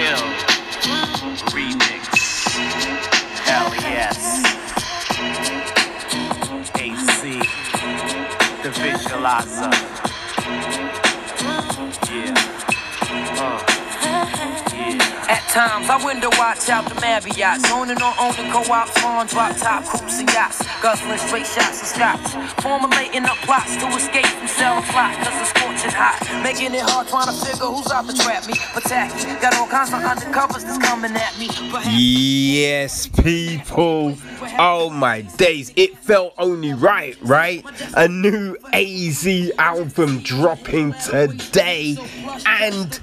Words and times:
Hill 0.00 0.16
remix. 1.52 2.08
Yes. 3.82 4.16
AZ, 6.74 7.22
the 8.62 8.70
visualizer. 8.80 9.99
Times, 15.50 15.90
I 15.90 15.98
window 16.04 16.30
watch 16.38 16.68
out 16.70 16.88
the 16.88 16.94
Marriott's. 17.00 17.70
Owning 17.70 18.00
or 18.00 18.14
owning 18.20 18.50
co-ops, 18.52 18.94
farm 19.00 19.26
drop 19.26 19.56
top 19.56 19.84
coops 19.84 20.20
and 20.20 20.30
yachts. 20.30 20.62
Guzzling 20.80 21.18
straight 21.18 21.46
shots 21.46 21.82
of 21.82 21.88
scotch. 21.88 22.22
Formulating 22.62 23.24
up 23.24 23.36
plots 23.42 23.76
to 23.76 23.86
escape 23.88 24.26
from 24.26 24.46
cell 24.46 24.80
plot, 24.82 25.16
cause 25.18 25.34
it's 25.40 25.50
scorching 25.50 25.90
hot. 25.90 26.22
Making 26.42 26.74
it 26.74 26.82
hard 26.82 27.08
trying 27.08 27.26
to 27.26 27.32
figure 27.32 27.66
who's 27.66 27.90
out 27.90 28.06
to 28.08 28.14
trap 28.14 28.46
me. 28.46 28.54
But 28.74 28.84
tacky, 28.84 29.26
got 29.42 29.56
all 29.58 29.66
kinds 29.66 29.92
of 29.92 30.00
undercovers 30.00 30.62
that's 30.62 30.78
coming 30.78 31.12
at 31.16 31.38
me. 31.38 31.48
Yes, 31.90 33.08
people. 33.08 34.16
Oh 34.58 34.88
my 34.90 35.22
days. 35.22 35.72
It 35.74 35.98
felt 35.98 36.34
only 36.38 36.74
right, 36.74 37.16
right? 37.22 37.64
A 37.96 38.06
new 38.06 38.56
AZ 38.72 39.26
album 39.58 40.20
dropping 40.20 40.92
today 40.94 41.96
and 42.46 43.00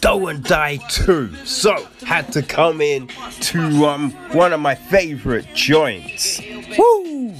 Doe 0.00 0.28
or 0.28 0.34
Die 0.34 0.78
2. 0.90 1.34
So, 1.44 1.86
had 2.04 2.32
to 2.32 2.42
come 2.42 2.80
in 2.80 3.08
to 3.40 3.86
um 3.86 4.10
one 4.32 4.52
of 4.52 4.60
my 4.60 4.74
favorite 4.74 5.46
joints. 5.54 6.40
Woo! 6.78 7.34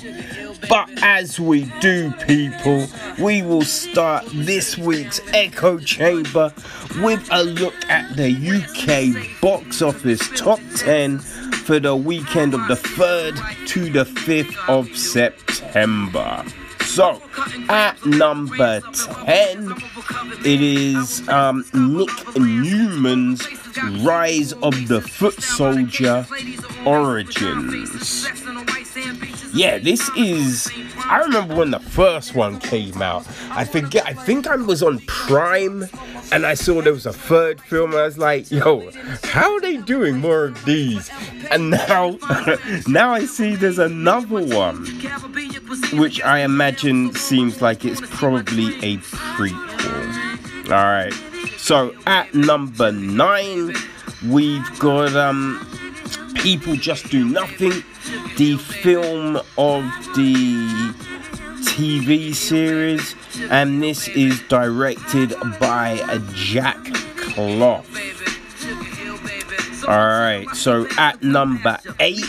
But 0.68 0.88
as 1.02 1.40
we 1.40 1.64
do, 1.80 2.12
people, 2.26 2.86
we 3.18 3.42
will 3.42 3.62
start 3.62 4.24
this 4.32 4.78
week's 4.78 5.20
Echo 5.34 5.78
Chamber 5.78 6.52
with 7.02 7.28
a 7.32 7.42
look 7.42 7.74
at 7.88 8.16
the 8.16 8.30
UK 8.30 9.40
box 9.40 9.82
office 9.82 10.20
top 10.36 10.60
10 10.76 11.18
for 11.18 11.80
the 11.80 11.94
weekend 11.96 12.54
of 12.54 12.66
the 12.68 12.74
3rd 12.74 13.66
to 13.68 13.90
the 13.90 14.04
5th 14.04 14.68
of 14.68 14.96
September. 14.96 16.44
So, 16.94 17.22
at 17.70 18.04
number 18.04 18.82
10, 19.24 19.72
it 20.44 20.60
is 20.60 21.26
um, 21.26 21.64
Nick 21.72 22.10
Nevern's 22.36 23.48
Rise 24.04 24.52
of 24.52 24.88
the 24.88 25.00
Foot 25.00 25.42
Soldier 25.42 26.26
Origins. 26.84 28.28
Yeah, 29.54 29.78
this 29.78 30.08
is. 30.16 30.70
I 30.96 31.20
remember 31.20 31.56
when 31.56 31.70
the 31.72 31.80
first 31.80 32.34
one 32.34 32.58
came 32.58 33.02
out. 33.02 33.26
I 33.50 33.64
forget. 33.64 34.06
I 34.06 34.14
think 34.14 34.46
I 34.46 34.56
was 34.56 34.82
on 34.82 35.00
Prime, 35.00 35.86
and 36.32 36.46
I 36.46 36.54
saw 36.54 36.80
there 36.80 36.92
was 36.92 37.04
a 37.04 37.12
third 37.12 37.60
film. 37.60 37.94
I 37.94 38.04
was 38.04 38.16
like, 38.16 38.50
"Yo, 38.50 38.90
how 39.24 39.54
are 39.54 39.60
they 39.60 39.76
doing 39.76 40.18
more 40.18 40.44
of 40.44 40.64
these?" 40.64 41.10
And 41.50 41.70
now, 41.70 42.18
now 42.86 43.12
I 43.12 43.26
see 43.26 43.54
there's 43.54 43.78
another 43.78 44.42
one, 44.42 44.86
which 45.98 46.22
I 46.22 46.40
imagine 46.40 47.14
seems 47.14 47.60
like 47.60 47.84
it's 47.84 48.00
probably 48.00 48.68
a 48.76 48.96
prequel. 48.98 50.70
All 50.70 50.86
right. 50.86 51.12
So 51.58 51.94
at 52.06 52.34
number 52.34 52.90
nine, 52.90 53.74
we've 54.26 54.78
got 54.78 55.14
um, 55.14 55.64
people 56.34 56.76
just 56.76 57.08
do 57.10 57.24
nothing 57.24 57.82
the 58.36 58.56
film 58.56 59.36
of 59.36 59.82
the 60.14 60.94
TV 61.64 62.34
series, 62.34 63.14
and 63.50 63.82
this 63.82 64.08
is 64.08 64.40
directed 64.48 65.34
by 65.60 65.96
Jack 66.34 66.84
Clough. 67.16 67.84
Alright, 69.84 70.48
so 70.50 70.86
at 70.98 71.22
number 71.22 71.78
eight, 71.98 72.24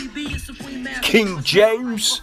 King 1.02 1.42
James 1.42 2.20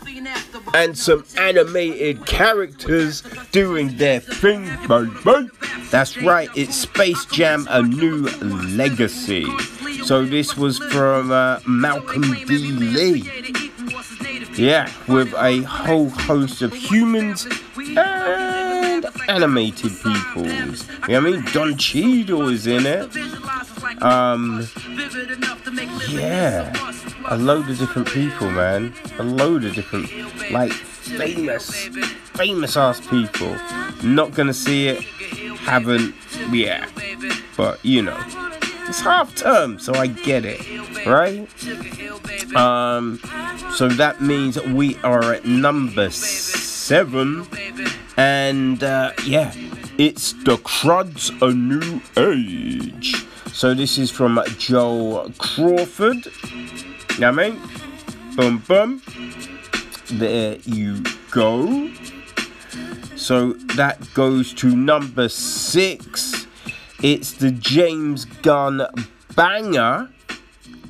and 0.73 0.97
some 0.97 1.25
animated 1.37 2.25
characters 2.25 3.23
doing 3.51 3.97
their 3.97 4.19
thing, 4.19 4.65
baby. 4.87 5.49
That's 5.89 6.17
right, 6.21 6.49
it's 6.55 6.75
Space 6.75 7.25
Jam 7.25 7.67
A 7.69 7.81
New 7.81 8.29
Legacy. 8.41 9.45
So 10.03 10.25
this 10.25 10.57
was 10.57 10.79
from 10.79 11.31
uh, 11.31 11.59
Malcolm 11.67 12.33
D. 12.45 12.57
Lee. 12.57 13.29
Yeah, 14.55 14.91
with 15.07 15.33
a 15.35 15.61
whole 15.63 16.09
host 16.09 16.61
of 16.61 16.73
humans 16.73 17.47
and 17.77 19.05
animated 19.27 19.91
peoples. 20.03 20.87
You 21.07 21.07
know 21.07 21.17
I 21.17 21.19
mean? 21.19 21.45
Don 21.53 21.77
Cheadle 21.77 22.49
is 22.49 22.67
in 22.67 22.85
it. 22.85 23.09
Um, 24.01 24.67
yeah, 26.09 26.73
a 27.29 27.37
load 27.37 27.69
of 27.69 27.77
different 27.77 28.07
people, 28.07 28.49
man. 28.51 28.93
A 29.19 29.23
load 29.23 29.65
of 29.65 29.75
different, 29.75 30.09
like, 30.51 30.71
famous, 30.71 31.87
famous 32.33 32.77
ass 32.77 33.05
people. 33.07 33.55
Not 34.03 34.33
gonna 34.33 34.53
see 34.53 34.87
it, 34.87 35.03
haven't, 35.61 36.15
yeah. 36.51 36.87
But, 37.57 37.83
you 37.83 38.01
know, 38.01 38.19
it's 38.87 39.01
half 39.01 39.35
term, 39.35 39.79
so 39.79 39.93
I 39.93 40.07
get 40.07 40.43
it, 40.45 40.59
right? 41.05 41.47
Um, 42.55 43.19
so 43.75 43.87
that 43.87 44.21
means 44.21 44.61
we 44.61 44.97
are 44.97 45.33
at 45.33 45.45
number 45.45 46.09
seven, 46.09 47.47
and 48.17 48.83
uh, 48.83 49.13
yeah, 49.25 49.53
it's 49.97 50.33
the 50.43 50.57
Croods 50.57 51.31
a 51.41 51.51
New 51.53 52.01
Age. 52.17 53.15
So 53.53 53.73
this 53.73 53.97
is 53.97 54.11
from 54.11 54.41
Joel 54.57 55.31
Crawford. 55.37 56.27
Know 57.19 57.31
what 57.31 57.39
I 57.39 57.49
mean? 57.49 57.61
Boom, 58.35 58.57
boom. 58.67 59.01
There 60.11 60.57
you 60.65 61.03
go. 61.29 61.91
So 63.15 63.53
that 63.75 63.99
goes 64.13 64.53
to 64.55 64.75
number 64.75 65.29
six. 65.29 66.47
It's 67.03 67.33
the 67.33 67.51
James 67.51 68.25
Gunn 68.25 68.81
banger, 69.35 70.09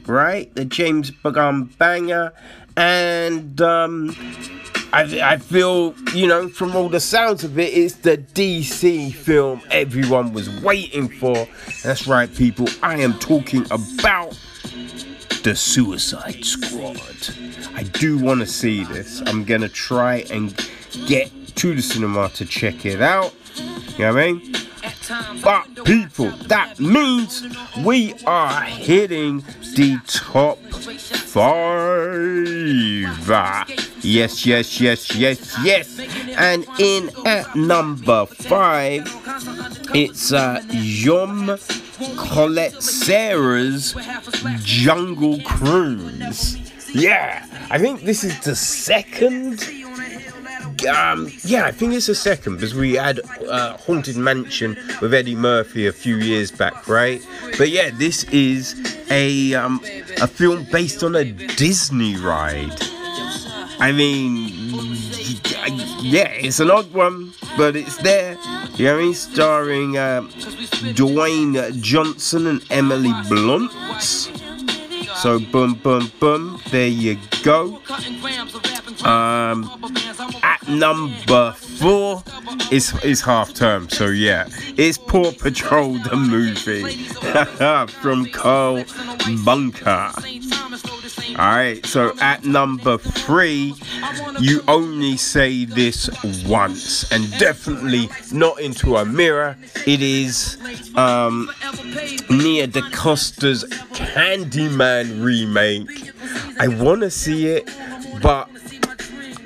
right? 0.05 0.53
The 0.55 0.65
James 0.65 1.11
Gunn 1.11 1.65
banger, 1.77 2.33
and 2.77 3.61
um, 3.61 4.15
I, 4.93 5.33
I 5.33 5.37
feel, 5.37 5.95
you 6.13 6.27
know, 6.27 6.49
from 6.49 6.75
all 6.75 6.89
the 6.89 6.99
sounds 6.99 7.43
of 7.43 7.57
it, 7.57 7.73
it's 7.73 7.95
the 7.95 8.17
DC 8.17 9.13
film 9.13 9.61
everyone 9.71 10.33
was 10.33 10.49
waiting 10.61 11.07
for. 11.07 11.47
That's 11.83 12.07
right, 12.07 12.33
people. 12.33 12.67
I 12.83 12.97
am 12.97 13.17
talking 13.19 13.65
about 13.71 14.37
the 15.43 15.55
Suicide 15.55 16.45
Squad. 16.45 16.99
I 17.73 17.83
do 17.83 18.17
want 18.17 18.41
to 18.41 18.45
see 18.45 18.83
this. 18.83 19.21
I'm 19.25 19.43
gonna 19.43 19.69
try 19.69 20.25
and 20.31 20.55
get 21.07 21.31
to 21.55 21.73
the 21.73 21.81
cinema 21.81 22.29
to 22.29 22.45
check 22.45 22.85
it 22.85 23.01
out. 23.01 23.33
You 23.55 23.99
know 23.99 24.13
what 24.13 24.23
I 24.23 24.33
mean? 24.33 24.55
But 25.43 25.85
people, 25.85 26.31
that 26.47 26.79
means 26.79 27.43
we 27.83 28.13
are 28.25 28.61
hitting 28.61 29.43
the 29.75 29.99
top 30.07 30.57
five. 31.27 32.11
Yes, 34.03 34.45
yes, 34.45 34.79
yes, 34.79 35.15
yes, 35.15 35.57
yes. 35.63 35.99
And 36.37 36.65
in 36.79 37.09
at 37.25 37.55
number 37.55 38.25
five, 38.25 39.07
it's 39.93 40.31
uh, 40.31 40.63
Yom 40.71 41.57
Colette 42.17 42.81
Sarah's 42.81 43.95
Jungle 44.63 45.41
Cruise. 45.41 46.57
Yeah, 46.93 47.45
I 47.69 47.77
think 47.77 48.01
this 48.01 48.23
is 48.23 48.39
the 48.41 48.55
second 48.55 49.61
um, 50.87 51.29
yeah, 51.43 51.65
I 51.65 51.71
think 51.71 51.93
it's 51.93 52.07
the 52.07 52.15
second 52.15 52.55
because 52.55 52.73
we 52.73 52.93
had 52.93 53.19
uh, 53.47 53.77
Haunted 53.77 54.17
Mansion 54.17 54.77
with 55.01 55.13
Eddie 55.13 55.35
Murphy 55.35 55.87
a 55.87 55.91
few 55.91 56.17
years 56.17 56.51
back, 56.51 56.87
right? 56.87 57.25
But 57.57 57.69
yeah, 57.69 57.91
this 57.93 58.23
is 58.25 58.75
a 59.09 59.53
um, 59.53 59.81
a 60.21 60.27
film 60.27 60.65
based 60.71 61.03
on 61.03 61.15
a 61.15 61.25
Disney 61.25 62.15
ride. 62.17 62.77
I 63.79 63.91
mean, 63.91 64.49
yeah, 66.01 66.29
it's 66.29 66.59
an 66.59 66.69
odd 66.69 66.91
one, 66.93 67.33
but 67.57 67.75
it's 67.75 67.97
there. 67.97 68.37
You 68.75 68.85
know 68.85 68.93
what 68.95 69.01
I 69.01 69.03
mean? 69.03 69.13
Starring 69.13 69.97
uh, 69.97 70.21
Dwayne 70.93 71.81
Johnson 71.81 72.47
and 72.47 72.65
Emily 72.69 73.11
Blunt. 73.27 73.71
So 75.15 75.39
boom, 75.39 75.75
boom, 75.75 76.11
boom. 76.19 76.59
There 76.71 76.87
you 76.87 77.17
go. 77.43 77.81
Um, 79.03 79.69
at 80.43 80.67
number 80.67 81.53
four 81.53 82.23
is 82.71 82.93
is 83.03 83.21
half 83.21 83.53
term. 83.53 83.89
So 83.89 84.07
yeah, 84.07 84.47
it's 84.77 84.97
Paw 84.97 85.31
Patrol 85.31 85.93
the 85.93 86.15
movie 86.15 87.03
from 88.01 88.25
Cal 88.25 88.83
Brunker. 89.43 90.11
Alright, 91.31 91.85
so 91.85 92.13
at 92.19 92.43
number 92.43 92.97
three, 92.97 93.73
you 94.39 94.61
only 94.67 95.17
say 95.17 95.65
this 95.65 96.09
once, 96.45 97.09
and 97.11 97.31
definitely 97.39 98.09
not 98.31 98.59
into 98.59 98.97
a 98.97 99.05
mirror. 99.05 99.57
It 99.87 100.01
is 100.01 100.57
um, 100.95 101.49
Nia 102.29 102.67
DaCosta's 102.67 103.63
Candyman 103.93 105.23
remake. 105.23 106.11
I 106.59 106.67
want 106.67 107.01
to 107.01 107.09
see 107.09 107.47
it, 107.47 107.69
but 108.21 108.49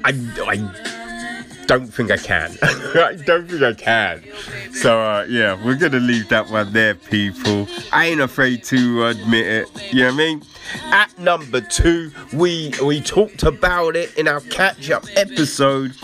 I, 0.06 0.12
I 0.46 1.66
don't 1.66 1.88
think 1.88 2.12
I 2.12 2.18
can. 2.18 2.56
I 2.62 3.18
don't 3.26 3.50
think 3.50 3.64
I 3.64 3.74
can. 3.74 4.24
So 4.72 5.02
uh, 5.02 5.26
yeah, 5.28 5.58
we're 5.66 5.78
gonna 5.78 6.00
leave 6.00 6.30
that 6.30 6.48
one 6.50 6.72
there, 6.74 6.94
people. 6.94 7.68
I 7.92 8.06
ain't 8.06 8.22
afraid 8.22 8.64
to 8.66 9.08
admit 9.08 9.48
it. 9.48 9.94
You 9.94 10.02
know 10.04 10.06
what 10.10 10.14
I 10.14 10.18
mean? 10.18 10.44
At 10.92 11.18
number 11.18 11.60
two, 11.60 12.12
we 12.34 12.72
we 12.84 13.02
talked 13.02 13.42
about 13.42 13.96
it 13.96 14.16
in 14.16 14.28
our 14.28 14.42
catch-up 14.42 15.06
episode. 15.16 15.96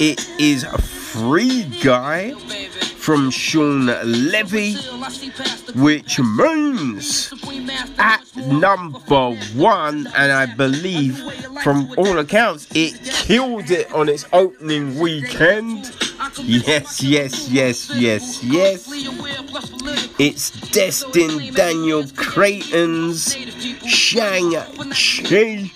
It 0.00 0.28
is 0.40 0.64
Free 1.14 1.62
Guy 1.80 2.34
from 2.96 3.30
Shawn 3.30 3.86
Levy, 3.86 4.74
which 5.76 6.18
means 6.18 7.32
at 7.98 8.24
number 8.36 9.36
one, 9.54 10.08
and 10.16 10.32
I 10.32 10.46
believe 10.56 11.22
from 11.62 11.94
all 11.96 12.18
accounts, 12.18 12.66
it 12.74 13.00
killed 13.04 13.70
it 13.70 13.92
on 13.92 14.08
its 14.08 14.26
opening 14.32 14.98
weekend. 14.98 15.92
Yes, 16.38 17.00
yes, 17.00 17.48
yes, 17.48 17.90
yes, 17.94 18.42
yes. 18.42 18.88
It's 20.18 20.50
Destin 20.72 21.54
Daniel 21.54 22.04
Cretton's 22.16 23.36
Shang-Chi, 23.86 25.70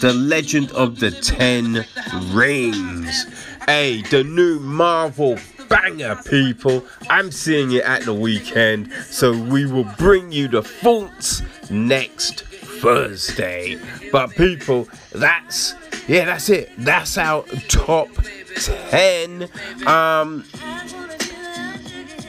the 0.00 0.12
legend 0.12 0.72
of 0.72 0.98
the 0.98 1.12
Ten 1.12 1.86
Rings. 2.32 3.26
Hey, 3.66 4.02
the 4.02 4.22
new 4.22 4.60
Marvel 4.60 5.36
banger, 5.68 6.14
people. 6.24 6.84
I'm 7.10 7.32
seeing 7.32 7.72
it 7.72 7.82
at 7.82 8.02
the 8.02 8.14
weekend, 8.14 8.92
so 8.92 9.32
we 9.32 9.66
will 9.66 9.90
bring 9.98 10.30
you 10.30 10.46
the 10.46 10.62
thoughts 10.62 11.42
next 11.68 12.42
Thursday. 12.44 13.76
But, 14.12 14.30
people, 14.30 14.88
that's 15.12 15.74
yeah, 16.06 16.26
that's 16.26 16.48
it. 16.48 16.70
That's 16.78 17.18
our 17.18 17.42
top 17.66 18.08
10. 18.54 19.48
Um, 19.84 20.44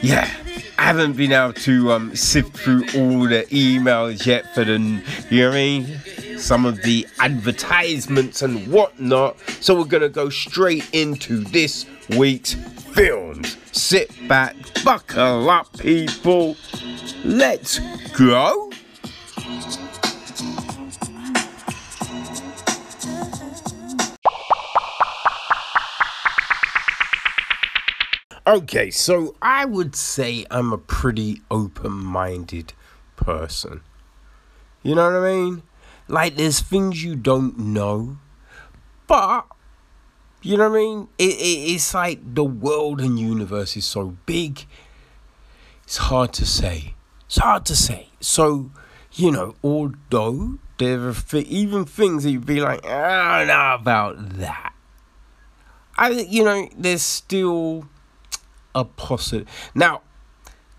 yeah. 0.02 0.28
I 0.76 0.82
haven't 0.82 1.16
been 1.16 1.32
able 1.32 1.52
to 1.54 1.92
um, 1.92 2.16
sift 2.16 2.56
through 2.56 2.82
all 2.96 3.28
the 3.28 3.46
emails 3.50 4.26
yet 4.26 4.54
for 4.54 4.64
the, 4.64 4.72
you 5.30 5.40
know 5.40 5.48
what 5.48 5.54
I 5.54 5.60
mean? 5.60 6.00
Some 6.38 6.64
of 6.64 6.82
the 6.82 7.06
advertisements 7.18 8.42
and 8.42 8.66
whatnot. 8.72 9.38
So 9.60 9.76
we're 9.76 9.84
going 9.84 10.02
to 10.02 10.08
go 10.08 10.30
straight 10.30 10.88
into 10.92 11.38
this 11.44 11.84
week's 12.16 12.54
films. 12.54 13.56
Sit 13.72 14.10
back, 14.28 14.56
buckle 14.84 15.50
up, 15.50 15.76
people. 15.78 16.56
Let's 17.24 17.80
go. 18.16 18.70
Okay, 28.46 28.90
so 28.90 29.34
I 29.42 29.66
would 29.66 29.94
say 29.94 30.46
I'm 30.50 30.72
a 30.72 30.78
pretty 30.78 31.42
open 31.50 31.92
minded 31.92 32.72
person. 33.16 33.82
You 34.82 34.94
know 34.94 35.04
what 35.04 35.22
I 35.22 35.34
mean? 35.34 35.62
Like, 36.08 36.36
there's 36.36 36.60
things 36.60 37.04
you 37.04 37.16
don't 37.16 37.58
know, 37.58 38.18
but, 39.06 39.46
you 40.42 40.56
know 40.56 40.70
what 40.70 40.78
I 40.78 40.82
mean? 40.82 41.08
It, 41.18 41.34
it, 41.34 41.72
it's 41.74 41.92
like 41.92 42.34
the 42.34 42.44
world 42.44 43.00
and 43.00 43.18
universe 43.18 43.76
is 43.76 43.84
so 43.84 44.16
big, 44.24 44.66
it's 45.84 45.98
hard 45.98 46.32
to 46.34 46.46
say. 46.46 46.94
It's 47.26 47.38
hard 47.38 47.66
to 47.66 47.76
say. 47.76 48.08
So, 48.20 48.70
you 49.12 49.30
know, 49.30 49.54
although 49.62 50.58
there 50.78 51.08
are 51.08 51.14
th- 51.14 51.46
even 51.46 51.84
things 51.84 52.24
that 52.24 52.30
you'd 52.30 52.46
be 52.46 52.60
like, 52.60 52.80
ah, 52.84 53.34
I 53.34 53.38
don't 53.40 53.48
know 53.48 53.74
about 53.74 54.38
that. 54.38 54.72
I, 55.96 56.10
you 56.10 56.44
know, 56.44 56.68
there's 56.76 57.02
still 57.02 57.88
a 58.74 58.84
positive. 58.84 59.48
Now, 59.74 60.02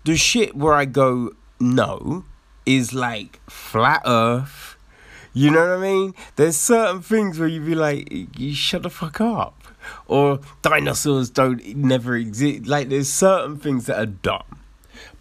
the 0.04 0.16
shit 0.16 0.56
where 0.56 0.72
I 0.72 0.86
go 0.86 1.32
no 1.60 2.24
is 2.64 2.94
like 2.94 3.40
flat 3.48 4.02
Earth. 4.06 4.69
You 5.32 5.50
know 5.52 5.60
what 5.60 5.78
I 5.78 5.80
mean? 5.80 6.14
There's 6.34 6.56
certain 6.56 7.02
things 7.02 7.38
where 7.38 7.48
you 7.48 7.60
be 7.60 7.76
like, 7.76 8.38
you 8.38 8.52
shut 8.52 8.82
the 8.82 8.90
fuck 8.90 9.20
up, 9.20 9.62
or 10.08 10.40
dinosaurs 10.62 11.30
don't 11.30 11.64
never 11.76 12.16
exist. 12.16 12.66
Like 12.66 12.88
there's 12.88 13.08
certain 13.08 13.56
things 13.56 13.86
that 13.86 13.98
are 13.98 14.06
dumb. 14.06 14.58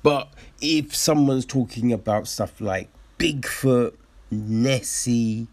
But 0.02 0.34
if 0.62 0.96
someone's 0.96 1.46
talking 1.46 1.94
about 1.94 2.28
stuff 2.28 2.60
like 2.60 2.90
Bigfoot, 3.20 3.94
Nessie, 4.32 5.48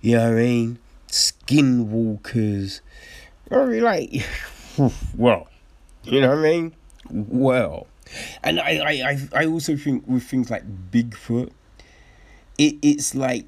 you 0.00 0.16
know 0.16 0.30
what 0.30 0.38
I 0.38 0.42
mean, 0.42 0.78
skinwalkers, 1.08 2.80
or 3.50 3.66
like, 3.80 4.26
well, 5.16 5.48
you 6.04 6.22
know 6.22 6.30
what 6.30 6.38
I 6.38 6.42
mean? 6.42 6.74
Well, 7.10 7.86
and 8.42 8.60
I, 8.60 9.18
I, 9.34 9.42
I 9.42 9.46
also 9.46 9.76
think 9.76 10.06
with 10.06 10.22
things 10.22 10.50
like 10.50 10.64
Bigfoot, 10.90 11.50
it, 12.56 12.76
it's 12.80 13.14
like 13.14 13.44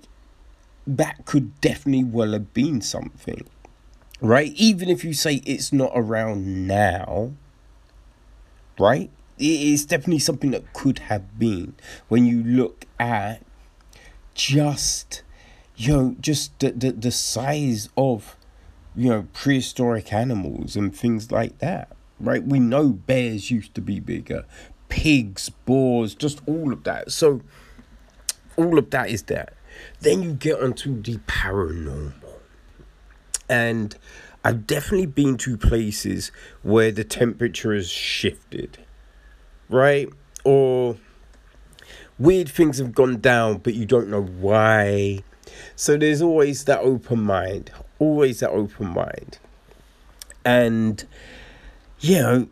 that 0.86 1.24
could 1.24 1.60
definitely 1.60 2.04
well 2.04 2.32
have 2.32 2.52
been 2.54 2.80
something, 2.80 3.46
right? 4.20 4.52
Even 4.54 4.88
if 4.88 5.04
you 5.04 5.12
say 5.12 5.42
it's 5.46 5.72
not 5.72 5.92
around 5.94 6.66
now, 6.66 7.32
right? 8.78 9.10
It 9.38 9.60
is 9.60 9.84
definitely 9.84 10.20
something 10.20 10.50
that 10.52 10.72
could 10.72 11.00
have 11.00 11.38
been 11.38 11.74
when 12.08 12.24
you 12.24 12.42
look 12.42 12.86
at 12.98 13.42
just, 14.34 15.22
you 15.76 15.92
know, 15.92 16.16
just 16.20 16.58
the, 16.60 16.70
the, 16.70 16.92
the 16.92 17.10
size 17.10 17.88
of, 17.96 18.36
you 18.94 19.10
know, 19.10 19.26
prehistoric 19.32 20.12
animals 20.12 20.76
and 20.76 20.96
things 20.96 21.30
like 21.30 21.58
that 21.58 21.96
right? 22.20 22.42
We 22.42 22.58
know 22.58 22.90
bears 22.90 23.50
used 23.50 23.74
to 23.74 23.80
be 23.80 24.00
bigger, 24.00 24.44
pigs, 24.88 25.48
boars, 25.48 26.14
just 26.14 26.40
all 26.46 26.72
of 26.72 26.84
that. 26.84 27.12
So, 27.12 27.42
all 28.56 28.78
of 28.78 28.90
that 28.90 29.10
is 29.10 29.24
there. 29.24 29.52
Then 30.00 30.22
you 30.22 30.32
get 30.32 30.60
onto 30.60 31.00
the 31.00 31.18
paranormal. 31.26 32.12
And 33.48 33.96
I've 34.44 34.66
definitely 34.66 35.06
been 35.06 35.36
to 35.38 35.56
places 35.56 36.30
where 36.62 36.92
the 36.92 37.04
temperature 37.04 37.74
has 37.74 37.90
shifted, 37.90 38.78
right? 39.68 40.08
Or 40.44 40.96
weird 42.18 42.48
things 42.48 42.78
have 42.78 42.94
gone 42.94 43.20
down, 43.20 43.58
but 43.58 43.74
you 43.74 43.86
don't 43.86 44.08
know 44.08 44.22
why. 44.22 45.20
So 45.74 45.96
there's 45.96 46.22
always 46.22 46.64
that 46.64 46.80
open 46.80 47.22
mind, 47.22 47.70
always 47.98 48.40
that 48.40 48.50
open 48.50 48.88
mind. 48.94 49.38
And 50.44 51.04
you 52.00 52.18
know, 52.20 52.48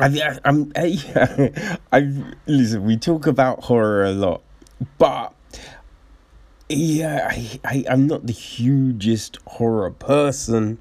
I, 0.00 0.38
I'm, 0.44 0.72
I, 0.76 1.78
I, 1.92 2.12
listen. 2.46 2.84
We 2.84 2.96
talk 2.96 3.26
about 3.26 3.64
horror 3.64 4.04
a 4.04 4.12
lot, 4.12 4.42
but 4.98 5.34
yeah, 6.68 7.28
I, 7.30 7.60
I, 7.64 7.84
I'm 7.88 8.06
not 8.06 8.26
the 8.26 8.32
hugest 8.32 9.38
horror 9.46 9.90
person. 9.90 10.78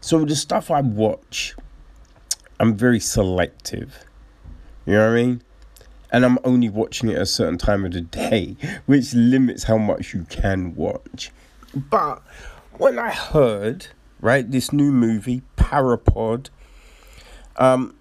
So 0.00 0.24
the 0.24 0.36
stuff 0.36 0.70
I 0.70 0.80
watch, 0.80 1.54
I'm 2.58 2.76
very 2.76 3.00
selective. 3.00 4.04
You 4.86 4.94
know 4.94 5.10
what 5.10 5.18
I 5.18 5.22
mean? 5.22 5.42
And 6.12 6.24
I'm 6.24 6.38
only 6.44 6.68
watching 6.68 7.08
it 7.08 7.18
a 7.18 7.26
certain 7.26 7.58
time 7.58 7.84
of 7.84 7.92
the 7.92 8.00
day, 8.00 8.56
which 8.86 9.14
limits 9.14 9.64
how 9.64 9.78
much 9.78 10.14
you 10.14 10.24
can 10.28 10.74
watch. 10.74 11.30
But 11.74 12.22
when 12.76 12.98
I 12.98 13.10
heard, 13.10 13.86
right, 14.20 14.48
this 14.48 14.72
new 14.72 14.92
movie, 14.92 15.42
Parapod, 15.56 16.50
um, 17.56 17.96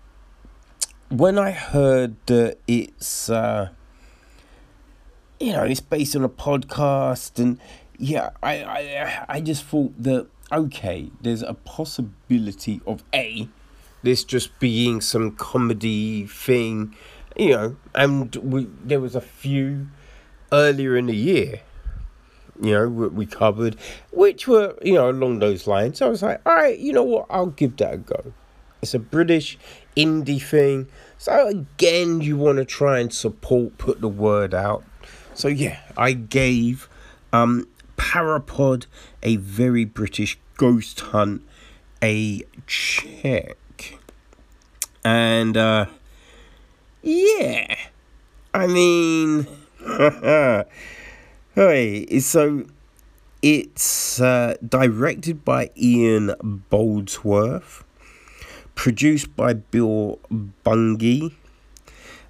when 1.10 1.38
I 1.38 1.52
heard 1.52 2.16
that 2.26 2.58
it's, 2.68 3.30
uh, 3.30 3.70
you 5.44 5.52
know, 5.52 5.64
it's 5.64 5.82
based 5.82 6.16
on 6.16 6.24
a 6.24 6.30
podcast, 6.30 7.38
and 7.38 7.60
yeah, 7.98 8.30
I, 8.42 8.64
I, 8.64 9.26
I 9.28 9.42
just 9.42 9.66
thought 9.66 9.94
that 10.02 10.28
okay, 10.54 11.12
there's 11.20 11.42
a 11.42 11.54
possibility 11.54 12.80
of 12.88 13.04
a 13.14 13.50
this 14.04 14.24
just 14.24 14.58
being 14.60 15.02
some 15.02 15.32
comedy 15.32 16.26
thing, 16.28 16.96
you 17.36 17.50
know, 17.50 17.76
and 17.94 18.34
we 18.38 18.70
there 18.86 19.02
was 19.02 19.16
a 19.16 19.22
few 19.22 19.88
earlier 20.54 20.96
in 20.96 21.08
the 21.08 21.16
year, 21.16 21.60
you 22.62 22.72
know, 22.72 22.88
we 22.88 23.26
covered, 23.26 23.76
which 24.12 24.48
were 24.48 24.78
you 24.82 24.94
know 24.94 25.10
along 25.10 25.40
those 25.40 25.68
lines. 25.68 25.98
So 25.98 26.08
I 26.08 26.10
was 26.10 26.24
like, 26.24 26.42
all 26.46 26.56
right, 26.56 26.80
you 26.80 26.94
know 26.94 27.04
what, 27.04 27.26
I'll 27.30 27.48
give 27.48 27.76
that 27.78 27.94
a 27.94 27.98
go. 27.98 28.34
It's 28.82 28.94
a 28.94 29.00
British 29.00 29.58
indie 29.98 30.42
thing. 30.42 30.88
So 31.18 31.48
again, 31.48 32.22
you 32.22 32.38
want 32.38 32.60
to 32.60 32.66
try 32.66 33.00
and 33.00 33.14
support, 33.14 33.78
put 33.78 34.00
the 34.00 34.10
word 34.10 34.54
out. 34.54 34.84
So 35.36 35.48
yeah, 35.48 35.80
I 35.98 36.14
gave 36.14 36.88
um, 37.32 37.68
Parapod, 37.98 38.86
a 39.22 39.38
very 39.38 39.86
British 39.86 40.38
ghost 40.58 41.00
hunt, 41.00 41.42
a 42.02 42.44
check. 42.68 43.58
And, 45.04 45.58
uh, 45.58 45.88
yeah, 47.02 47.76
I 48.54 48.68
mean, 48.68 49.48
hey, 51.56 52.20
so 52.20 52.66
it's 53.42 54.22
uh, 54.22 54.56
directed 54.66 55.44
by 55.44 55.72
Ian 55.76 56.34
Boldsworth, 56.72 57.84
produced 58.76 59.36
by 59.36 59.54
Bill 59.54 60.20
Bungie, 60.64 61.34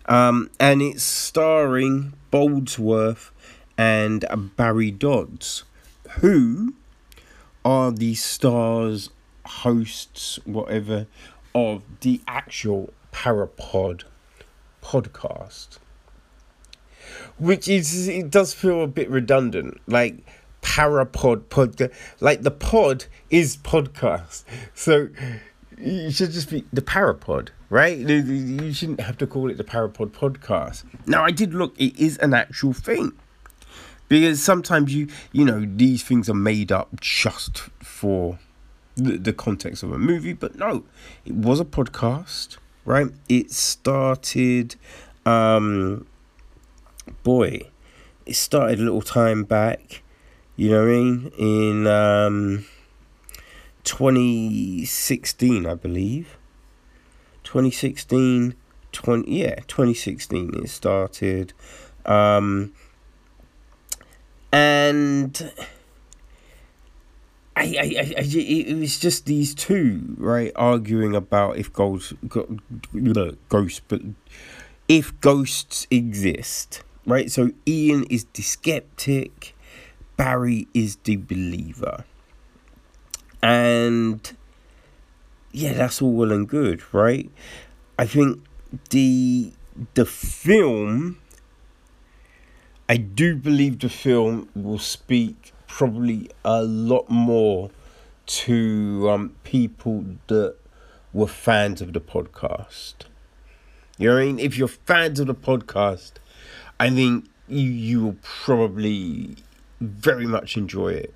um, 0.08 0.50
and 0.60 0.82
it's 0.82 1.04
starring 1.04 2.14
Boldsworth 2.34 3.30
and 3.78 4.26
Barry 4.56 4.90
Dodds, 4.90 5.66
who 6.22 6.74
are 7.64 7.92
the 7.92 8.16
stars, 8.16 9.12
hosts, 9.46 10.40
whatever, 10.44 11.06
of 11.54 11.84
the 12.02 12.22
actual 12.28 12.92
Parapod 13.12 14.06
podcast. 14.82 15.78
Which 17.38 17.68
is, 17.68 18.08
it 18.08 18.32
does 18.32 18.56
feel 18.56 18.82
a 18.82 18.88
bit 18.88 19.12
redundant. 19.12 19.80
Like, 19.86 20.26
Parapod 20.64 21.44
podcast. 21.50 21.94
Like, 22.20 22.42
the 22.42 22.50
pod 22.50 23.06
is 23.30 23.58
podcast. 23.58 24.44
So, 24.74 25.10
it 25.78 26.16
should 26.16 26.32
just 26.32 26.50
be 26.50 26.66
the 26.74 26.82
Parapod, 26.82 27.50
right? 27.74 27.98
You 27.98 28.72
shouldn't 28.72 29.00
have 29.00 29.18
to 29.18 29.26
call 29.26 29.50
it 29.50 29.58
the 29.58 29.64
Parapod 29.64 30.12
podcast. 30.12 30.84
Now, 31.08 31.26
I 31.26 31.32
did 31.32 31.56
look, 31.56 31.74
it 31.80 32.00
is 32.00 32.20
an 32.20 32.32
actual 32.36 32.72
thing. 32.72 33.14
Because 34.10 34.44
sometimes 34.44 34.94
you 34.94 35.08
you 35.32 35.44
know 35.44 35.66
these 35.66 36.04
things 36.04 36.30
are 36.30 36.36
made 36.36 36.72
up 36.72 37.00
just 37.02 37.60
for 37.82 38.38
the, 38.96 39.18
the 39.18 39.34
context 39.34 39.82
of 39.82 39.92
a 39.92 39.98
movie. 39.98 40.34
But 40.34 40.56
no 40.56 40.84
it 41.26 41.34
was 41.34 41.60
a 41.60 41.66
podcast 41.66 42.58
right? 42.86 43.08
It 43.28 43.50
started 43.52 44.76
um 45.26 46.06
boy 47.24 47.62
it 48.26 48.36
started 48.36 48.80
a 48.80 48.84
little 48.84 49.02
time 49.02 49.46
back 49.46 50.04
you 50.58 50.70
know 50.70 50.82
what 50.82 50.92
i 50.92 50.96
mean? 50.96 51.32
In 51.40 51.88
um 51.88 52.66
2016 53.84 55.66
i 55.66 55.74
believe 55.74 56.38
2016 57.54 58.56
20 58.94 59.32
yeah 59.32 59.54
2016 59.68 60.64
it 60.64 60.70
started 60.70 61.54
um 62.08 62.74
and 64.52 65.52
I, 67.56 67.62
I, 67.62 67.66
I, 67.66 68.14
I, 68.18 68.24
it 68.24 68.76
was 68.76 69.00
just 69.00 69.28
these 69.28 69.54
two 69.54 70.16
right 70.18 70.52
arguing 70.56 71.16
about 71.16 71.58
if 71.58 71.72
ghosts, 71.72 72.14
ghosts, 73.50 73.82
but 73.88 74.02
if 74.88 75.20
ghosts 75.22 75.86
exist, 75.92 76.82
right? 77.06 77.30
So 77.30 77.52
Ian 77.68 78.06
is 78.06 78.26
the 78.34 78.42
skeptic, 78.42 79.56
Barry 80.18 80.68
is 80.74 80.96
the 81.04 81.18
believer, 81.18 82.06
and 83.44 84.36
yeah, 85.54 85.74
that's 85.74 86.02
all 86.02 86.12
well 86.12 86.32
and 86.32 86.48
good, 86.50 86.84
right? 86.94 87.30
I 87.98 88.06
think 88.06 88.44
the 88.90 89.54
the 89.94 90.06
film 90.06 91.20
I 92.90 92.98
do 92.98 93.36
believe 93.36 93.80
the 93.80 93.90
film 93.90 94.50
will 94.54 94.80
speak 94.80 95.54
probably 95.68 96.30
a 96.44 96.62
lot 96.62 97.10
more 97.10 97.72
to 98.26 99.10
um, 99.10 99.36
people 99.44 100.06
that 100.28 100.56
were 101.14 101.28
fans 101.28 101.82
of 101.82 101.94
the 101.94 102.02
podcast. 102.02 102.94
You 103.98 104.10
know 104.10 104.16
what 104.16 104.22
I 104.22 104.26
mean? 104.26 104.40
If 104.40 104.58
you're 104.58 104.68
fans 104.68 105.20
of 105.20 105.28
the 105.28 105.36
podcast, 105.36 106.14
I 106.80 106.90
think 106.90 107.26
you 107.48 107.70
you 107.70 108.04
will 108.04 108.18
probably 108.22 109.38
very 109.80 110.26
much 110.26 110.58
enjoy 110.58 110.90
it. 110.90 111.14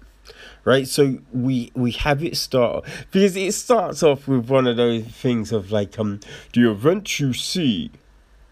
Right? 0.64 0.88
So 0.88 1.20
we 1.34 1.72
we 1.76 1.92
have 1.92 2.24
it 2.24 2.38
start 2.38 2.86
because 3.12 3.36
it 3.36 3.54
starts 3.54 4.04
off 4.04 4.28
with 4.28 4.50
one 4.50 4.68
of 4.68 4.78
those 4.78 5.06
things 5.06 5.52
of 5.52 5.72
like 5.72 5.98
um 5.98 6.20
the 6.54 6.70
events 6.70 7.20
you 7.20 7.34
see 7.34 7.92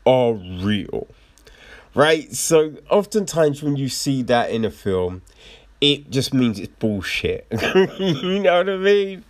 are 0.05 0.34
real 0.34 1.08
right? 1.96 2.32
So 2.36 2.74
oftentimes 2.89 3.63
when 3.63 3.77
you 3.77 3.89
see 3.89 4.22
that 4.24 4.51
in 4.51 4.63
a 4.63 4.70
film, 4.70 5.24
it 5.82 6.12
just 6.12 6.34
means 6.34 6.60
it's 6.60 6.74
bullshit. 6.77 7.48
you 7.98 8.39
know 8.39 8.58
what 8.58 8.70
I 8.70 8.77
mean? 8.77 9.24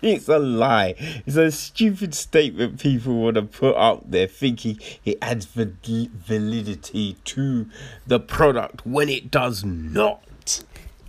It's 0.00 0.28
a 0.28 0.38
lie. 0.38 0.94
It's 1.26 1.36
a 1.36 1.50
stupid 1.50 2.14
statement 2.14 2.78
people 2.78 3.14
want 3.20 3.34
to 3.34 3.42
put 3.42 3.76
out 3.76 4.10
there 4.10 4.28
thinking 4.28 4.78
it 5.04 5.18
adds 5.20 5.44
validity 5.44 7.16
to 7.24 7.66
the 8.06 8.20
product 8.20 8.86
when 8.86 9.08
it 9.08 9.30
does 9.30 9.64
not. 9.64 10.22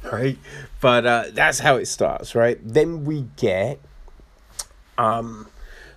Right? 0.12 0.38
But 0.79 1.06
uh, 1.06 1.24
that's 1.34 1.60
how 1.60 1.75
it 1.75 1.86
starts, 1.86 2.34
right? 2.34 2.58
Then 2.63 3.03
we 3.03 3.27
get 3.36 3.79
um 4.98 5.48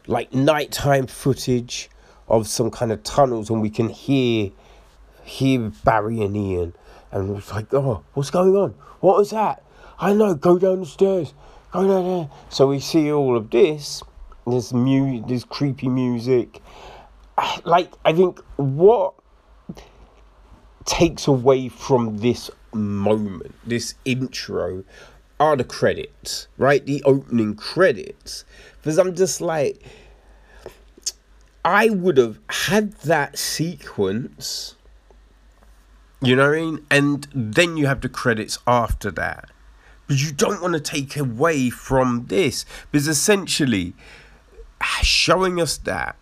like 0.06 0.34
nighttime 0.34 1.06
footage 1.06 1.88
of 2.28 2.48
some 2.48 2.70
kind 2.70 2.90
of 2.92 3.02
tunnels 3.04 3.50
and 3.50 3.62
we 3.62 3.70
can 3.70 3.88
hear 3.88 4.50
hear 5.24 5.72
Barry 5.84 6.20
and 6.20 6.36
Ian, 6.36 6.74
and 7.10 7.36
it's 7.36 7.52
like, 7.52 7.72
oh, 7.74 8.02
what's 8.14 8.30
going 8.30 8.56
on? 8.56 8.74
What 9.00 9.16
was 9.16 9.30
that? 9.30 9.62
I 9.98 10.12
know. 10.14 10.34
Go 10.34 10.58
down 10.58 10.80
the 10.80 10.86
stairs. 10.86 11.32
Go 11.72 11.86
down 11.86 12.04
there. 12.04 12.30
So 12.50 12.66
we 12.66 12.80
see 12.80 13.12
all 13.12 13.36
of 13.36 13.50
this. 13.50 14.02
This 14.46 14.72
mu, 14.72 15.24
this 15.26 15.44
creepy 15.44 15.88
music. 15.88 16.60
Like 17.64 17.92
I 18.04 18.12
think 18.12 18.40
what 18.56 19.14
takes 20.84 21.28
away 21.28 21.68
from 21.68 22.18
this 22.18 22.50
moment, 22.74 23.54
this 23.66 23.94
intro, 24.04 24.84
are 25.38 25.56
the 25.56 25.64
credits, 25.64 26.48
right? 26.56 26.84
The 26.84 27.02
opening 27.04 27.54
credits. 27.54 28.44
Because 28.80 28.98
I'm 28.98 29.14
just 29.14 29.40
like, 29.40 29.82
I 31.64 31.90
would 31.90 32.16
have 32.16 32.38
had 32.48 32.92
that 33.02 33.38
sequence 33.38 34.76
you 36.22 36.36
know 36.36 36.48
what 36.48 36.56
I 36.56 36.60
mean? 36.60 36.86
And 36.88 37.26
then 37.34 37.76
you 37.76 37.86
have 37.88 38.00
the 38.00 38.08
credits 38.08 38.58
after 38.66 39.10
that. 39.12 39.50
But 40.06 40.22
you 40.22 40.32
don't 40.32 40.62
want 40.62 40.74
to 40.74 40.80
take 40.80 41.16
away 41.16 41.68
from 41.68 42.26
this. 42.28 42.64
Because 42.90 43.08
essentially, 43.08 43.94
showing 45.02 45.60
us 45.60 45.76
that 45.78 46.16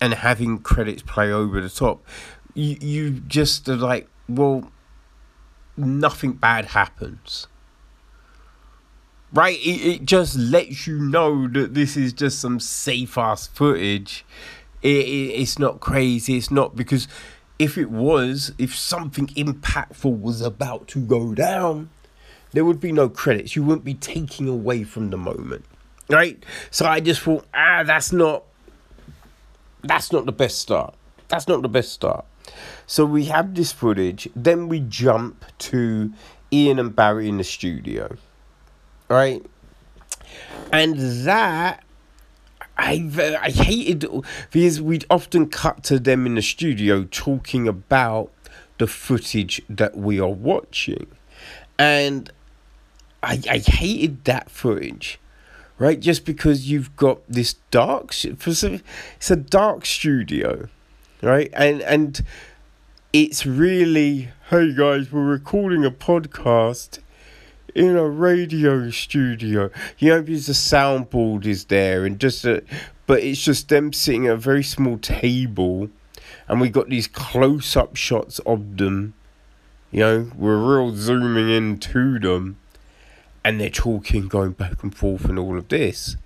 and 0.00 0.14
having 0.14 0.58
credits 0.58 1.02
play 1.02 1.30
over 1.30 1.60
the 1.60 1.70
top, 1.70 2.04
you, 2.54 2.76
you 2.80 3.10
just 3.10 3.68
are 3.68 3.76
like, 3.76 4.08
well, 4.28 4.70
nothing 5.76 6.32
bad 6.32 6.66
happens. 6.66 7.46
Right? 9.32 9.58
It, 9.58 9.86
it 9.86 10.04
just 10.04 10.36
lets 10.36 10.86
you 10.86 10.98
know 10.98 11.48
that 11.48 11.74
this 11.74 11.96
is 11.96 12.12
just 12.12 12.40
some 12.40 12.60
safe 12.60 13.18
ass 13.18 13.46
footage. 13.46 14.24
It, 14.82 14.88
it, 14.88 15.40
it's 15.40 15.58
not 15.58 15.80
crazy. 15.80 16.36
It's 16.36 16.50
not 16.50 16.76
because 16.76 17.08
if 17.58 17.76
it 17.76 17.90
was, 17.90 18.52
if 18.58 18.74
something 18.76 19.28
impactful 19.28 20.20
was 20.20 20.40
about 20.40 20.88
to 20.88 21.00
go 21.00 21.34
down, 21.34 21.90
there 22.52 22.64
would 22.64 22.80
be 22.80 22.92
no 22.92 23.08
credits. 23.08 23.56
You 23.56 23.62
wouldn't 23.62 23.84
be 23.84 23.94
taking 23.94 24.48
away 24.48 24.84
from 24.84 25.10
the 25.10 25.16
moment. 25.16 25.64
Right? 26.08 26.42
So 26.70 26.86
I 26.86 27.00
just 27.00 27.20
thought, 27.20 27.46
ah, 27.52 27.82
that's 27.84 28.12
not 28.12 28.44
that's 29.82 30.12
not 30.12 30.26
the 30.26 30.32
best 30.32 30.58
start. 30.58 30.94
That's 31.28 31.48
not 31.48 31.62
the 31.62 31.68
best 31.68 31.92
start. 31.92 32.24
So 32.86 33.04
we 33.04 33.26
have 33.26 33.54
this 33.54 33.72
footage, 33.72 34.28
then 34.36 34.68
we 34.68 34.80
jump 34.80 35.44
to 35.58 36.12
Ian 36.52 36.78
and 36.78 36.94
Barry 36.94 37.28
in 37.28 37.38
the 37.38 37.44
studio. 37.44 38.16
Right? 39.08 39.44
And 40.72 40.96
that 41.26 41.84
I 42.78 43.38
I 43.42 43.50
hated 43.50 44.06
because 44.50 44.80
we'd 44.80 45.06
often 45.08 45.48
cut 45.48 45.82
to 45.84 45.98
them 45.98 46.26
in 46.26 46.34
the 46.34 46.42
studio 46.42 47.04
talking 47.10 47.66
about 47.66 48.30
the 48.78 48.86
footage 48.86 49.62
that 49.68 49.96
we 49.96 50.20
are 50.20 50.28
watching, 50.28 51.06
and 51.78 52.30
I 53.22 53.40
I 53.48 53.58
hated 53.58 54.24
that 54.24 54.50
footage, 54.50 55.18
right? 55.78 55.98
Just 55.98 56.26
because 56.26 56.70
you've 56.70 56.94
got 56.96 57.20
this 57.28 57.54
dark 57.70 58.12
it's 58.12 59.30
a 59.30 59.36
dark 59.36 59.86
studio, 59.86 60.68
right? 61.26 61.50
And 61.54 61.82
and 61.82 62.22
it's 63.12 63.44
really 63.44 64.28
hey 64.50 64.72
guys, 64.72 65.10
we're 65.10 65.24
recording 65.26 65.84
a 65.84 65.90
podcast 65.90 67.00
in 67.74 67.96
a 67.96 68.08
radio 68.08 68.90
studio. 68.90 69.70
You 69.98 70.10
know, 70.10 70.22
because 70.22 70.46
the 70.46 70.52
soundboard 70.52 71.44
is 71.44 71.64
there 71.64 72.04
and 72.06 72.20
just 72.20 72.44
a, 72.44 72.62
but 73.06 73.24
it's 73.24 73.42
just 73.42 73.68
them 73.68 73.92
sitting 73.92 74.26
at 74.28 74.34
a 74.34 74.36
very 74.36 74.62
small 74.62 74.98
table, 74.98 75.90
and 76.48 76.60
we 76.60 76.68
got 76.68 76.88
these 76.90 77.08
close 77.08 77.76
up 77.76 77.96
shots 77.96 78.38
of 78.40 78.76
them 78.76 79.14
You 79.90 80.00
know, 80.00 80.30
we're 80.36 80.56
real 80.58 80.94
zooming 80.94 81.48
into 81.50 82.18
them 82.18 82.58
and 83.44 83.60
they're 83.60 83.70
talking, 83.70 84.28
going 84.28 84.52
back 84.52 84.82
and 84.82 84.94
forth, 84.94 85.24
and 85.24 85.38
all 85.38 85.56
of 85.56 85.68
this, 85.68 86.16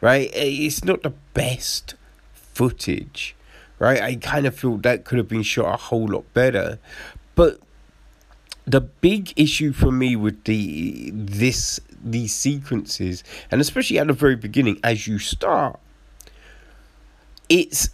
right? 0.00 0.30
It's 0.34 0.82
not 0.84 1.02
the 1.02 1.12
best 1.34 1.94
footage, 2.32 3.36
right? 3.80 4.00
I 4.00 4.14
kind 4.16 4.46
of 4.46 4.54
feel 4.54 4.76
that 4.78 5.04
could 5.04 5.18
have 5.18 5.26
been 5.26 5.42
shot 5.42 5.74
a 5.74 5.76
whole 5.76 6.06
lot 6.06 6.32
better, 6.32 6.78
but 7.34 7.58
the 8.64 8.80
big 8.80 9.32
issue 9.36 9.72
for 9.72 9.90
me 9.90 10.14
with 10.14 10.44
the 10.44 11.10
this 11.12 11.80
these 12.04 12.32
sequences, 12.32 13.24
and 13.50 13.60
especially 13.60 13.98
at 13.98 14.06
the 14.06 14.12
very 14.12 14.36
beginning, 14.36 14.78
as 14.84 15.08
you 15.08 15.18
start, 15.18 15.80
it's 17.48 17.90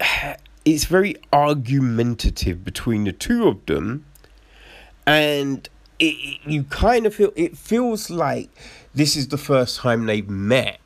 it's 0.64 0.86
very 0.86 1.16
argumentative 1.32 2.64
between 2.64 3.04
the 3.04 3.12
two 3.12 3.46
of 3.46 3.64
them, 3.66 4.06
and 5.06 5.68
it, 5.98 6.04
it, 6.04 6.40
you 6.44 6.64
kind 6.64 7.06
of 7.06 7.14
feel 7.14 7.32
it 7.36 7.56
feels 7.56 8.08
like 8.08 8.50
this 8.94 9.16
is 9.16 9.28
the 9.28 9.38
first 9.38 9.78
time 9.80 10.06
they've 10.06 10.28
met 10.28 10.80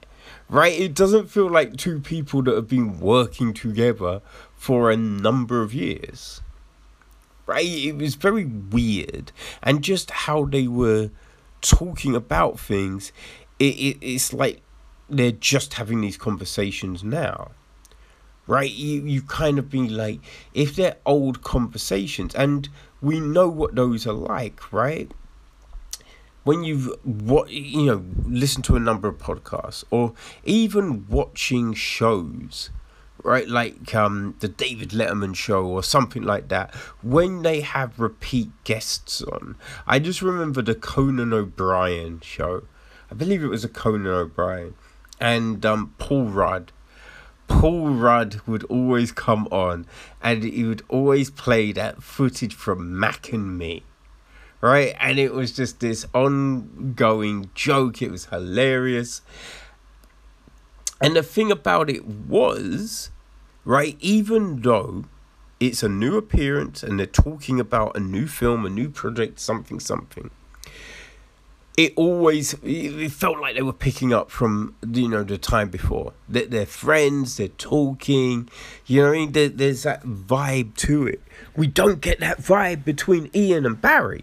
right? 0.49 0.79
It 0.79 0.95
doesn't 0.95 1.31
feel 1.31 1.49
like 1.51 1.77
two 1.77 2.01
people 2.01 2.43
that 2.43 2.55
have 2.55 2.69
been 2.69 3.01
working 3.01 3.55
together 3.55 4.21
for 4.55 4.91
a 4.91 4.97
number 4.97 5.63
of 5.63 5.75
years 5.75 6.41
right? 7.47 7.67
It 7.67 7.97
was 7.97 8.15
very 8.15 8.45
weird. 8.47 9.33
And 9.63 9.85
just 9.85 10.11
how 10.11 10.45
they 10.47 10.67
were 10.67 11.11
talking 11.61 12.15
about 12.15 12.61
things 12.61 13.11
it, 13.59 13.75
it 13.77 13.99
it's 14.03 14.35
like 14.35 14.61
they're 15.09 15.33
just 15.33 15.75
having 15.75 16.03
these 16.03 16.19
conversations 16.19 17.03
now 17.03 17.53
right? 18.47 18.71
You 18.71 19.03
you 19.07 19.23
kind 19.23 19.59
of 19.59 19.71
be 19.71 19.89
like 19.89 20.21
if 20.53 20.77
they're 20.77 20.97
old 21.07 21.43
conversations 21.43 22.35
and 22.35 22.69
we 23.01 23.19
know 23.19 23.49
what 23.49 23.75
those 23.75 24.07
are 24.07 24.13
like 24.13 24.73
right 24.75 25.11
when 26.45 26.63
you've 26.63 26.95
what 27.03 27.51
you 27.51 27.87
know 27.87 28.05
listened 28.27 28.65
to 28.65 28.77
a 28.77 28.81
number 28.81 29.09
of 29.09 29.19
podcasts 29.19 29.85
or 29.91 30.13
even 30.45 31.07
watching 31.09 31.75
shows 31.75 32.71
right 33.23 33.49
like 33.49 33.95
um 33.95 34.37
the 34.41 34.49
David 34.49 34.91
Letterman 34.91 35.35
show 35.35 35.67
or 35.67 35.83
something 35.83 36.23
like 36.23 36.49
that 36.49 36.75
when 37.03 37.43
they 37.43 37.61
have 37.63 37.99
repeat 37.99 38.51
guests 38.65 39.23
on 39.23 39.57
I 39.87 39.99
just 39.99 40.23
remember 40.23 40.63
the 40.63 40.75
Conan 40.75 41.33
O'Brien 41.33 42.21
show 42.21 42.65
I 43.11 43.15
believe 43.15 43.43
it 43.43 43.49
was 43.49 43.65
a 43.65 43.69
Conan 43.69 44.07
O'Brien 44.07 44.75
and 45.21 45.65
um 45.65 45.95
Paul 45.99 46.27
Rudd 46.27 46.73
Paul 47.49 47.91
Rudd 47.91 48.41
would 48.47 48.65
always 48.65 49.13
come 49.13 49.47
on 49.51 49.87
and 50.23 50.43
he 50.43 50.65
would 50.65 50.83
always 50.89 51.31
play 51.31 51.73
that 51.73 52.03
footage 52.03 52.55
from 52.55 52.99
Mac 52.99 53.33
and 53.33 53.59
Me. 53.59 53.83
Right? 54.65 54.97
And 54.99 55.19
it 55.19 55.35
was 55.35 55.53
just 55.53 55.81
this 55.81 56.07
ongoing 56.15 57.51
joke. 57.55 58.01
It 58.01 58.11
was 58.11 58.25
hilarious. 58.27 59.21
And 61.03 61.15
the 61.15 61.23
thing 61.23 61.53
about 61.53 61.91
it 61.91 62.07
was, 62.07 63.11
right, 63.67 63.95
even 64.01 64.63
though 64.63 65.05
it's 65.61 65.83
a 65.83 65.89
new 65.91 66.17
appearance 66.17 66.83
and 66.83 66.99
they're 66.99 67.07
talking 67.07 67.61
about 67.61 67.95
a 67.95 68.01
new 68.01 68.27
film, 68.27 68.65
a 68.65 68.71
new 68.71 68.89
project, 68.89 69.39
something, 69.39 69.81
something 69.81 70.31
it 71.77 71.93
always 71.97 72.55
it 72.63 73.11
felt 73.11 73.41
like 73.41 73.57
they 73.57 73.63
were 73.63 73.73
picking 73.73 74.13
up 74.13 74.31
from 74.31 74.75
you 74.89 75.09
know 75.09 75.25
the 75.25 75.37
time 75.37 75.69
before 75.69 76.13
that 76.29 76.51
they're 76.51 76.65
friends 76.65 77.37
they're 77.37 77.49
talking 77.49 78.49
you 78.87 79.03
know 79.03 79.09
I 79.09 79.13
mean 79.13 79.33
there, 79.33 79.49
there's 79.49 79.83
that 79.83 80.05
vibe 80.05 80.77
to 80.77 81.07
it 81.09 81.21
we 81.57 81.67
don't 81.67 82.01
get 82.01 82.21
that 82.21 82.39
vibe 82.39 82.85
between 82.85 83.29
Ian 83.35 83.67
and 83.67 83.81
Barry 83.81 84.23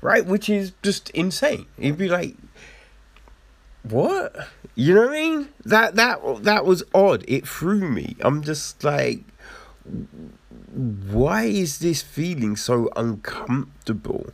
right 0.00 0.26
which 0.26 0.48
is 0.48 0.72
just 0.82 1.10
insane 1.10 1.66
you'd 1.78 1.98
be 1.98 2.08
like 2.08 2.36
what 3.82 4.48
you 4.74 4.94
know 4.94 5.02
what 5.02 5.10
I 5.10 5.20
mean 5.20 5.48
that 5.64 5.94
that 5.96 6.44
that 6.44 6.64
was 6.64 6.82
odd 6.94 7.24
it 7.26 7.46
threw 7.46 7.88
me 7.88 8.16
I'm 8.20 8.42
just 8.42 8.84
like 8.84 9.24
why 10.72 11.44
is 11.44 11.78
this 11.78 12.02
feeling 12.02 12.56
so 12.56 12.88
uncomfortable 12.94 14.32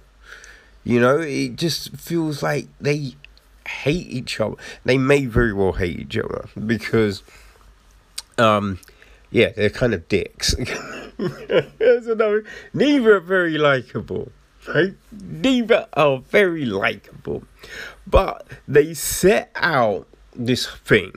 you 0.86 1.00
know, 1.00 1.18
it 1.18 1.56
just 1.56 1.96
feels 1.96 2.44
like 2.44 2.68
they 2.80 3.16
hate 3.66 4.06
each 4.06 4.38
other. 4.38 4.54
They 4.84 4.98
may 4.98 5.26
very 5.26 5.52
well 5.52 5.72
hate 5.72 5.98
each 5.98 6.16
other 6.16 6.48
because, 6.64 7.24
um, 8.38 8.78
yeah, 9.32 9.48
they're 9.48 9.68
kind 9.68 9.94
of 9.94 10.06
dicks. 10.06 10.54
There's 11.18 12.06
another. 12.06 12.44
Neither 12.72 13.16
are 13.16 13.20
very 13.20 13.58
likable. 13.58 14.30
Right? 14.68 14.94
Neither 15.12 15.88
are 15.92 16.18
very 16.18 16.64
likable, 16.64 17.44
but 18.06 18.46
they 18.66 18.94
set 18.94 19.50
out 19.54 20.08
this 20.34 20.66
thing. 20.66 21.12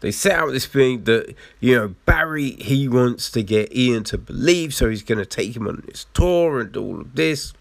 They 0.00 0.12
set 0.12 0.38
out 0.38 0.52
this 0.52 0.66
thing 0.66 1.04
that 1.04 1.34
you 1.60 1.74
know 1.74 1.94
Barry 2.04 2.50
he 2.52 2.88
wants 2.88 3.30
to 3.32 3.42
get 3.42 3.74
Ian 3.74 4.04
to 4.04 4.18
believe, 4.18 4.74
so 4.74 4.88
he's 4.88 5.02
going 5.02 5.18
to 5.18 5.26
take 5.26 5.56
him 5.56 5.66
on 5.66 5.82
this 5.86 6.06
tour 6.12 6.60
and 6.60 6.76
all 6.76 7.00
of 7.00 7.14
this 7.14 7.52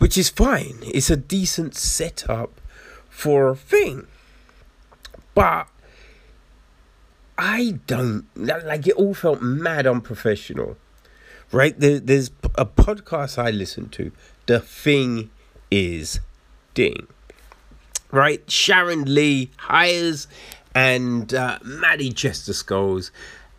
which 0.00 0.16
is 0.16 0.30
fine. 0.30 0.78
It's 0.82 1.10
a 1.10 1.16
decent 1.16 1.76
setup 1.76 2.58
for 3.10 3.50
a 3.50 3.54
thing. 3.54 4.06
But 5.34 5.68
I 7.36 7.78
don't 7.86 8.24
like 8.34 8.86
it 8.86 8.94
all 8.94 9.12
felt 9.12 9.42
mad 9.42 9.86
unprofessional. 9.86 10.78
Right? 11.52 11.78
There, 11.78 11.98
there's 11.98 12.30
a 12.54 12.64
podcast 12.64 13.38
I 13.38 13.50
listen 13.50 13.88
to. 13.90 14.12
The 14.46 14.60
thing 14.60 15.30
is 15.70 16.20
ding. 16.74 17.06
Right? 18.12 18.48
Sharon 18.50 19.12
Lee 19.12 19.50
hires 19.56 20.28
and 20.74 21.32
uh, 21.34 21.58
Maddie 21.64 22.12
Chester 22.12 22.52
Skulls. 22.52 23.10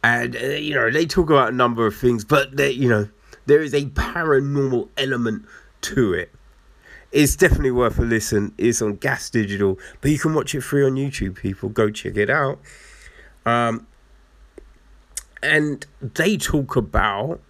And, 0.03 0.35
uh, 0.35 0.39
you 0.39 0.73
know, 0.73 0.89
they 0.89 1.05
talk 1.05 1.29
about 1.29 1.49
a 1.49 1.55
number 1.55 1.85
of 1.85 1.95
things, 1.95 2.25
but, 2.25 2.57
they, 2.57 2.71
you 2.71 2.89
know, 2.89 3.07
there 3.45 3.61
is 3.61 3.73
a 3.73 3.85
paranormal 3.85 4.89
element 4.97 5.45
to 5.81 6.13
it. 6.13 6.31
It's 7.11 7.35
definitely 7.35 7.71
worth 7.71 7.99
a 7.99 8.03
listen. 8.03 8.53
It's 8.57 8.81
on 8.81 8.95
Gas 8.95 9.29
Digital, 9.29 9.77
but 9.99 10.11
you 10.11 10.17
can 10.17 10.33
watch 10.33 10.55
it 10.55 10.61
free 10.61 10.85
on 10.85 10.95
YouTube. 10.95 11.35
People, 11.35 11.69
go 11.69 11.89
check 11.89 12.15
it 12.15 12.29
out. 12.29 12.59
Um, 13.45 13.85
and 15.43 15.85
they 16.01 16.37
talk 16.37 16.75
about 16.75 17.41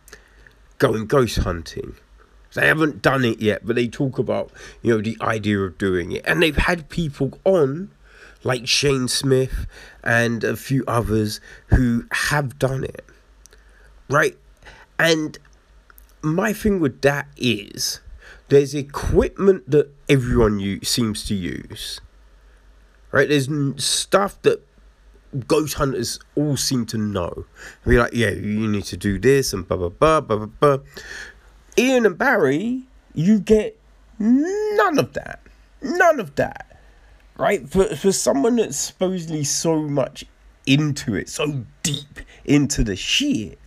going 0.82 1.06
ghost 1.06 1.38
hunting. 1.38 1.94
They 2.56 2.66
haven't 2.66 3.04
done 3.04 3.24
it 3.24 3.40
yet, 3.40 3.66
but 3.66 3.76
they 3.76 3.88
talk 3.88 4.18
about 4.18 4.52
you 4.82 4.92
know 4.92 5.02
the 5.02 5.16
idea 5.22 5.60
of 5.60 5.78
doing 5.78 6.12
it, 6.12 6.24
and 6.26 6.42
they've 6.42 6.58
had 6.58 6.90
people 6.90 7.40
on 7.46 7.92
like 8.44 8.68
Shane 8.68 9.08
Smith 9.08 9.68
and 10.04 10.44
a 10.44 10.58
few 10.58 10.84
others 10.88 11.40
who 11.68 12.06
have 12.12 12.58
done 12.58 12.84
it, 12.84 13.06
right? 14.10 14.36
And 14.98 15.38
my 16.24 16.52
thing 16.52 16.80
with 16.80 17.02
that 17.02 17.28
is 17.38 18.00
there's 18.50 18.74
equipment 18.74 19.70
that 19.70 19.92
everyone 20.10 20.60
u- 20.60 20.84
seems 20.84 21.24
to 21.26 21.36
use. 21.36 22.02
Right? 23.12 23.30
There's 23.30 23.50
stuff 23.84 24.42
that 24.42 24.66
ghost 25.48 25.76
hunters 25.76 26.20
all 26.36 26.58
seem 26.58 26.86
to 26.88 26.98
know. 26.98 27.46
Be 27.86 27.98
like, 27.98 28.14
yeah, 28.14 28.30
you 28.30 28.68
need 28.68 28.86
to 28.86 28.98
do 28.98 29.20
this 29.20 29.54
and 29.54 29.68
blah 29.68 29.78
blah 29.78 29.90
blah 29.90 30.22
blah 30.22 30.38
blah 30.38 30.78
blah. 30.78 30.78
Ian 31.78 32.06
and 32.06 32.18
Barry, 32.18 32.84
you 33.14 33.40
get 33.40 33.80
none 34.20 35.00
of 35.00 35.14
that. 35.14 35.42
None 35.82 36.20
of 36.20 36.36
that. 36.36 36.80
Right? 37.38 37.68
For 37.68 37.96
for 37.96 38.12
someone 38.12 38.58
that's 38.58 38.78
supposedly 38.78 39.44
so 39.44 39.82
much 39.82 40.26
into 40.66 41.16
it, 41.16 41.30
so 41.30 41.66
deep 41.82 42.20
into 42.46 42.84
the 42.84 42.96
shit, 42.96 43.58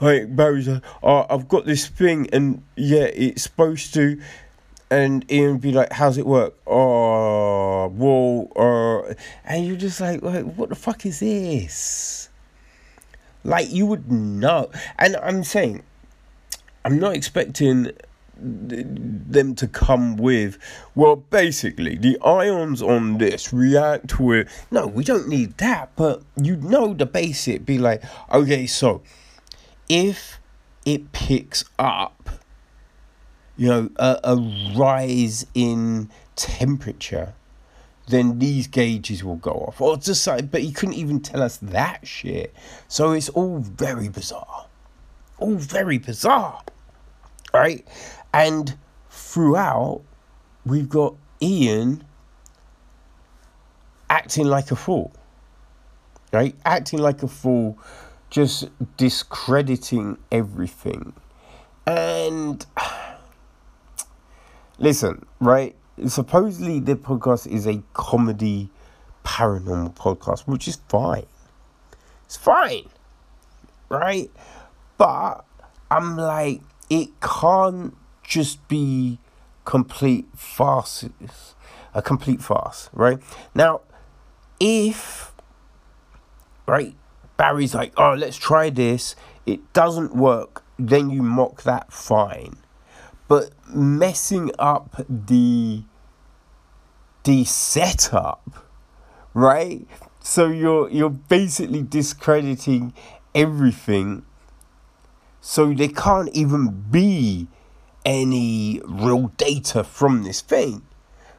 like 0.00 0.34
Barry's 0.34 0.68
like, 0.68 0.82
oh, 1.02 1.26
I've 1.30 1.48
got 1.48 1.64
this 1.64 1.86
thing, 1.86 2.28
and 2.32 2.62
yeah, 2.76 3.04
it's 3.04 3.42
supposed 3.44 3.94
to. 3.94 4.20
And 4.94 5.30
Ian 5.30 5.58
be 5.58 5.72
like, 5.72 5.92
"How's 5.92 6.18
it 6.18 6.26
work?" 6.26 6.54
Oh, 6.66 7.88
well, 7.88 8.48
uh, 8.54 9.14
and 9.44 9.66
you're 9.66 9.76
just 9.76 10.00
like, 10.00 10.22
like, 10.22 10.44
what 10.54 10.68
the 10.68 10.74
fuck 10.74 11.04
is 11.06 11.20
this? 11.20 12.28
Like 13.42 13.70
you 13.72 13.86
would 13.86 14.10
know, 14.10 14.70
and 14.98 15.16
I'm 15.16 15.42
saying, 15.42 15.82
I'm 16.84 16.98
not 16.98 17.16
expecting 17.16 17.90
them 18.36 19.54
to 19.54 19.68
come 19.68 20.16
with 20.16 20.58
well 20.96 21.14
basically 21.14 21.96
the 21.96 22.18
ions 22.20 22.82
on 22.82 23.16
this 23.18 23.52
react 23.52 24.18
with 24.18 24.48
no 24.72 24.88
we 24.88 25.04
don't 25.04 25.28
need 25.28 25.56
that 25.58 25.88
but 25.94 26.20
you 26.42 26.56
know 26.56 26.92
the 26.92 27.06
basic 27.06 27.64
be 27.64 27.78
like 27.78 28.02
okay 28.32 28.66
so 28.66 29.00
if 29.88 30.40
it 30.84 31.12
picks 31.12 31.64
up, 31.78 32.28
you 33.56 33.68
know, 33.68 33.90
a, 33.96 34.20
a 34.24 34.36
rise 34.76 35.46
in 35.54 36.10
temperature, 36.36 37.34
then 38.08 38.38
these 38.38 38.66
gauges 38.66 39.24
will 39.24 39.36
go 39.36 39.52
off. 39.52 39.80
Or 39.80 39.96
just 39.96 40.26
like, 40.26 40.50
but 40.50 40.62
he 40.62 40.72
couldn't 40.72 40.94
even 40.96 41.20
tell 41.20 41.42
us 41.42 41.56
that 41.58 42.06
shit. 42.06 42.54
So 42.88 43.12
it's 43.12 43.28
all 43.30 43.58
very 43.58 44.08
bizarre. 44.08 44.66
All 45.38 45.54
very 45.56 45.98
bizarre. 45.98 46.62
right? 47.54 47.86
And 48.34 48.76
throughout, 49.08 50.02
we've 50.66 50.88
got 50.88 51.14
Ian 51.40 52.04
acting 54.10 54.46
like 54.46 54.70
a 54.70 54.76
fool, 54.76 55.12
right? 56.32 56.54
Acting 56.66 56.98
like 56.98 57.22
a 57.22 57.28
fool, 57.28 57.78
just 58.30 58.68
discrediting 58.96 60.18
everything. 60.32 61.14
And 61.86 62.66
listen, 64.78 65.26
right? 65.40 65.74
Supposedly, 66.06 66.80
the 66.80 66.96
podcast 66.96 67.46
is 67.46 67.66
a 67.66 67.82
comedy 67.92 68.70
paranormal 69.24 69.94
podcast, 69.94 70.46
which 70.46 70.68
is 70.68 70.78
fine. 70.88 71.26
It's 72.24 72.36
fine, 72.36 72.88
right? 73.88 74.30
But 74.98 75.44
I'm 75.90 76.16
like, 76.16 76.60
it 76.90 77.08
can't 77.20 77.96
just 78.22 78.66
be 78.68 79.18
complete 79.64 80.26
farces, 80.36 81.54
a 81.94 82.02
complete 82.02 82.42
farce, 82.42 82.90
right? 82.92 83.18
Now, 83.54 83.82
if, 84.60 85.32
right, 86.66 86.94
Barry's 87.36 87.74
like, 87.74 87.92
oh, 87.96 88.14
let's 88.14 88.36
try 88.36 88.70
this, 88.70 89.16
it 89.46 89.72
doesn't 89.72 90.14
work, 90.14 90.64
then 90.78 91.10
you 91.10 91.22
mock 91.22 91.62
that, 91.62 91.92
fine. 91.92 92.56
But 93.26 93.50
messing 93.68 94.50
up 94.58 95.04
the 95.08 95.82
the 97.24 97.44
setup, 97.44 98.66
right? 99.32 99.86
So 100.20 100.48
you're 100.48 100.88
you're 100.90 101.10
basically 101.10 101.82
discrediting 101.82 102.92
everything. 103.34 104.24
So 105.40 105.72
there 105.72 105.88
can't 105.88 106.30
even 106.30 106.84
be 106.90 107.48
any 108.04 108.80
real 108.84 109.28
data 109.36 109.84
from 109.84 110.22
this 110.22 110.40
thing, 110.40 110.82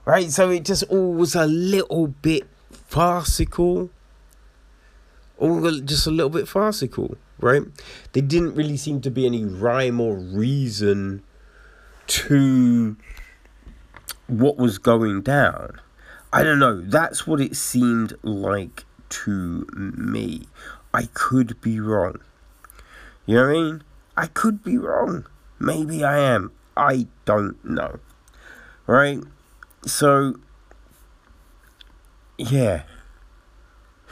right? 0.06 0.32
So 0.32 0.50
it 0.50 0.66
just 0.66 0.84
all 0.84 1.14
was 1.14 1.36
a 1.36 1.46
little 1.46 2.08
bit 2.08 2.48
farcical, 2.72 3.90
all 5.38 5.72
just 5.82 6.08
a 6.08 6.12
little 6.12 6.30
bit 6.30 6.48
farcical, 6.48 7.18
right? 7.40 7.64
There 8.14 8.24
didn't 8.24 8.56
really 8.56 8.78
seem 8.78 9.02
to 9.02 9.12
be 9.12 9.26
any 9.26 9.44
rhyme 9.44 10.00
or 10.00 10.16
reason 10.16 11.24
to 12.08 12.96
what 14.28 14.58
was 14.58 14.78
going 14.78 15.22
down. 15.22 15.80
I 16.34 16.44
don't 16.44 16.60
know. 16.60 16.82
That's 16.82 17.26
what 17.26 17.40
it 17.40 17.56
seemed 17.56 18.14
like 18.24 18.86
to 19.10 19.66
me. 19.74 20.48
I 20.94 21.08
could 21.14 21.62
be 21.62 21.80
wrong. 21.80 22.20
You 23.26 23.36
know 23.36 23.48
what 23.48 23.50
I 23.50 23.54
mean? 23.54 23.84
I 24.18 24.28
could 24.28 24.64
be 24.64 24.78
wrong. 24.78 25.26
Maybe 25.60 26.04
I 26.04 26.18
am. 26.20 26.52
I 26.76 27.08
don't 27.26 27.64
know. 27.64 28.00
Right? 28.88 29.20
So, 29.86 30.36
yeah. 32.38 32.84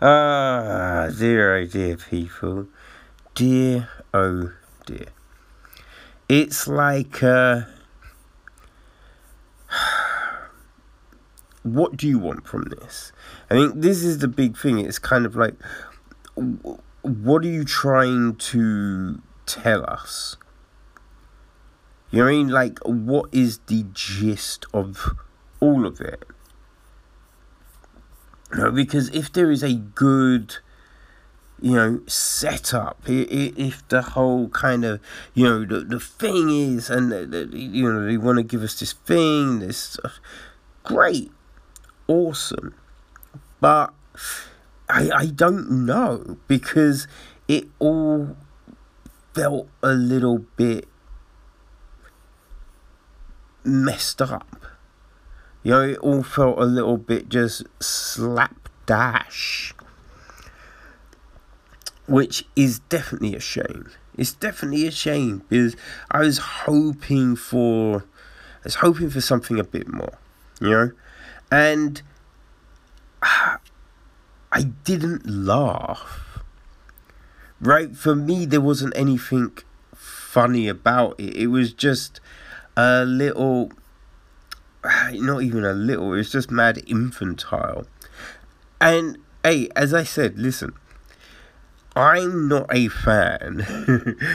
ah, 0.00 1.08
dear, 1.18 1.56
oh 1.56 1.66
dear, 1.66 1.96
people. 1.96 2.68
Dear, 3.38 3.88
oh 4.12 4.50
dear. 4.84 5.10
It's 6.28 6.66
like, 6.66 7.22
uh, 7.22 7.60
what 11.62 11.96
do 11.96 12.08
you 12.08 12.18
want 12.18 12.48
from 12.48 12.64
this? 12.64 13.12
I 13.48 13.54
think 13.54 13.74
this 13.76 14.02
is 14.02 14.18
the 14.18 14.26
big 14.26 14.58
thing. 14.58 14.80
It's 14.80 14.98
kind 14.98 15.24
of 15.24 15.36
like, 15.36 15.54
what 17.02 17.44
are 17.44 17.48
you 17.48 17.64
trying 17.64 18.34
to 18.50 19.22
tell 19.46 19.88
us? 19.88 20.36
You 22.10 22.18
know 22.18 22.24
what 22.24 22.30
I 22.30 22.34
mean? 22.38 22.48
Like, 22.48 22.80
what 22.80 23.32
is 23.32 23.60
the 23.68 23.86
gist 23.92 24.66
of 24.74 25.14
all 25.60 25.86
of 25.86 26.00
it? 26.00 26.24
Know, 28.52 28.72
because 28.72 29.10
if 29.10 29.32
there 29.32 29.52
is 29.52 29.62
a 29.62 29.74
good, 29.74 30.56
you 31.60 31.74
know, 31.74 32.00
setup, 32.06 33.00
if 33.06 33.86
the 33.88 34.02
whole 34.02 34.48
kind 34.48 34.84
of, 34.84 35.00
you 35.34 35.44
know, 35.44 35.64
the, 35.64 35.80
the 35.80 36.00
thing 36.00 36.50
is, 36.50 36.88
and, 36.88 37.10
the, 37.10 37.26
the, 37.26 37.56
you 37.56 37.92
know, 37.92 38.06
they 38.06 38.16
want 38.16 38.38
to 38.38 38.44
give 38.44 38.62
us 38.62 38.78
this 38.78 38.92
thing, 38.92 39.58
this 39.60 39.78
stuff, 39.78 40.20
great, 40.84 41.32
awesome. 42.06 42.74
But 43.60 43.92
I, 44.88 45.10
I 45.10 45.26
don't 45.26 45.84
know 45.84 46.38
because 46.46 47.08
it 47.48 47.66
all 47.78 48.36
felt 49.34 49.68
a 49.82 49.92
little 49.92 50.38
bit 50.56 50.88
messed 53.64 54.22
up. 54.22 54.66
You 55.62 55.72
know, 55.72 55.82
it 55.82 55.98
all 55.98 56.22
felt 56.22 56.58
a 56.58 56.64
little 56.64 56.96
bit 56.96 57.28
just 57.28 57.64
slapdash. 57.80 59.74
Which 62.08 62.46
is 62.56 62.80
definitely 62.80 63.36
a 63.36 63.40
shame. 63.40 63.90
It's 64.16 64.32
definitely 64.32 64.86
a 64.86 64.90
shame 64.90 65.44
because 65.48 65.76
I 66.10 66.20
was 66.20 66.38
hoping 66.38 67.36
for 67.36 67.98
I 68.00 68.64
was 68.64 68.74
hoping 68.76 69.10
for 69.10 69.20
something 69.20 69.60
a 69.60 69.64
bit 69.64 69.86
more, 69.86 70.18
you 70.60 70.70
know? 70.70 70.90
And 71.52 72.02
I 73.22 74.62
didn't 74.84 75.28
laugh. 75.28 76.40
Right? 77.60 77.96
For 77.96 78.16
me, 78.16 78.46
there 78.46 78.60
wasn't 78.60 78.96
anything 78.96 79.56
funny 79.94 80.68
about 80.68 81.18
it. 81.18 81.36
It 81.36 81.46
was 81.48 81.72
just 81.72 82.20
a 82.76 83.04
little. 83.04 83.72
Not 85.12 85.42
even 85.42 85.64
a 85.64 85.72
little, 85.72 86.12
it 86.12 86.16
was 86.16 86.32
just 86.32 86.50
mad 86.50 86.82
infantile. 86.86 87.86
And 88.80 89.18
hey, 89.44 89.68
as 89.76 89.92
I 89.92 90.04
said, 90.04 90.38
listen, 90.38 90.72
I'm 91.98 92.48
not 92.48 92.66
a 92.74 92.88
fan 92.88 93.66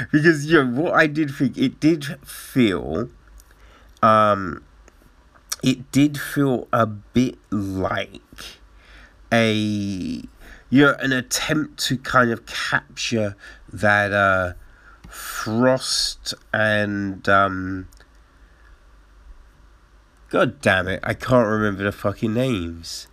because 0.12 0.46
you 0.46 0.64
know 0.64 0.82
what 0.82 0.94
I 0.94 1.08
did 1.08 1.32
think 1.32 1.58
it 1.58 1.80
did 1.80 2.06
feel 2.28 3.10
um 4.02 4.64
it 5.64 5.92
did 5.92 6.20
feel 6.20 6.68
a 6.74 6.86
bit 6.86 7.38
like 7.50 8.22
a 9.32 9.54
you 10.74 10.84
know 10.84 10.96
an 11.00 11.14
attempt 11.14 11.80
to 11.86 11.98
kind 11.98 12.32
of 12.32 12.46
capture 12.46 13.36
that 13.72 14.12
uh, 14.12 14.54
Frost 15.08 16.34
and 16.52 17.30
um, 17.30 17.88
God 20.30 20.62
damn 20.62 20.88
it, 20.88 21.00
I 21.04 21.14
can't 21.14 21.48
remember 21.48 21.84
the 21.84 21.92
fucking 21.92 22.34
names. 22.34 23.08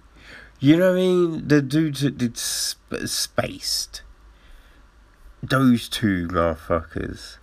You 0.58 0.78
know 0.78 0.92
what 0.92 0.98
I 0.98 1.02
mean? 1.02 1.48
The 1.48 1.60
dudes 1.60 2.00
that 2.00 2.16
did 2.16 2.38
sp- 2.40 3.04
Spaced. 3.04 4.02
Those 5.42 5.88
two 5.88 6.28
motherfuckers. 6.28 7.38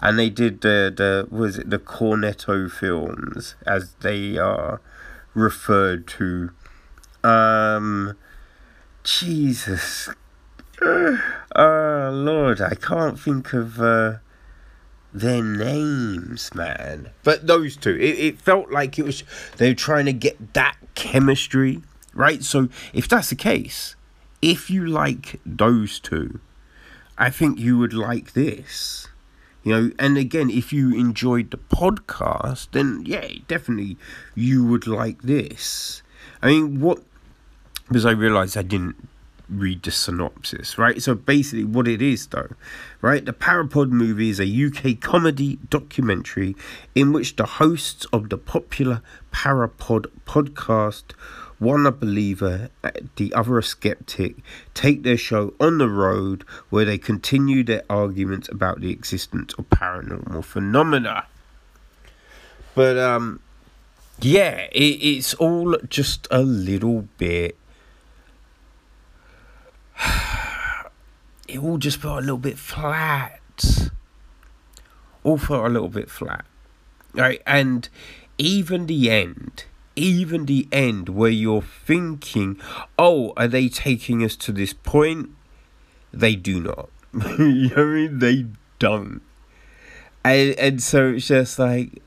And 0.00 0.18
they 0.18 0.30
did 0.30 0.60
the, 0.60 0.92
the 0.94 1.26
was 1.34 1.58
it 1.58 1.70
the 1.70 1.78
Cornetto 1.78 2.70
films, 2.70 3.56
as 3.66 3.94
they 4.00 4.38
are 4.38 4.80
referred 5.34 6.06
to 6.08 6.50
um, 7.24 8.16
Jesus. 9.02 10.10
Oh, 11.56 12.10
Lord, 12.12 12.60
I 12.60 12.74
can't 12.74 13.18
think 13.18 13.52
of 13.52 13.80
uh, 13.80 14.18
their 15.12 15.42
names, 15.42 16.54
man. 16.54 17.10
But 17.24 17.48
those 17.48 17.76
two, 17.76 17.96
it, 17.96 18.18
it 18.18 18.40
felt 18.40 18.70
like 18.70 18.96
it 18.98 19.04
was, 19.04 19.24
they 19.56 19.70
were 19.70 19.74
trying 19.74 20.04
to 20.06 20.12
get 20.12 20.54
that 20.54 20.76
chemistry, 20.94 21.82
right? 22.14 22.44
So 22.44 22.68
if 22.92 23.08
that's 23.08 23.30
the 23.30 23.34
case, 23.34 23.96
if 24.40 24.70
you 24.70 24.86
like 24.86 25.40
those 25.44 25.98
two, 25.98 26.38
I 27.18 27.30
think 27.30 27.58
you 27.58 27.76
would 27.78 27.92
like 27.92 28.32
this. 28.32 29.08
You 29.64 29.72
know, 29.72 29.90
and 29.98 30.16
again, 30.16 30.48
if 30.48 30.72
you 30.72 30.94
enjoyed 30.94 31.50
the 31.50 31.58
podcast, 31.58 32.68
then 32.70 33.02
yeah, 33.04 33.28
definitely 33.48 33.98
you 34.34 34.64
would 34.64 34.86
like 34.86 35.22
this. 35.22 36.02
I 36.40 36.46
mean, 36.46 36.80
what 36.80 37.02
because 37.88 38.06
I 38.06 38.12
realised 38.12 38.56
I 38.56 38.62
didn't 38.62 39.08
read 39.48 39.82
the 39.82 39.90
synopsis, 39.90 40.78
right? 40.78 41.02
So 41.02 41.14
basically, 41.14 41.64
what 41.64 41.88
it 41.88 42.02
is, 42.02 42.26
though, 42.28 42.50
right? 43.00 43.24
The 43.24 43.32
Parapod 43.32 43.90
movie 43.90 44.30
is 44.30 44.40
a 44.40 44.46
UK 44.46 45.00
comedy 45.00 45.58
documentary 45.70 46.54
in 46.94 47.12
which 47.12 47.36
the 47.36 47.46
hosts 47.46 48.06
of 48.12 48.28
the 48.28 48.36
popular 48.36 49.02
Parapod 49.32 50.06
podcast, 50.26 51.14
one 51.58 51.86
a 51.86 51.92
believer, 51.92 52.70
the 53.16 53.32
other 53.34 53.58
a 53.58 53.62
skeptic, 53.62 54.36
take 54.74 55.02
their 55.02 55.16
show 55.16 55.54
on 55.58 55.78
the 55.78 55.88
road 55.88 56.44
where 56.70 56.84
they 56.84 56.98
continue 56.98 57.64
their 57.64 57.82
arguments 57.90 58.48
about 58.48 58.80
the 58.80 58.90
existence 58.90 59.54
of 59.54 59.68
paranormal 59.70 60.44
phenomena. 60.44 61.26
But, 62.74 62.96
um, 62.96 63.40
yeah, 64.20 64.68
it, 64.72 65.02
it's 65.02 65.34
all 65.34 65.76
just 65.88 66.26
a 66.30 66.40
little 66.42 67.08
bit 67.18 67.56
it 71.48 71.58
all 71.58 71.78
just 71.78 71.98
felt 71.98 72.18
a 72.18 72.20
little 72.20 72.38
bit 72.38 72.58
flat. 72.58 73.40
All 75.24 75.38
felt 75.38 75.66
a 75.66 75.68
little 75.68 75.88
bit 75.88 76.10
flat. 76.10 76.44
Right, 77.14 77.42
and 77.46 77.88
even 78.36 78.86
the 78.86 79.10
end, 79.10 79.64
even 79.98 80.46
the 80.46 80.68
end 80.72 81.08
where 81.08 81.30
you're 81.30 81.62
thinking, 81.62 82.60
oh, 82.98 83.32
are 83.36 83.48
they 83.48 83.68
taking 83.68 84.24
us 84.24 84.36
to 84.36 84.52
this 84.52 84.72
point? 84.72 85.30
They 86.12 86.36
do 86.36 86.60
not. 86.60 86.88
you 87.38 87.68
know 87.68 87.74
what 87.74 87.78
I 87.78 87.84
mean? 87.84 88.18
They 88.18 88.46
don't. 88.78 89.22
And 90.24 90.58
and 90.58 90.82
so 90.82 91.10
it's 91.10 91.28
just 91.28 91.58
like 91.58 92.02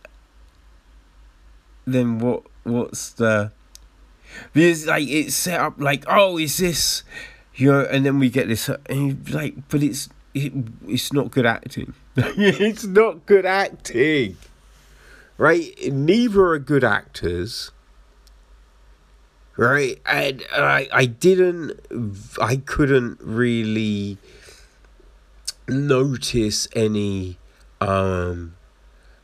then 1.86 2.20
what 2.20 2.44
what's 2.64 3.10
the 3.12 3.52
because 4.54 4.86
like 4.86 5.08
it's 5.08 5.36
set 5.36 5.60
up 5.60 5.74
like 5.78 6.04
oh 6.08 6.38
is 6.38 6.58
this 6.58 7.04
you 7.56 7.72
know 7.72 7.82
and 7.86 8.06
then 8.06 8.20
we 8.20 8.30
get 8.30 8.48
this 8.48 8.70
and 8.88 9.30
like 9.32 9.56
but 9.70 9.82
it's 9.84 10.10
it, 10.34 10.54
it's 10.88 11.12
not 11.12 11.32
good 11.32 11.46
acting 11.46 11.94
it's 12.16 12.86
not 12.86 13.26
good 13.26 13.46
acting 13.46 14.38
right 15.38 15.74
neither 15.92 16.46
are 16.46 16.60
good 16.60 16.84
actors 16.84 17.72
right 19.62 20.02
and 20.06 20.44
i 20.54 20.88
i 20.92 21.06
didn't 21.06 21.80
i 22.42 22.56
couldn't 22.56 23.20
really 23.22 24.18
notice 25.68 26.68
any 26.76 27.38
um 27.80 28.56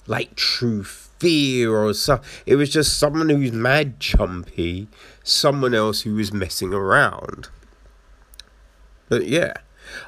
like 0.07 0.35
true 0.35 0.83
fear 0.83 1.75
or 1.75 1.93
stuff. 1.93 2.43
It 2.45 2.55
was 2.55 2.69
just 2.69 2.97
someone 2.97 3.29
who's 3.29 3.51
mad 3.51 3.99
chumpy, 3.99 4.87
someone 5.23 5.73
else 5.73 6.01
who 6.01 6.15
was 6.15 6.31
messing 6.31 6.73
around. 6.73 7.49
But 9.09 9.27
yeah, 9.27 9.53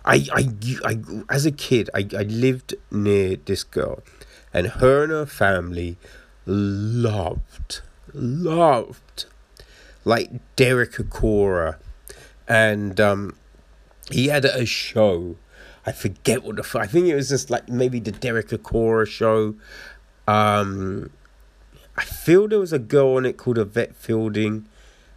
I, 0.06 0.28
I, 0.34 0.50
I 0.86 1.00
as 1.30 1.46
a 1.46 1.52
kid, 1.52 1.90
I, 1.94 2.08
I 2.18 2.24
lived 2.24 2.76
near 2.92 3.36
this 3.38 3.64
girl, 3.64 4.04
and 4.54 4.68
her 4.68 5.04
and 5.04 5.12
her 5.12 5.26
family 5.26 5.98
loved, 6.46 7.82
loved, 8.14 9.26
like 10.06 10.32
Derek 10.56 10.94
Acorah, 10.94 11.78
and 12.48 13.00
um, 13.00 13.36
he 14.12 14.28
had 14.28 14.46
a 14.46 14.66
show. 14.66 15.36
I 15.86 15.92
forget 15.92 16.44
what 16.44 16.58
the 16.58 16.80
I 16.80 16.88
think 16.88 17.08
it 17.08 17.16
was 17.16 17.30
just 17.30 17.50
like 17.50 17.70
maybe 17.70 18.00
the 18.00 18.12
Derek 18.12 18.50
Acorah 18.50 19.08
show. 19.08 19.56
Um, 20.28 21.10
I 21.98 22.04
feel 22.04 22.48
there 22.48 22.60
was 22.60 22.74
a 22.74 22.80
girl 22.80 23.16
on 23.16 23.26
it 23.26 23.38
called 23.38 23.58
Yvette 23.58 23.96
Fielding. 23.96 24.68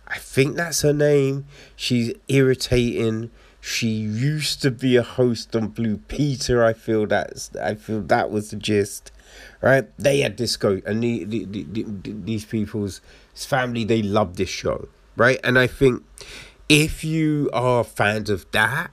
I 0.09 0.19
think 0.19 0.57
that's 0.57 0.83
her 0.83 0.93
name. 0.93 1.47
She's 1.77 2.13
irritating. 2.29 3.31
She 3.61 3.89
used 3.89 4.61
to 4.63 4.71
be 4.71 4.97
a 4.97 5.03
host 5.03 5.55
on 5.55 5.69
Blue 5.69 5.99
Peter. 5.99 6.65
I 6.65 6.73
feel 6.73 7.07
that's 7.07 7.55
I 7.57 7.77
feel 7.77 8.01
that 8.03 8.31
was 8.31 8.51
the 8.51 8.57
gist, 8.57 9.13
right? 9.61 9.87
They 9.99 10.21
had 10.21 10.35
disco, 10.35 10.83
and 10.85 11.03
the, 11.03 11.25
the, 11.25 11.45
the, 11.45 11.63
the, 11.65 12.13
these 12.25 12.45
people's 12.45 13.01
family 13.35 13.85
they 13.85 14.03
love 14.03 14.37
this 14.37 14.49
show, 14.49 14.89
right? 15.17 15.41
And 15.43 15.59
I 15.59 15.67
think 15.67 16.05
if 16.69 17.05
you 17.05 17.51
are 17.53 17.85
fans 17.85 18.31
of 18.31 18.51
that, 18.53 18.91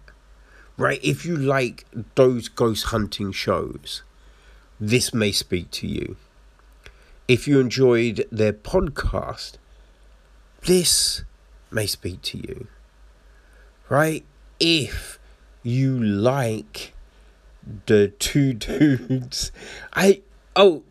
right? 0.77 0.99
If 1.03 1.25
you 1.25 1.35
like 1.35 1.85
those 2.15 2.47
ghost 2.47 2.85
hunting 2.85 3.31
shows, 3.31 4.03
this 4.79 5.13
may 5.13 5.31
speak 5.31 5.71
to 5.71 5.87
you. 5.87 6.15
If 7.27 7.47
you 7.47 7.59
enjoyed 7.59 8.25
their 8.31 8.53
podcast, 8.53 9.53
this 10.61 11.23
may 11.69 11.85
speak 11.85 12.21
to 12.23 12.37
you. 12.37 12.67
Right? 13.89 14.25
If 14.59 15.19
you 15.63 16.01
like 16.01 16.93
the 17.85 18.07
two 18.19 18.53
dudes, 18.53 19.51
I 19.93 20.21
oh 20.55 20.83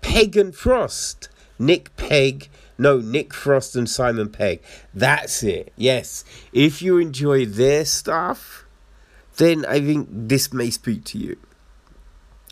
Pagan 0.00 0.52
Frost, 0.52 1.28
Nick 1.58 1.94
Pegg, 1.96 2.48
no 2.76 2.98
Nick 2.98 3.34
Frost 3.34 3.76
and 3.76 3.88
Simon 3.88 4.28
Pegg. 4.28 4.62
That's 4.94 5.42
it. 5.42 5.72
Yes, 5.76 6.24
if 6.52 6.80
you 6.82 6.98
enjoy 6.98 7.46
their 7.46 7.84
stuff, 7.84 8.64
then 9.36 9.64
I 9.66 9.80
think 9.80 10.08
this 10.10 10.52
may 10.52 10.70
speak 10.70 11.04
to 11.06 11.18
you 11.18 11.36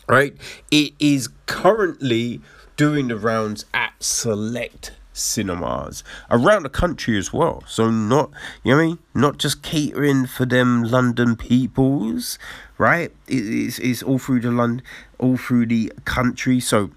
right? 0.07 0.35
It 0.71 0.93
is 0.99 1.29
currently 1.45 2.41
doing 2.75 3.07
the 3.09 3.17
rounds 3.17 3.65
at 3.73 3.93
select 3.99 4.93
cinemas 5.13 6.03
around 6.29 6.63
the 6.63 6.69
country 6.69 7.17
as 7.17 7.33
well. 7.33 7.63
So 7.67 7.89
not 7.89 8.31
you 8.63 8.75
know 8.75 8.81
I 8.81 8.85
mean? 8.85 8.99
Not 9.15 9.37
just 9.37 9.63
catering 9.63 10.27
for 10.27 10.45
them 10.45 10.83
London 10.83 11.35
peoples, 11.35 12.37
right? 12.77 13.11
it's, 13.27 13.79
it's 13.79 14.03
all 14.03 14.19
through 14.19 14.41
the 14.41 14.51
London 14.51 14.85
all 15.17 15.37
through 15.37 15.65
the 15.67 15.91
country. 16.05 16.59
So 16.59 16.91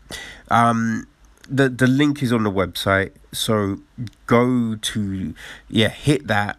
um 0.50 1.06
the 1.50 1.68
the 1.68 1.86
link 1.86 2.22
is 2.22 2.32
on 2.32 2.44
the 2.44 2.50
website. 2.50 3.12
So 3.32 3.78
go 4.26 4.76
to 4.76 5.34
yeah, 5.68 5.88
hit 5.88 6.26
that 6.28 6.58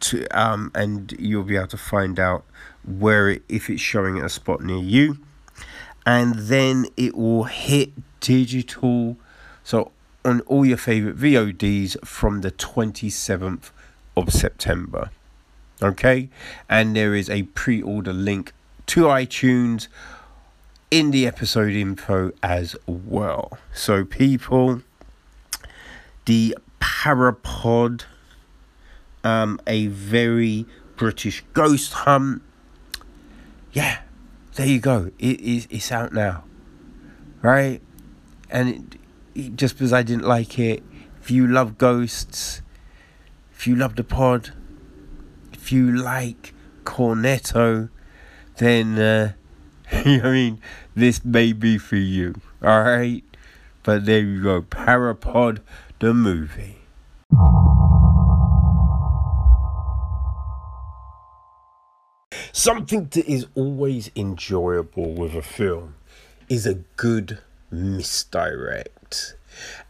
to 0.00 0.26
um 0.38 0.70
and 0.74 1.12
you'll 1.18 1.42
be 1.42 1.56
able 1.56 1.66
to 1.68 1.76
find 1.76 2.20
out 2.20 2.44
where 2.84 3.28
it 3.28 3.42
if 3.48 3.68
it's 3.68 3.82
showing 3.82 4.18
at 4.18 4.24
a 4.24 4.28
spot 4.28 4.62
near 4.62 4.78
you 4.78 5.18
and 6.06 6.34
then 6.34 6.86
it 6.96 7.14
will 7.14 7.44
hit 7.44 7.90
digital. 8.20 9.18
So 9.62 9.92
on 10.24 10.40
all 10.42 10.64
your 10.64 10.78
favorite 10.78 11.18
VODs 11.18 12.02
from 12.06 12.40
the 12.40 12.50
27th 12.50 13.70
of 14.16 14.32
September. 14.32 15.10
Okay, 15.82 16.28
and 16.68 16.96
there 16.96 17.14
is 17.14 17.28
a 17.30 17.42
pre 17.42 17.82
order 17.82 18.12
link 18.12 18.52
to 18.86 19.02
iTunes 19.02 19.88
in 20.90 21.10
the 21.10 21.26
episode 21.26 21.72
info 21.72 22.32
as 22.42 22.76
well. 22.86 23.58
So, 23.72 24.04
people, 24.04 24.82
the 26.24 26.56
Parapod, 26.80 28.04
um, 29.24 29.60
a 29.66 29.86
very 29.88 30.66
British 30.96 31.44
ghost 31.52 31.92
hunt. 31.92 32.42
Yeah, 33.72 34.00
there 34.54 34.66
you 34.66 34.80
go. 34.80 35.10
It 35.18 35.40
is. 35.40 35.68
It's 35.70 35.92
out 35.92 36.12
now, 36.12 36.44
right? 37.42 37.80
And 38.50 38.68
it, 38.68 38.82
it, 39.34 39.56
just 39.56 39.74
because 39.74 39.92
I 39.92 40.02
didn't 40.02 40.26
like 40.26 40.58
it, 40.58 40.82
if 41.20 41.30
you 41.30 41.46
love 41.46 41.78
ghosts, 41.78 42.62
if 43.52 43.66
you 43.66 43.76
love 43.76 43.96
the 43.96 44.04
pod, 44.04 44.52
if 45.52 45.70
you 45.70 45.94
like 45.94 46.54
Cornetto, 46.84 47.90
then 48.56 48.98
uh, 48.98 49.32
I 49.92 50.20
mean 50.22 50.60
this 50.94 51.24
may 51.24 51.52
be 51.52 51.78
for 51.78 51.96
you. 51.96 52.40
All 52.62 52.82
right, 52.82 53.22
but 53.82 54.04
there 54.04 54.20
you 54.20 54.42
go. 54.42 54.62
Parapod, 54.62 55.60
the 56.00 56.12
movie. 56.12 56.76
Something 62.52 63.08
that 63.12 63.26
is 63.26 63.46
always 63.54 64.10
enjoyable 64.16 65.12
with 65.14 65.34
a 65.34 65.42
film 65.42 65.94
is 66.48 66.66
a 66.66 66.74
good 66.96 67.38
misdirect. 67.70 69.36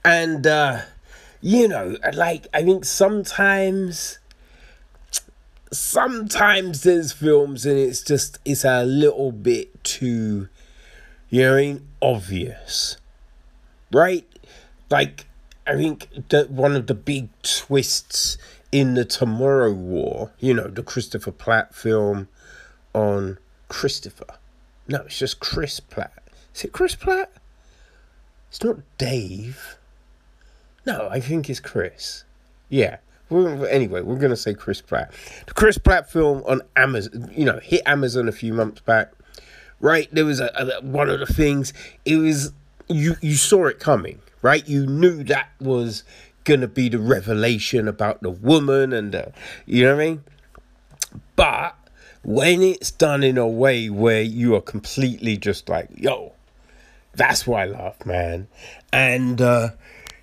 And, 0.05 0.47
uh, 0.47 0.83
you 1.41 1.69
know, 1.69 1.97
like, 2.13 2.47
I 2.53 2.63
think 2.63 2.85
sometimes, 2.85 4.19
sometimes 5.73 6.83
there's 6.83 7.13
films 7.13 7.67
and 7.67 7.79
it's 7.79 8.03
just, 8.03 8.39
it's 8.45 8.65
a 8.65 8.85
little 8.85 9.33
bit 9.33 9.83
too, 9.85 10.49
you 11.31 11.43
know 11.43 11.57
I 11.57 11.61
mean, 11.61 11.89
obvious. 12.01 12.97
Right? 13.93 14.27
Like, 14.91 15.27
I 15.67 15.77
think 15.77 16.29
that 16.31 16.51
one 16.51 16.75
of 16.77 16.87
the 16.87 16.95
big 16.95 17.29
twists 17.43 18.39
in 18.73 18.95
the 18.95 19.05
Tomorrow 19.05 19.73
War, 19.73 20.33
you 20.39 20.55
know, 20.55 20.69
the 20.69 20.83
Christopher 20.83 21.33
Platt 21.33 21.75
film, 21.75 22.29
on 22.95 23.39
Christopher. 23.69 24.39
No, 24.87 25.03
it's 25.03 25.19
just 25.19 25.41
Chris 25.41 25.81
Platt. 25.81 26.23
Is 26.55 26.65
it 26.65 26.73
Chris 26.73 26.95
Platt? 26.95 27.31
It's 28.49 28.63
not 28.65 28.79
Dave. 28.97 29.77
No, 30.87 31.09
I 31.11 31.21
think 31.21 31.51
it's 31.51 31.61
Chris. 31.61 32.25
Yeah. 32.71 32.99
We're, 33.31 33.67
anyway, 33.67 34.03
we're 34.03 34.17
going 34.17 34.31
to 34.31 34.37
say 34.37 34.55
Chris 34.55 34.81
Pratt. 34.81 35.13
The 35.47 35.55
Chris 35.55 35.79
Pratt 35.79 36.11
film 36.11 36.43
on 36.47 36.63
Amazon, 36.77 37.31
you 37.35 37.45
know, 37.45 37.59
hit 37.63 37.83
Amazon 37.87 38.29
a 38.29 38.33
few 38.33 38.53
months 38.53 38.81
back. 38.81 39.13
Right? 39.81 40.09
There 40.11 40.25
was 40.25 40.41
a, 40.41 40.51
a 40.57 40.85
one 40.85 41.09
of 41.09 41.21
the 41.21 41.27
things, 41.27 41.73
it 42.05 42.17
was, 42.17 42.53
you, 42.89 43.15
you 43.21 43.35
saw 43.35 43.67
it 43.67 43.79
coming, 43.79 44.21
right? 44.43 44.67
You 44.67 44.87
knew 44.87 45.23
that 45.25 45.51
was 45.61 46.03
going 46.43 46.63
to 46.63 46.69
be 46.69 46.89
the 46.89 46.99
revelation 46.99 47.87
about 47.87 48.23
the 48.23 48.31
woman 48.31 48.93
and 48.93 49.13
the, 49.13 49.33
you 49.67 49.85
know 49.85 49.95
what 49.95 50.03
I 50.03 50.07
mean? 50.07 50.25
But 51.37 51.77
when 52.25 52.63
it's 52.63 52.91
done 52.91 53.23
in 53.23 53.39
a 53.39 53.47
way 53.47 53.89
where 53.89 54.23
you 54.23 54.57
are 54.57 54.61
completely 54.61 55.37
just 55.37 55.69
like, 55.69 55.89
yo, 55.95 56.33
that's 57.15 57.47
why 57.47 57.63
I 57.63 57.67
love, 57.67 58.05
man. 58.05 58.49
And 58.93 59.41
uh, 59.41 59.71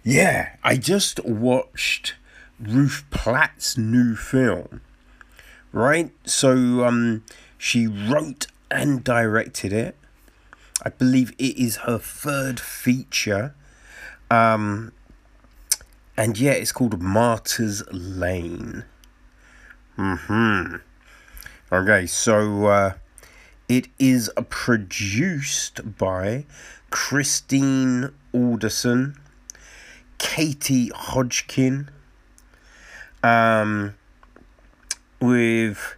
yeah, 0.04 0.56
I 0.64 0.78
just 0.78 1.24
watched 1.24 2.16
Ruth 2.60 3.04
Platt's 3.10 3.78
new 3.78 4.16
film, 4.16 4.82
right? 5.72 6.12
So 6.26 6.86
um, 6.86 7.24
she 7.58 7.88
wrote 7.88 8.48
and 8.72 9.04
directed 9.04 9.74
it. 9.74 9.98
I 10.84 10.90
believe 10.90 11.32
it 11.38 11.58
is 11.58 11.78
her 11.78 11.98
third 11.98 12.60
feature. 12.60 13.56
Um, 14.30 14.92
and 16.18 16.38
yeah, 16.38 16.52
it's 16.52 16.72
called 16.72 17.02
Martyr's 17.02 17.84
Lane. 17.92 18.86
Hmm. 19.98 20.76
Okay, 21.72 22.06
so 22.06 22.66
uh, 22.66 22.94
it 23.68 23.88
is 23.98 24.30
produced 24.50 25.98
by 25.98 26.46
Christine 26.90 28.12
Alderson, 28.34 29.18
Katie 30.18 30.92
Hodgkin, 30.94 31.90
um, 33.26 33.96
with 35.20 35.96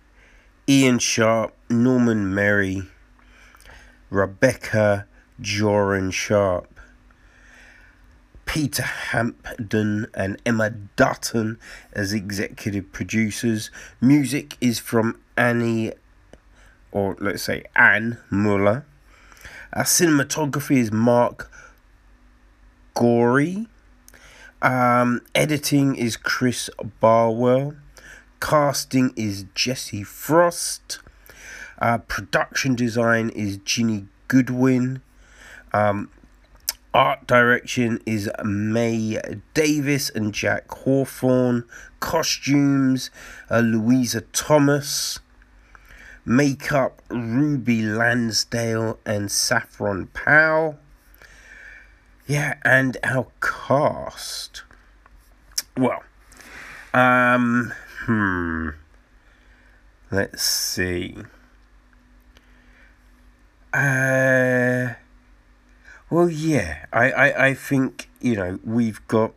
Ian 0.70 0.98
Sharp, 1.00 1.54
Norman 1.70 2.34
Merry, 2.34 2.84
Rebecca 4.10 5.06
Joran 5.42 6.12
Sharp, 6.12 6.74
Peter 8.46 8.84
Hampden 8.84 10.08
and 10.14 10.42
Emma 10.46 10.70
Dutton 10.96 11.60
as 11.92 12.14
executive 12.14 12.94
producers. 12.94 13.72
Music 14.00 14.56
is 14.62 14.80
from 14.80 15.20
Annie, 15.36 15.92
or 16.94 17.18
let's 17.20 17.44
say 17.44 17.66
Anne 17.76 18.20
Muller. 18.30 18.86
Our 19.74 19.84
cinematography 19.84 20.78
is 20.78 20.94
Mark 20.94 21.52
Gorey. 22.94 23.68
Um, 24.62 25.22
editing 25.36 25.96
is 25.96 26.18
Chris 26.18 26.70
Barwell. 27.00 27.76
Casting 28.42 29.14
is 29.16 29.46
Jesse 29.54 30.04
Frost. 30.04 31.00
Uh, 31.80 32.00
production 32.00 32.74
design 32.74 33.30
is 33.30 33.58
Ginny 33.58 34.08
Goodwin. 34.28 35.02
Um, 35.74 36.10
art 36.92 37.28
direction 37.28 38.00
is 38.08 38.32
May 38.44 39.22
Davis 39.54 40.10
and 40.10 40.34
Jack 40.34 40.70
Hawthorne. 40.72 41.64
Costumes, 42.00 43.12
uh, 43.52 43.60
Louisa 43.60 44.22
Thomas. 44.22 45.20
Makeup, 46.26 47.04
Ruby 47.10 47.84
Lansdale 47.84 49.00
and 49.06 49.32
Saffron 49.32 50.08
Powell. 50.08 50.80
Yeah, 52.28 52.56
and 52.66 52.98
our 53.04 53.28
cast. 53.42 54.64
Well, 55.78 56.04
um, 56.94 57.74
hmm. 58.06 58.70
Let's 60.12 60.44
see. 60.44 61.16
Uh, 63.74 64.94
well, 66.10 66.30
yeah, 66.30 66.86
I, 66.92 67.12
I, 67.12 67.48
I 67.48 67.54
think, 67.54 68.10
you 68.20 68.36
know, 68.36 68.60
we've 68.66 69.06
got 69.08 69.34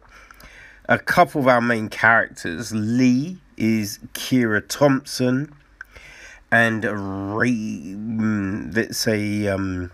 a 0.89 0.99
couple 0.99 1.41
of 1.41 1.47
our 1.47 1.61
main 1.61 1.89
characters. 1.89 2.73
Lee 2.75 3.39
is 3.57 4.01
Kiera 4.15 4.67
Thompson, 4.67 5.55
and 6.51 6.85
Ray, 6.85 7.51
mm, 7.53 8.75
let's 8.75 8.99
say, 8.99 9.47
um, 9.47 9.93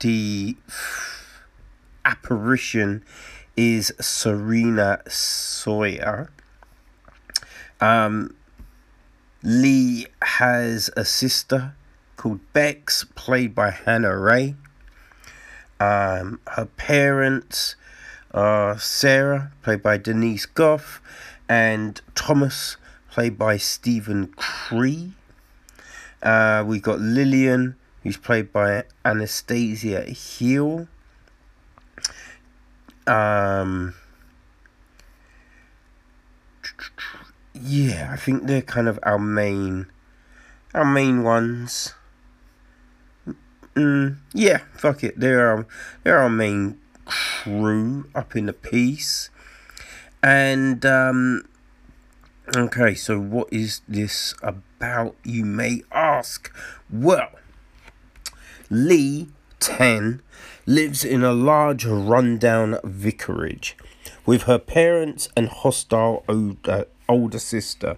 the 0.00 0.56
apparition 2.04 3.04
is 3.56 3.92
Sienna 4.00 5.02
Sawyer. 5.08 6.30
Um, 7.80 8.34
Lee 9.42 10.06
has 10.22 10.90
a 10.96 11.04
sister 11.04 11.74
called 12.16 12.40
Bex, 12.52 13.04
played 13.14 13.54
by 13.54 13.70
Hannah 13.70 14.16
Rae. 14.16 14.54
Um, 15.78 16.40
her 16.48 16.66
parents 16.76 17.76
are 18.32 18.78
Sarah, 18.78 19.52
played 19.62 19.82
by 19.82 19.98
Denise 19.98 20.46
Gough, 20.46 21.00
and 21.48 22.00
Thomas, 22.14 22.76
played 23.10 23.38
by 23.38 23.58
Steven 23.58 24.28
Cree. 24.28 25.12
Uh, 26.22 26.64
we've 26.66 26.82
got 26.82 27.00
Lillian, 27.00 27.76
who's 28.02 28.16
played 28.16 28.52
by 28.52 28.84
Anastasia 29.04 30.02
Hill. 30.02 30.88
Um, 33.06 33.94
yeah, 37.52 38.10
I 38.12 38.16
think 38.16 38.46
they're 38.46 38.62
kind 38.62 38.88
of 38.88 38.98
our 39.02 39.18
main, 39.18 39.86
our 40.72 40.84
main 40.84 41.22
ones. 41.22 41.94
Mm, 43.74 44.18
yeah, 44.32 44.58
fuck 44.76 45.02
it. 45.02 45.18
They're 45.18 45.48
our, 45.48 45.66
they're 46.02 46.18
our 46.18 46.30
main 46.30 46.78
crew 47.04 48.08
up 48.14 48.36
in 48.36 48.46
the 48.46 48.52
piece. 48.52 49.30
And 50.22 50.84
um, 50.86 51.46
okay, 52.56 52.94
so 52.94 53.18
what 53.18 53.52
is 53.52 53.82
this 53.86 54.34
about? 54.42 55.16
You 55.24 55.44
may 55.44 55.82
ask. 55.92 56.54
Well, 56.90 57.30
Lee 58.70 59.28
ten 59.64 60.20
lives 60.66 61.04
in 61.04 61.24
a 61.24 61.32
large 61.32 61.86
rundown 61.86 62.78
vicarage 62.84 63.76
with 64.26 64.42
her 64.42 64.58
parents 64.58 65.28
and 65.36 65.48
hostile 65.48 66.22
older, 66.28 66.70
uh, 66.70 66.84
older 67.08 67.38
sister. 67.38 67.96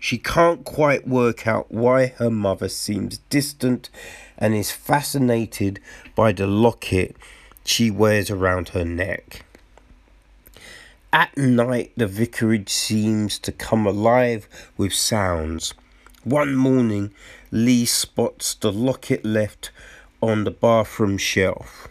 She 0.00 0.18
can't 0.18 0.64
quite 0.64 1.06
work 1.06 1.46
out 1.46 1.70
why 1.70 2.06
her 2.18 2.30
mother 2.30 2.68
seems 2.68 3.18
distant 3.30 3.88
and 4.36 4.54
is 4.54 4.70
fascinated 4.70 5.80
by 6.14 6.32
the 6.32 6.46
locket 6.46 7.16
she 7.64 7.90
wears 7.90 8.30
around 8.30 8.70
her 8.70 8.84
neck. 8.84 9.44
At 11.12 11.36
night, 11.36 11.92
the 11.96 12.06
vicarage 12.06 12.68
seems 12.68 13.38
to 13.40 13.52
come 13.52 13.86
alive 13.86 14.48
with 14.76 14.92
sounds. 14.92 15.72
One 16.24 16.56
morning, 16.56 17.12
Lee 17.52 17.84
spots 17.86 18.54
the 18.54 18.72
locket 18.72 19.24
left 19.24 19.70
on 20.20 20.44
the 20.44 20.50
bathroom 20.50 21.18
shelf. 21.18 21.88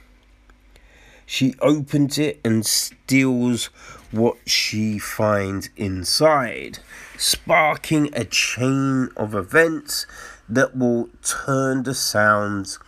She 1.26 1.56
opens 1.60 2.18
it 2.20 2.40
and 2.46 2.66
steals 2.66 3.66
what 4.12 4.38
she 4.46 5.00
finds 5.00 5.70
inside, 5.76 6.80
sparking 7.18 8.10
a 8.14 8.26
chain 8.26 9.10
of 9.18 9.34
events 9.34 10.06
that 10.48 10.78
will 10.78 11.10
turn 11.24 11.84
the 11.84 11.96
sounds 11.96 12.80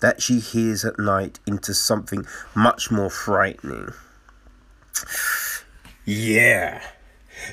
that 0.00 0.20
she 0.20 0.40
hears 0.40 0.84
at 0.84 0.98
night 0.98 1.38
into 1.46 1.72
something 1.72 2.26
much 2.54 2.90
more 2.90 3.10
frightening. 3.10 3.92
Yeah. 6.04 6.82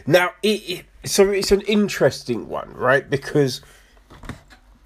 Now, 0.06 0.32
it, 0.44 0.70
it 0.70 0.86
so 1.10 1.30
it's 1.30 1.52
an 1.52 1.62
interesting 1.62 2.48
one, 2.48 2.74
right? 2.74 3.10
Because 3.10 3.62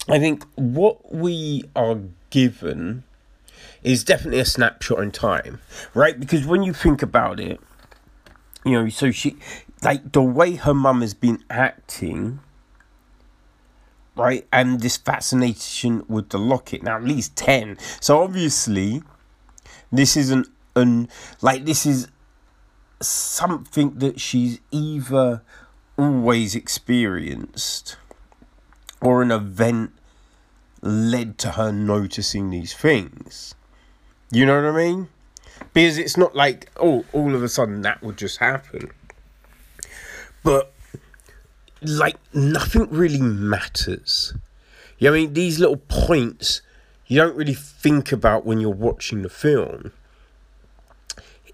I 0.07 0.19
think 0.19 0.45
what 0.55 1.13
we 1.13 1.63
are 1.75 1.97
given 2.36 3.06
is 3.82 4.04
definitely 4.04 4.41
a 4.41 4.45
snapshot 4.45 5.00
in 5.00 5.10
time, 5.10 5.62
right? 5.93 6.19
Because 6.19 6.45
when 6.45 6.63
you 6.63 6.74
think 6.74 7.02
about 7.02 7.39
it, 7.39 7.62
you 8.65 8.74
know, 8.74 8.89
so 8.89 9.10
she, 9.10 9.38
like 9.82 10.12
the 10.12 10.21
way 10.21 10.56
her 10.56 10.74
mum 10.74 11.00
has 11.00 11.13
been 11.13 11.41
acting, 11.50 12.41
right? 14.17 14.45
And 14.52 14.82
this 14.82 14.98
fascination 14.98 16.04
with 16.10 16.28
the 16.30 16.38
locket. 16.38 16.84
Now, 16.84 16.98
at 16.98 17.06
least 17.06 17.38
10. 17.38 17.78
So 18.02 18.21
obviously, 18.21 19.02
this 19.89 20.17
isn't 20.17 20.50
an, 20.76 21.08
like, 21.41 21.63
this 21.63 21.86
is 21.86 22.10
something 23.02 24.00
that 24.00 24.19
she's 24.19 24.60
either 24.71 25.41
always 25.98 26.54
experienced 26.54 27.95
or 29.00 29.21
an 29.21 29.32
event 29.32 29.93
led 30.86 31.38
to 31.40 31.52
her 31.52 31.71
noticing 31.71 32.50
these 32.50 32.73
things. 32.73 33.56
You 34.31 34.46
know 34.46 34.62
what 34.62 34.71
I 34.73 34.77
mean? 34.77 35.10
Because 35.73 35.98
it's 35.98 36.17
not 36.17 36.36
like, 36.36 36.69
oh, 36.77 37.06
all 37.13 37.36
of 37.36 37.44
a 37.44 37.50
sudden 37.50 37.81
that 37.81 38.02
would 38.04 38.17
just 38.17 38.38
happen. 38.38 38.92
But, 40.44 40.71
like, 41.81 42.17
nothing 42.33 42.90
really 42.90 43.21
matters. 43.21 44.33
You 45.00 45.10
know, 45.10 45.15
I 45.15 45.19
mean, 45.19 45.33
these 45.33 45.60
little 45.60 45.77
points 45.77 46.62
you 47.08 47.19
don't 47.19 47.36
really 47.36 47.54
think 47.54 48.12
about 48.12 48.46
when 48.46 48.60
you're 48.60 48.71
watching 48.71 49.21
the 49.21 49.29
film. 49.29 49.92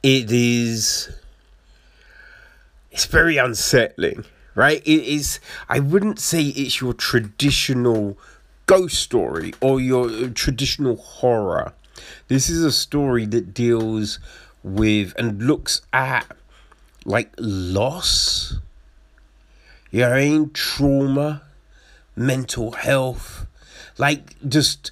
It 0.01 0.31
is. 0.31 1.11
It's 2.89 3.05
very 3.05 3.37
unsettling, 3.37 4.25
right? 4.55 4.81
It 4.85 5.03
is. 5.03 5.39
I 5.67 5.79
wouldn't 5.79 6.19
say 6.19 6.43
it's 6.43 6.79
your 6.79 6.93
traditional 6.93 8.17
ghost 8.73 8.97
story 8.99 9.53
or 9.59 9.79
your 9.79 10.09
uh, 10.09 10.29
traditional 10.33 10.95
horror 10.95 11.73
this 12.27 12.49
is 12.49 12.63
a 12.63 12.71
story 12.71 13.25
that 13.25 13.53
deals 13.53 14.19
with 14.63 15.13
and 15.17 15.43
looks 15.43 15.81
at 15.91 16.25
like 17.05 17.31
loss, 17.37 18.55
you 19.89 20.01
know, 20.01 20.13
I 20.13 20.19
mean? 20.19 20.51
trauma, 20.51 21.43
mental 22.15 22.71
health, 22.71 23.47
like 23.97 24.35
just. 24.47 24.91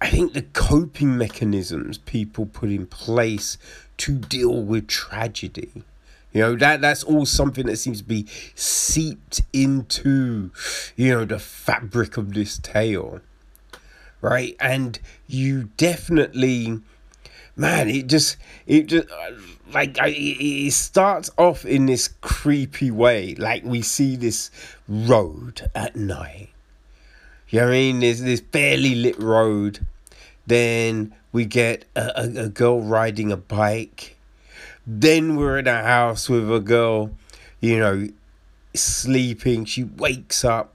I 0.00 0.10
think 0.10 0.32
the 0.32 0.42
coping 0.42 1.18
mechanisms 1.18 1.98
people 1.98 2.46
put 2.46 2.70
in 2.70 2.86
place 2.86 3.58
to 3.96 4.12
deal 4.14 4.62
with 4.62 4.86
tragedy. 4.86 5.82
You 6.32 6.42
know, 6.42 6.56
that 6.56 6.80
that's 6.80 7.02
all 7.02 7.26
something 7.26 7.66
that 7.66 7.76
seems 7.76 7.98
to 7.98 8.04
be 8.04 8.26
seeped 8.54 9.42
into, 9.52 10.50
you 10.96 11.10
know, 11.14 11.24
the 11.24 11.38
fabric 11.38 12.16
of 12.16 12.34
this 12.34 12.58
tale. 12.58 13.20
Right? 14.20 14.56
And 14.60 14.98
you 15.26 15.70
definitely 15.76 16.80
man, 17.58 17.88
it 17.88 18.06
just 18.06 18.36
it 18.66 18.86
just 18.86 19.10
uh, 19.10 19.32
like 19.74 19.98
I, 20.00 20.14
it 20.16 20.72
starts 20.72 21.30
off 21.36 21.66
in 21.66 21.86
this 21.86 22.08
creepy 22.20 22.90
way. 22.90 23.34
Like 23.34 23.64
we 23.64 23.82
see 23.82 24.16
this 24.16 24.50
road 24.88 25.68
at 25.74 25.96
night. 25.96 26.48
You 27.50 27.60
know 27.60 27.66
what 27.66 27.72
I 27.72 27.76
mean? 27.76 28.00
There's 28.00 28.22
this 28.22 28.40
barely 28.40 28.94
lit 28.94 29.18
road. 29.18 29.84
Then 30.46 31.14
we 31.32 31.44
get 31.44 31.84
a, 31.94 32.12
a, 32.14 32.44
a 32.44 32.48
girl 32.48 32.80
riding 32.80 33.32
a 33.32 33.36
bike. 33.36 34.16
Then 34.90 35.36
we're 35.36 35.58
in 35.58 35.66
a 35.66 35.82
house 35.82 36.30
with 36.30 36.50
a 36.50 36.60
girl, 36.60 37.10
you 37.60 37.78
know, 37.78 38.08
sleeping. 38.72 39.66
She 39.66 39.84
wakes 39.84 40.46
up 40.46 40.72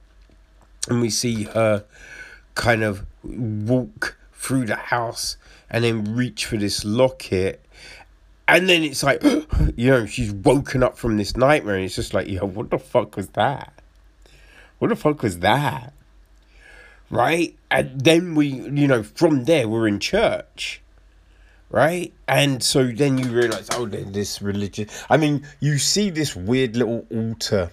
and 0.88 1.02
we 1.02 1.10
see 1.10 1.46
her 1.46 1.84
kind 2.54 2.84
of 2.84 3.08
walk 3.24 4.16
through 4.32 4.68
the 4.68 4.76
house 4.76 5.38
and 5.68 5.84
then 5.84 6.16
reach 6.16 6.46
for 6.46 6.58
this 6.58 6.86
locket. 6.86 7.66
And 8.48 8.70
then 8.70 8.84
it's 8.84 9.02
like, 9.02 9.24
you 9.76 9.90
know, 9.90 10.06
she's 10.06 10.32
woken 10.32 10.84
up 10.84 10.96
from 10.96 11.18
this 11.18 11.36
nightmare 11.36 11.78
and 11.78 11.86
it's 11.86 11.96
just 11.96 12.14
like, 12.14 12.28
yo, 12.28 12.46
what 12.46 12.70
the 12.70 12.78
fuck 12.78 13.16
was 13.16 13.30
that? 13.30 13.74
What 14.78 14.90
the 14.90 14.96
fuck 14.96 15.24
was 15.24 15.40
that? 15.40 15.92
Right? 17.10 17.56
And 17.72 18.00
then 18.00 18.36
we, 18.36 18.46
you 18.46 18.88
know, 18.88 19.02
from 19.02 19.46
there, 19.46 19.68
we're 19.68 19.88
in 19.88 20.00
church. 20.00 20.83
Right? 21.74 22.14
And 22.28 22.62
so 22.62 22.86
then 22.86 23.18
you 23.18 23.26
realize, 23.32 23.68
oh, 23.74 23.88
this 23.88 24.44
religion. 24.44 24.88
I 25.10 25.18
mean, 25.18 25.46
you 25.60 25.80
see 25.80 26.12
this 26.12 26.36
weird 26.36 26.76
little 26.76 27.08
altar 27.10 27.72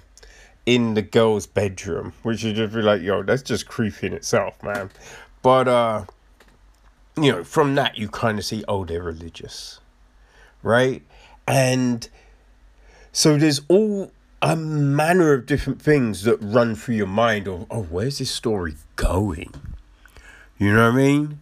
in 0.64 0.94
the 0.94 1.02
girl's 1.02 1.46
bedroom, 1.46 2.14
which 2.22 2.42
you 2.42 2.54
just 2.54 2.72
be 2.72 2.80
like, 2.80 3.02
yo, 3.02 3.22
that's 3.22 3.42
just 3.42 3.68
creepy 3.68 4.06
in 4.06 4.14
itself, 4.14 4.62
man. 4.62 4.90
But, 5.42 5.68
uh, 5.68 6.04
you 7.20 7.30
know, 7.30 7.44
from 7.44 7.74
that 7.74 7.98
you 7.98 8.08
kind 8.08 8.38
of 8.38 8.44
see, 8.46 8.64
oh, 8.66 8.86
they're 8.86 9.02
religious, 9.02 9.80
right? 10.62 11.02
And 11.46 12.08
so 13.12 13.36
there's 13.36 13.60
all 13.68 14.12
a 14.40 14.56
manner 14.56 15.34
of 15.34 15.44
different 15.44 15.82
things 15.82 16.22
that 16.22 16.38
run 16.40 16.74
through 16.74 16.94
your 16.94 17.06
mind 17.06 17.48
of, 17.48 17.66
oh, 17.70 17.82
where's 17.82 18.18
this 18.18 18.30
story 18.30 18.76
going? 18.96 19.52
You 20.56 20.72
know 20.72 20.90
what 20.90 20.94
I 20.94 20.96
mean? 20.96 21.39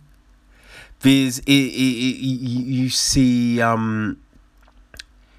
There's, 1.00 1.38
it, 1.40 1.44
it, 1.46 1.50
it, 1.50 2.24
you 2.24 2.90
see, 2.90 3.60
um, 3.60 4.20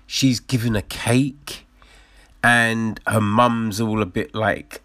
she's 0.08 0.40
given 0.40 0.76
a 0.76 0.82
cake 0.82 1.66
and 2.44 3.00
her 3.06 3.22
mum's 3.22 3.82
all 3.82 4.02
a 4.02 4.06
bit 4.06 4.34
like, 4.34 4.82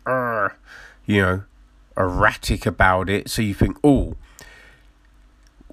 you 1.07 1.22
know, 1.22 1.43
erratic 1.97 2.66
about 2.66 3.09
it. 3.09 3.31
So 3.31 3.43
you 3.43 3.55
think, 3.55 3.79
oh, 3.85 4.16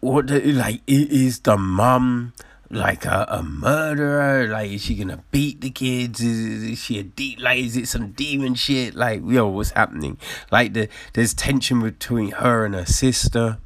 what 0.01 0.29
like 0.29 0.81
is 0.87 1.39
the 1.39 1.57
mum 1.57 2.33
like 2.69 3.05
a, 3.05 3.25
a 3.29 3.43
murderer? 3.43 4.47
Like 4.47 4.71
is 4.71 4.83
she 4.83 4.95
gonna 4.95 5.23
beat 5.31 5.61
the 5.61 5.69
kids? 5.69 6.21
Is, 6.21 6.63
is 6.63 6.79
she 6.79 6.99
a 6.99 7.03
deep 7.03 7.39
like 7.39 7.59
is 7.59 7.77
it 7.77 7.87
some 7.87 8.11
demon 8.11 8.55
shit? 8.55 8.95
Like 8.95 9.21
yo, 9.25 9.47
what's 9.47 9.71
happening? 9.71 10.17
Like 10.51 10.73
the 10.73 10.89
there's 11.13 11.33
tension 11.33 11.81
between 11.81 12.31
her 12.31 12.65
and 12.65 12.73
her 12.75 12.85
sister. 12.85 13.59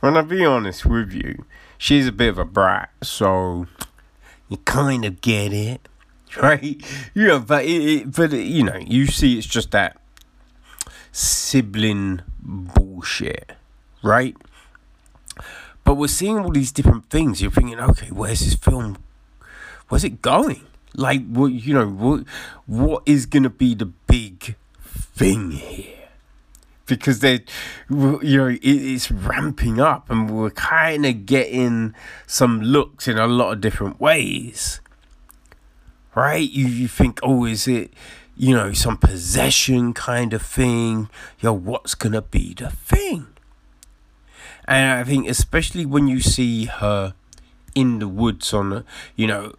When 0.00 0.16
I 0.16 0.22
be 0.22 0.44
honest 0.44 0.84
with 0.84 1.12
you, 1.12 1.44
she's 1.78 2.06
a 2.06 2.12
bit 2.12 2.28
of 2.28 2.38
a 2.38 2.44
brat, 2.44 2.90
so 3.02 3.66
you 4.48 4.58
kind 4.58 5.04
of 5.04 5.20
get 5.20 5.52
it, 5.52 5.88
right? 6.42 6.82
Yeah, 7.14 7.38
but 7.38 7.64
it, 7.64 7.82
it 7.82 8.16
but 8.16 8.32
it, 8.32 8.44
you 8.44 8.64
know, 8.64 8.76
you 8.76 9.06
see, 9.06 9.38
it's 9.38 9.46
just 9.46 9.70
that 9.72 10.00
sibling 11.12 12.22
bullshit, 12.40 13.52
right? 14.02 14.36
But 15.84 15.94
we're 15.94 16.08
seeing 16.08 16.38
all 16.38 16.50
these 16.50 16.72
different 16.72 17.10
things. 17.10 17.42
You're 17.42 17.50
thinking, 17.50 17.78
okay, 17.78 18.08
where's 18.08 18.40
this 18.40 18.54
film? 18.54 18.98
Where's 19.88 20.04
it 20.04 20.22
going? 20.22 20.66
Like, 20.94 21.26
what 21.26 21.48
you 21.48 21.74
know, 21.74 21.88
what 21.88 22.24
what 22.66 23.02
is 23.06 23.26
gonna 23.26 23.50
be 23.50 23.74
the 23.74 23.86
big 23.86 24.56
thing 24.84 25.52
here? 25.52 25.99
Because 26.98 27.20
they, 27.20 27.44
you 27.88 28.38
know, 28.38 28.48
it, 28.48 28.60
it's 28.62 29.10
ramping 29.10 29.80
up, 29.80 30.10
and 30.10 30.30
we're 30.30 30.50
kind 30.50 31.06
of 31.06 31.26
getting 31.26 31.94
some 32.26 32.60
looks 32.60 33.08
in 33.08 33.18
a 33.18 33.26
lot 33.26 33.52
of 33.52 33.60
different 33.60 34.00
ways. 34.00 34.80
Right? 36.14 36.48
You 36.50 36.66
you 36.66 36.88
think, 36.88 37.20
oh, 37.22 37.44
is 37.44 37.66
it? 37.68 37.92
You 38.36 38.56
know, 38.56 38.72
some 38.72 38.96
possession 38.96 39.92
kind 39.92 40.32
of 40.32 40.42
thing. 40.42 41.08
Yo, 41.40 41.52
what's 41.52 41.94
gonna 41.94 42.22
be 42.22 42.54
the 42.54 42.70
thing? 42.70 43.26
And 44.66 45.00
I 45.00 45.04
think, 45.04 45.28
especially 45.28 45.84
when 45.84 46.06
you 46.06 46.20
see 46.20 46.66
her 46.66 47.14
in 47.74 47.98
the 47.98 48.08
woods 48.08 48.52
on, 48.52 48.84
you 49.16 49.26
know, 49.26 49.54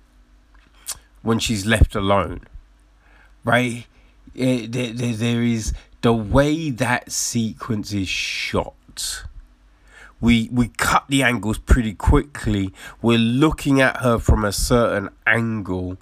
when 1.21 1.39
she's 1.39 1.65
left 1.65 1.95
alone, 1.95 2.41
right? 3.43 3.85
There, 4.33 4.67
there, 4.67 4.93
there 4.93 5.43
is 5.43 5.73
the 6.01 6.13
way 6.13 6.69
that 6.71 7.11
sequence 7.11 7.93
is 7.93 8.09
shot. 8.09 9.23
We 10.19 10.49
we 10.51 10.67
cut 10.69 11.05
the 11.09 11.23
angles 11.23 11.57
pretty 11.57 11.93
quickly. 11.93 12.73
We're 13.01 13.17
looking 13.17 13.81
at 13.81 13.97
her 13.97 14.19
from 14.19 14.45
a 14.45 14.51
certain 14.51 15.09
angle. 15.25 15.97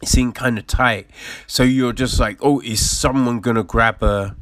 It's 0.00 0.16
in 0.16 0.32
kind 0.32 0.58
of 0.58 0.66
tight. 0.66 1.08
So 1.46 1.62
you're 1.62 1.92
just 1.92 2.18
like, 2.18 2.38
oh, 2.40 2.60
is 2.60 2.88
someone 2.88 3.40
gonna 3.40 3.64
grab 3.64 4.00
her? 4.00 4.36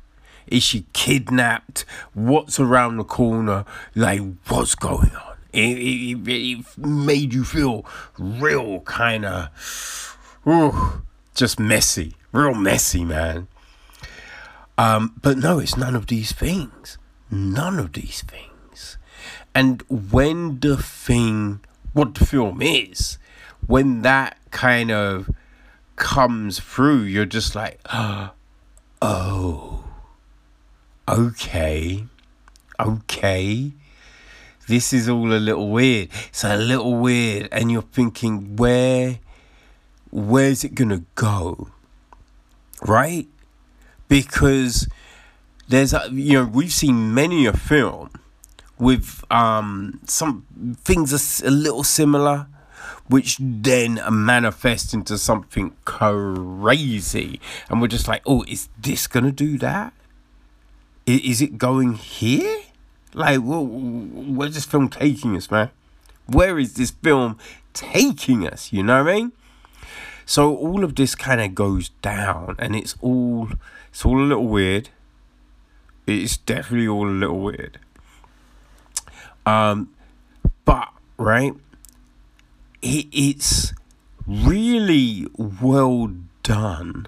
Is 0.47 0.63
she 0.63 0.87
kidnapped? 0.93 1.85
What's 2.15 2.61
around 2.61 2.99
the 2.99 3.05
corner? 3.05 3.65
Like, 3.95 4.21
what's 4.49 4.75
going 4.75 5.11
on? 5.11 5.37
It, 5.53 5.79
it, 5.79 6.29
it 6.29 6.79
made 6.79 7.33
you 7.33 7.43
feel 7.43 7.85
real 8.19 8.81
kind 8.81 9.25
of, 9.25 11.03
just 11.35 11.59
messy, 11.59 12.15
real 12.33 12.55
messy, 12.55 13.05
man. 13.05 13.49
Um, 14.79 15.15
but 15.23 15.39
no, 15.39 15.59
it's 15.59 15.77
none 15.77 15.97
of 15.97 16.07
these 16.07 16.33
things. 16.33 16.99
None 17.31 17.79
of 17.79 17.93
these 17.93 18.23
things. 18.23 18.99
And 19.55 19.83
when 19.89 20.61
the 20.61 20.77
thing, 20.77 21.61
what 21.93 22.15
the 22.15 22.27
film 22.27 22.61
is, 22.61 23.19
when 23.67 24.03
that 24.03 24.39
kind 24.51 24.91
of 24.91 25.31
comes 25.97 26.61
through, 26.61 27.03
you're 27.03 27.25
just 27.25 27.55
like, 27.55 27.81
oh 29.03 29.87
okay, 31.09 32.05
okay, 32.81 33.73
this 34.67 34.93
is 34.93 35.09
all 35.09 35.33
a 35.33 35.39
little 35.39 35.71
weird. 35.71 36.09
It's 36.29 36.45
a 36.45 36.57
little 36.57 36.97
weird, 36.97 37.49
and 37.53 37.71
you're 37.71 37.83
thinking, 37.83 38.57
where, 38.57 39.21
where's 40.11 40.65
it 40.65 40.75
gonna 40.75 41.05
go? 41.15 41.69
Right? 42.83 43.29
Because 44.09 44.89
there's 45.69 45.93
a, 45.93 46.09
you 46.13 46.35
know, 46.35 46.45
we've 46.45 46.73
seen 46.73 47.13
many 47.15 47.47
a 47.47 47.53
film 47.53 48.11
with 48.79 49.25
um 49.31 50.01
some 50.05 50.47
things 50.85 51.41
a 51.41 51.51
little 51.51 51.83
similar 51.83 52.47
which 53.09 53.39
then 53.41 53.99
manifest 54.11 54.93
into 54.93 55.17
something 55.17 55.75
crazy 55.87 57.41
and 57.71 57.81
we're 57.81 57.87
just 57.87 58.07
like 58.07 58.21
oh 58.27 58.45
is 58.47 58.69
this 58.79 59.07
gonna 59.07 59.33
do 59.33 59.57
that 59.57 59.95
is 61.07 61.41
it 61.41 61.57
going 61.57 61.95
here? 61.95 62.63
Like, 63.15 63.39
where's 63.41 64.55
this 64.55 64.65
film 64.65 64.89
taking 64.89 65.37
us, 65.37 65.51
man? 65.51 65.71
Where 66.27 66.59
is 66.59 66.75
this 66.75 66.91
film 66.91 67.39
taking 67.73 68.47
us? 68.47 68.73
You 68.73 68.83
know 68.83 69.03
what 69.03 69.13
I 69.13 69.15
mean? 69.15 69.33
So 70.27 70.55
all 70.55 70.83
of 70.83 70.97
this 70.97 71.15
kind 71.15 71.41
of 71.41 71.55
goes 71.55 71.91
down, 72.03 72.57
and 72.59 72.75
it's 72.75 72.97
all 73.01 73.51
it's 73.97 74.05
all 74.05 74.21
a 74.21 74.29
little 74.29 74.47
weird. 74.47 74.91
It's 76.07 76.37
definitely 76.37 76.87
all 76.87 77.09
a 77.09 77.17
little 77.17 77.41
weird. 77.41 77.79
Um, 79.47 79.89
but 80.67 80.91
right, 81.17 81.55
it, 82.83 83.07
it's 83.11 83.73
really 84.27 85.27
well 85.35 86.13
done. 86.43 87.07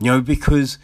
You 0.00 0.12
know 0.12 0.20
because 0.22 0.78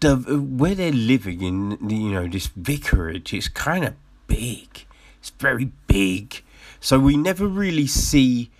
the 0.00 0.16
where 0.16 0.74
they're 0.74 0.90
living 0.90 1.40
in 1.40 1.88
you 1.88 2.10
know 2.10 2.26
this 2.26 2.48
vicarage 2.48 3.32
is 3.32 3.48
kind 3.48 3.84
of 3.84 3.94
big 4.26 4.86
it's 5.20 5.30
very 5.38 5.70
big 5.86 6.42
so 6.80 6.98
we 6.98 7.16
never 7.16 7.46
really 7.46 7.86
see 7.86 8.50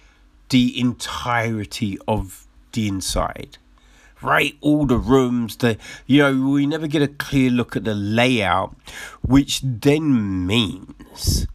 the 0.49 0.79
entirety 0.81 1.99
of 2.07 2.47
the 2.73 2.89
inside 2.89 3.59
right? 4.23 4.57
All 4.61 4.87
the 4.87 4.99
rooms, 4.99 5.57
the 5.57 5.79
you 6.07 6.23
know, 6.23 6.51
we 6.51 6.67
never 6.67 6.87
get 6.87 7.03
a 7.03 7.09
clear 7.09 7.51
look 7.51 7.77
at 7.77 7.85
the 7.85 7.95
layout, 7.95 8.75
which 9.23 9.61
then 9.63 10.47
means, 10.47 11.47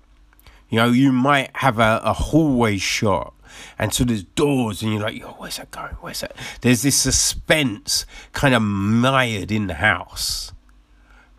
you 0.70 0.78
know, 0.78 0.90
you 0.90 1.12
might 1.12 1.50
have 1.58 1.80
a, 1.80 2.02
a 2.04 2.14
hallway 2.14 2.78
shot. 2.78 3.34
And 3.78 3.94
so 3.94 4.04
there's 4.04 4.24
doors, 4.24 4.82
and 4.82 4.94
you're 4.94 5.02
like, 5.02 5.18
yo, 5.18 5.28
where's 5.32 5.58
that 5.58 5.72
going? 5.72 5.94
Where's 6.00 6.22
that? 6.22 6.36
There's 6.62 6.84
this 6.84 6.96
suspense 6.96 8.06
kind 8.32 8.56
of 8.56 8.62
mired 8.62 9.52
in 9.52 9.68
the 9.68 9.74
house, 9.76 10.54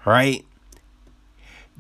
right? 0.05 0.45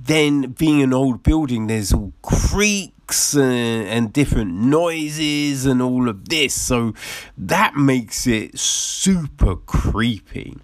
Then, 0.05 0.53
being 0.53 0.83
an 0.83 0.93
old 0.93 1.23
building, 1.23 1.69
there's 1.69 1.93
all 1.93 2.13
creaks 2.23 3.35
and, 3.35 3.87
and 3.87 4.13
different 4.13 4.53
noises 4.53 5.65
and 5.65 5.81
all 5.81 6.09
of 6.09 6.29
this. 6.29 6.61
So 6.61 6.95
that 7.39 7.77
makes 7.77 8.27
it 8.27 8.59
super 8.59 9.55
creepy. 9.55 10.59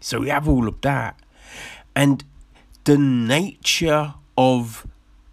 So 0.00 0.20
we 0.20 0.28
have 0.28 0.48
all 0.48 0.68
of 0.68 0.80
that. 0.82 1.18
And 1.96 2.24
the 2.84 2.98
nature 2.98 4.14
of 4.36 4.86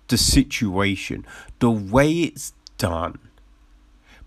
the 0.07 0.17
situation, 0.17 1.25
the 1.59 1.71
way 1.71 2.11
it's 2.11 2.53
done, 2.77 3.19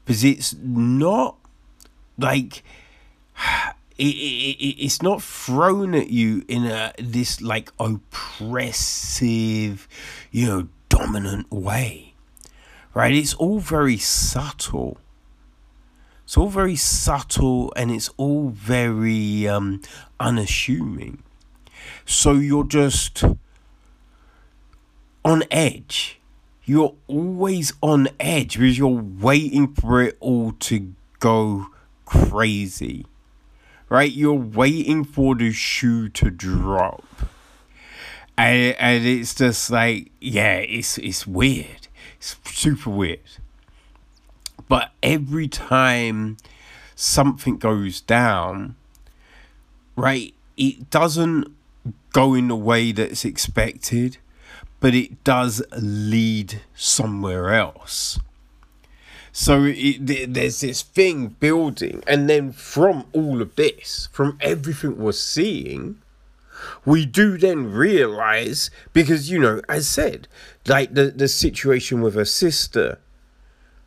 because 0.04 0.22
it's 0.24 0.54
not 0.54 1.36
like 2.18 2.62
it, 4.00 4.56
it, 4.58 4.84
it's 4.84 5.02
not 5.02 5.22
thrown 5.22 5.94
at 5.94 6.08
you 6.08 6.44
in 6.48 6.64
a 6.64 6.92
this 6.98 7.40
like 7.42 7.70
oppressive, 7.78 9.06
you 10.30 10.46
know, 10.46 10.68
dominant 10.88 11.50
way, 11.50 12.14
right? 12.94 13.12
It's 13.14 13.34
all 13.34 13.58
very 13.58 13.98
subtle. 13.98 14.98
It's 16.24 16.36
all 16.36 16.48
very 16.48 16.76
subtle 16.76 17.72
and 17.76 17.90
it's 17.90 18.08
all 18.16 18.48
very 18.48 19.46
um, 19.46 19.82
unassuming. 20.18 21.22
So 22.06 22.32
you're 22.34 22.64
just 22.64 23.24
on 25.24 25.42
edge. 25.50 26.20
You're 26.64 26.94
always 27.08 27.74
on 27.82 28.08
edge 28.18 28.58
because 28.58 28.78
you're 28.78 28.88
waiting 28.88 29.74
for 29.74 30.00
it 30.02 30.16
all 30.20 30.52
to 30.52 30.94
go 31.18 31.66
crazy 32.06 33.04
right? 33.90 34.10
You're 34.10 34.32
waiting 34.32 35.04
for 35.04 35.34
the 35.34 35.52
shoe 35.52 36.08
to 36.10 36.30
drop. 36.30 37.04
And, 38.38 38.74
and 38.78 39.04
it's 39.04 39.34
just 39.34 39.70
like, 39.70 40.10
yeah, 40.18 40.56
it's 40.56 40.96
it's 40.96 41.26
weird. 41.26 41.88
It's 42.16 42.36
super 42.44 42.88
weird. 42.88 43.20
But 44.66 44.92
every 45.02 45.48
time 45.48 46.38
something 46.94 47.58
goes 47.58 48.00
down, 48.00 48.76
right, 49.96 50.32
it 50.56 50.88
doesn't 50.88 51.54
go 52.12 52.34
in 52.34 52.48
the 52.48 52.56
way 52.56 52.92
that's 52.92 53.24
expected, 53.24 54.18
but 54.78 54.94
it 54.94 55.22
does 55.24 55.62
lead 55.76 56.62
somewhere 56.74 57.52
else. 57.52 58.18
So 59.32 59.64
it, 59.64 60.34
there's 60.34 60.60
this 60.60 60.82
thing 60.82 61.28
building, 61.28 62.02
and 62.06 62.28
then 62.28 62.52
from 62.52 63.06
all 63.12 63.40
of 63.40 63.54
this, 63.56 64.08
from 64.12 64.38
everything 64.40 64.98
we're 64.98 65.12
seeing, 65.12 66.02
we 66.84 67.06
do 67.06 67.38
then 67.38 67.70
realize 67.72 68.70
because 68.92 69.30
you 69.30 69.38
know, 69.38 69.62
as 69.68 69.88
said, 69.88 70.26
like 70.66 70.94
the 70.94 71.10
the 71.10 71.28
situation 71.28 72.00
with 72.00 72.14
her 72.14 72.24
sister, 72.24 72.98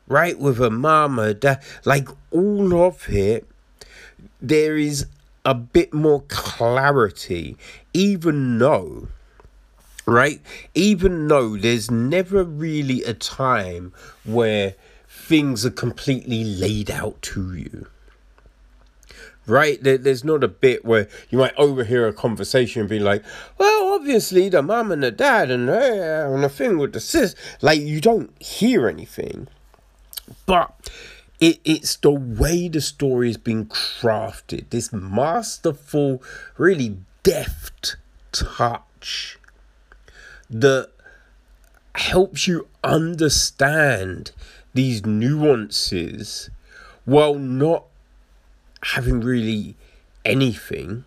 right, 0.07 0.39
with 0.39 0.57
her 0.59 0.69
mama, 0.69 1.33
dad, 1.33 1.61
like 1.83 2.07
all 2.31 2.81
of 2.81 3.09
it, 3.09 3.45
there 4.41 4.77
is 4.77 5.07
a 5.45 5.53
bit 5.53 5.93
more 5.93 6.23
clarity, 6.29 7.57
even 7.93 8.59
though 8.59 9.09
right? 10.05 10.41
Even 10.75 11.27
though 11.27 11.55
there's 11.55 11.89
never 11.89 12.43
really 12.43 13.03
a 13.03 13.13
time 13.13 13.93
where 14.25 14.75
things 15.23 15.65
are 15.65 15.71
completely 15.71 16.43
laid 16.43 16.91
out 16.91 17.21
to 17.21 17.55
you. 17.55 17.87
Right? 19.45 19.77
There's 19.81 20.23
not 20.23 20.43
a 20.43 20.47
bit 20.47 20.85
where 20.85 21.09
you 21.29 21.37
might 21.37 21.55
overhear 21.57 22.07
a 22.07 22.13
conversation 22.13 22.81
and 22.81 22.89
be 22.89 22.99
like, 22.99 23.23
well, 23.57 23.93
obviously 23.93 24.47
the 24.49 24.61
mum 24.61 24.91
and 24.91 25.03
the 25.03 25.11
dad 25.11 25.51
and, 25.51 25.69
uh, 25.69 25.73
and 26.33 26.43
the 26.43 26.49
thing 26.49 26.77
with 26.77 26.93
the 26.93 26.99
sis. 26.99 27.35
Like, 27.61 27.79
you 27.79 27.99
don't 27.99 28.31
hear 28.41 28.87
anything. 28.87 29.47
But 30.45 30.89
it, 31.39 31.59
it's 31.65 31.97
the 31.97 32.11
way 32.11 32.69
the 32.69 32.79
story 32.79 33.27
has 33.27 33.37
been 33.37 33.65
crafted. 33.65 34.69
This 34.69 34.93
masterful, 34.93 36.23
really 36.57 36.97
deft 37.23 37.97
touch 38.31 39.37
that 40.49 40.89
helps 41.95 42.47
you 42.47 42.67
understand 42.83 44.31
these 44.73 45.05
nuances 45.05 46.49
while 47.05 47.35
not 47.35 47.85
having 48.81 49.21
really 49.21 49.75
anything. 50.25 51.05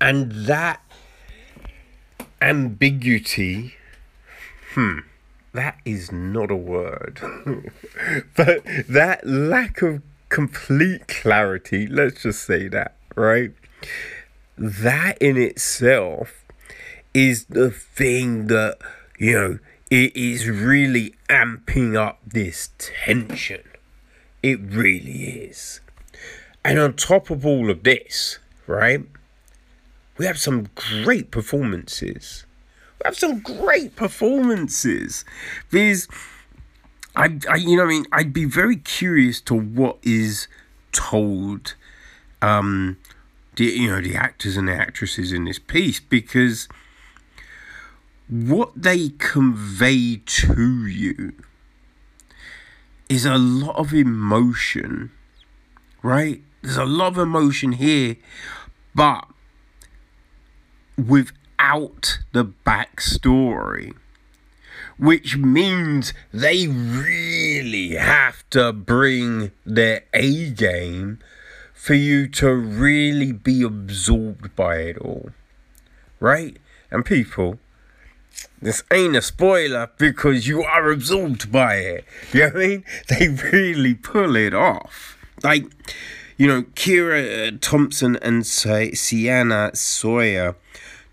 And 0.00 0.32
that 0.46 0.80
ambiguity, 2.40 3.74
hmm, 4.74 4.98
that 5.52 5.78
is 5.84 6.12
not 6.12 6.50
a 6.50 6.56
word. 6.56 7.20
but 8.36 8.64
that 8.88 9.26
lack 9.26 9.82
of 9.82 10.02
complete 10.28 11.06
clarity, 11.08 11.86
let's 11.86 12.22
just 12.22 12.42
say 12.42 12.68
that, 12.68 12.96
right? 13.14 13.52
That 14.58 15.16
in 15.18 15.36
itself 15.36 16.44
is 17.14 17.46
the 17.46 17.70
thing 17.70 18.48
that, 18.48 18.78
you 19.18 19.32
know, 19.32 19.58
it 19.90 20.16
is 20.16 20.48
really 20.48 21.14
amping 21.28 21.96
up 21.96 22.20
this 22.26 22.70
tension. 22.78 23.62
It 24.42 24.60
really 24.60 25.48
is. 25.48 25.80
And 26.64 26.78
on 26.78 26.94
top 26.94 27.30
of 27.30 27.44
all 27.44 27.70
of 27.70 27.82
this, 27.82 28.38
right, 28.66 29.04
we 30.16 30.26
have 30.26 30.38
some 30.38 30.68
great 30.74 31.30
performances. 31.30 32.46
We 32.98 33.06
have 33.06 33.16
some 33.16 33.40
great 33.40 33.96
performances. 33.96 35.24
Because 35.70 36.08
I, 37.16 37.38
I 37.48 37.56
you 37.56 37.76
know, 37.76 37.84
I 37.84 37.86
mean, 37.86 38.06
I'd 38.12 38.32
be 38.32 38.44
very 38.44 38.76
curious 38.76 39.40
to 39.42 39.54
what 39.54 39.98
is 40.02 40.48
told, 40.92 41.74
um, 42.40 42.96
the 43.56 43.64
you 43.64 43.88
know, 43.88 44.00
the 44.00 44.16
actors 44.16 44.56
and 44.56 44.68
the 44.68 44.74
actresses 44.74 45.32
in 45.32 45.44
this 45.44 45.58
piece 45.58 46.00
because 46.00 46.68
what 48.28 48.72
they 48.74 49.10
convey 49.10 50.16
to 50.24 50.86
you 50.86 51.32
is 53.08 53.26
a 53.26 53.36
lot 53.36 53.76
of 53.76 53.92
emotion, 53.92 55.12
right? 56.02 56.42
There's 56.62 56.76
a 56.76 56.86
lot 56.86 57.08
of 57.08 57.18
emotion 57.18 57.72
here, 57.72 58.16
but 58.94 59.26
without 60.96 62.18
the 62.32 62.44
backstory, 62.44 63.94
which 64.96 65.36
means 65.36 66.14
they 66.32 66.66
really 66.66 67.90
have 67.96 68.48
to 68.50 68.72
bring 68.72 69.50
their 69.66 70.04
A 70.14 70.50
game 70.50 71.18
for 71.74 71.94
you 71.94 72.26
to 72.28 72.54
really 72.54 73.32
be 73.32 73.62
absorbed 73.62 74.56
by 74.56 74.76
it 74.76 74.98
all, 74.98 75.30
right? 76.20 76.56
And 76.90 77.04
people, 77.04 77.58
this 78.60 78.82
ain't 78.90 79.16
a 79.16 79.22
spoiler 79.22 79.90
because 79.98 80.46
you 80.46 80.62
are 80.62 80.90
absorbed 80.90 81.52
by 81.52 81.76
it. 81.76 82.04
You 82.32 82.40
know 82.40 82.46
what 82.46 82.56
I 82.56 82.66
mean? 82.66 82.84
They 83.08 83.28
really 83.28 83.94
pull 83.94 84.36
it 84.36 84.54
off. 84.54 85.18
Like, 85.42 85.66
you 86.36 86.46
know, 86.46 86.62
Kiera 86.62 87.48
uh, 87.48 87.58
Thompson 87.60 88.16
and 88.16 88.46
Sienna 88.46 89.70
Sawyer 89.74 90.56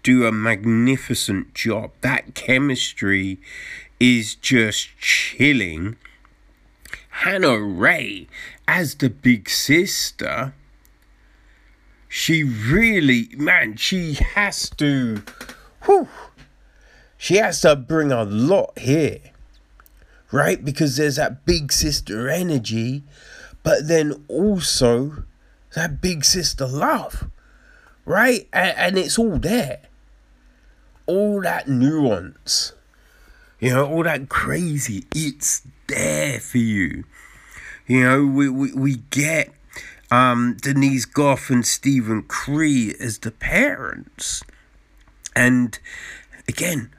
do 0.04 0.26
a 0.26 0.32
magnificent 0.32 1.54
job. 1.54 1.92
That 2.02 2.34
chemistry 2.34 3.40
is 4.00 4.36
just 4.36 4.90
chilling. 5.00 5.98
Hannah 7.10 7.60
Rae 7.60 8.28
as 8.68 8.96
the 8.96 9.10
big 9.10 9.50
sister, 9.50 10.54
she 12.08 12.44
really, 12.44 13.30
man, 13.36 13.76
she 13.76 14.14
has 14.14 14.70
to. 14.72 15.24
Whew, 15.84 16.08
she 17.22 17.36
has 17.36 17.62
to 17.62 17.76
bring 17.76 18.12
a 18.12 18.24
lot 18.24 18.80
here, 18.80 19.20
right? 20.32 20.66
Because 20.66 20.98
there's 20.98 21.18
that 21.18 21.46
big 21.46 21.72
sister 21.72 22.28
energy, 22.28 23.04
but 23.62 23.88
then 23.88 24.26
also 24.28 25.26
that 25.76 26.02
big 26.02 26.26
sister 26.26 26.66
love, 26.66 27.30
right? 28.06 28.50
And, 28.52 28.76
and 28.76 28.98
it's 28.98 29.20
all 29.20 29.38
there. 29.38 29.82
All 31.06 31.44
that 31.44 31.68
nuance, 31.68 32.74
you 33.60 33.70
know, 33.70 33.86
all 33.86 34.04
that 34.04 34.28
crazy, 34.28 35.06
it's 35.14 35.62
there 35.86 36.40
for 36.40 36.58
you. 36.58 37.04
You 37.86 38.04
know, 38.04 38.26
we, 38.26 38.50
we, 38.50 38.74
we 38.74 38.96
get 39.12 39.52
um, 40.10 40.58
Denise 40.60 41.06
Gough 41.06 41.52
and 41.52 41.68
Steven 41.68 42.24
Cree 42.24 42.96
as 43.00 43.20
the 43.20 43.30
parents. 43.30 44.42
And 45.36 45.78
again, 46.48 46.90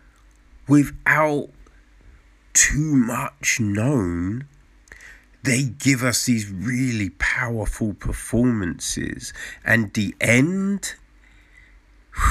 without 0.73 1.51
too 2.55 2.97
much 2.97 3.61
known, 3.61 4.47
they 5.43 5.65
give 5.65 6.03
us 6.03 6.25
these 6.25 6.51
really 6.51 7.11
powerful 7.19 7.93
performances. 7.93 9.35
And 9.67 9.93
the 9.93 10.15
end, 10.19 10.95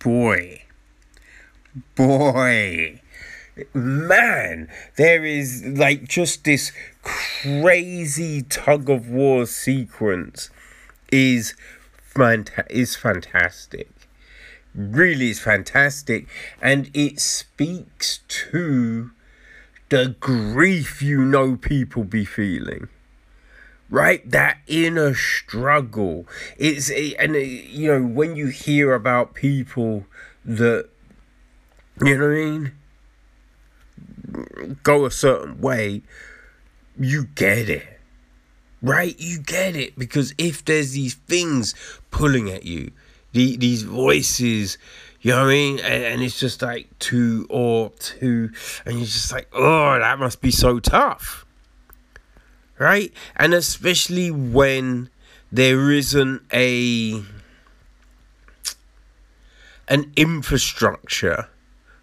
boy, 0.00 0.64
boy, 1.94 3.00
man, 3.72 4.68
there 4.96 5.24
is 5.24 5.64
like 5.64 6.08
just 6.08 6.42
this 6.42 6.72
crazy 7.02 8.42
tug 8.42 8.90
of 8.90 9.08
war 9.08 9.46
sequence 9.46 10.50
is 11.12 11.54
fanta- 12.12 12.68
is 12.68 12.96
fantastic 12.96 13.91
really 14.74 15.30
is 15.30 15.40
fantastic 15.40 16.26
and 16.60 16.90
it 16.94 17.20
speaks 17.20 18.20
to 18.28 19.10
the 19.90 20.16
grief 20.20 21.02
you 21.02 21.22
know 21.22 21.56
people 21.56 22.04
be 22.04 22.24
feeling 22.24 22.88
right? 23.92 24.28
That 24.28 24.56
inner 24.66 25.14
struggle. 25.14 26.26
It's 26.56 26.90
and 26.90 27.36
uh, 27.36 27.38
you 27.38 27.92
know 27.92 28.02
when 28.02 28.34
you 28.34 28.46
hear 28.46 28.94
about 28.94 29.34
people 29.34 30.06
that 30.44 30.88
you 32.02 32.18
know 32.18 32.26
what 32.26 32.32
i 32.32 32.44
mean? 32.44 32.72
Go 34.82 35.04
a 35.04 35.10
certain 35.10 35.60
way 35.60 36.02
you 36.98 37.26
get 37.34 37.68
it 37.68 37.86
right? 38.82 39.14
You 39.18 39.38
get 39.38 39.76
it 39.76 39.96
because 39.96 40.34
if 40.38 40.64
there's 40.64 40.92
these 40.92 41.14
things 41.14 41.74
pulling 42.10 42.50
at 42.50 42.64
you 42.64 42.90
the, 43.32 43.56
these 43.56 43.82
voices, 43.82 44.78
you 45.20 45.32
know 45.32 45.40
what 45.40 45.46
I 45.46 45.50
mean? 45.50 45.78
And, 45.80 46.04
and 46.04 46.22
it's 46.22 46.38
just 46.38 46.62
like 46.62 46.88
two 46.98 47.46
or 47.48 47.90
two, 47.98 48.50
and 48.84 48.96
you're 48.96 49.06
just 49.06 49.32
like, 49.32 49.48
oh, 49.52 49.98
that 49.98 50.18
must 50.18 50.40
be 50.40 50.50
so 50.50 50.80
tough. 50.80 51.46
Right? 52.78 53.12
And 53.36 53.54
especially 53.54 54.30
when 54.30 55.10
there 55.52 55.92
isn't 55.92 56.42
a 56.52 57.22
an 59.88 60.10
infrastructure 60.16 61.48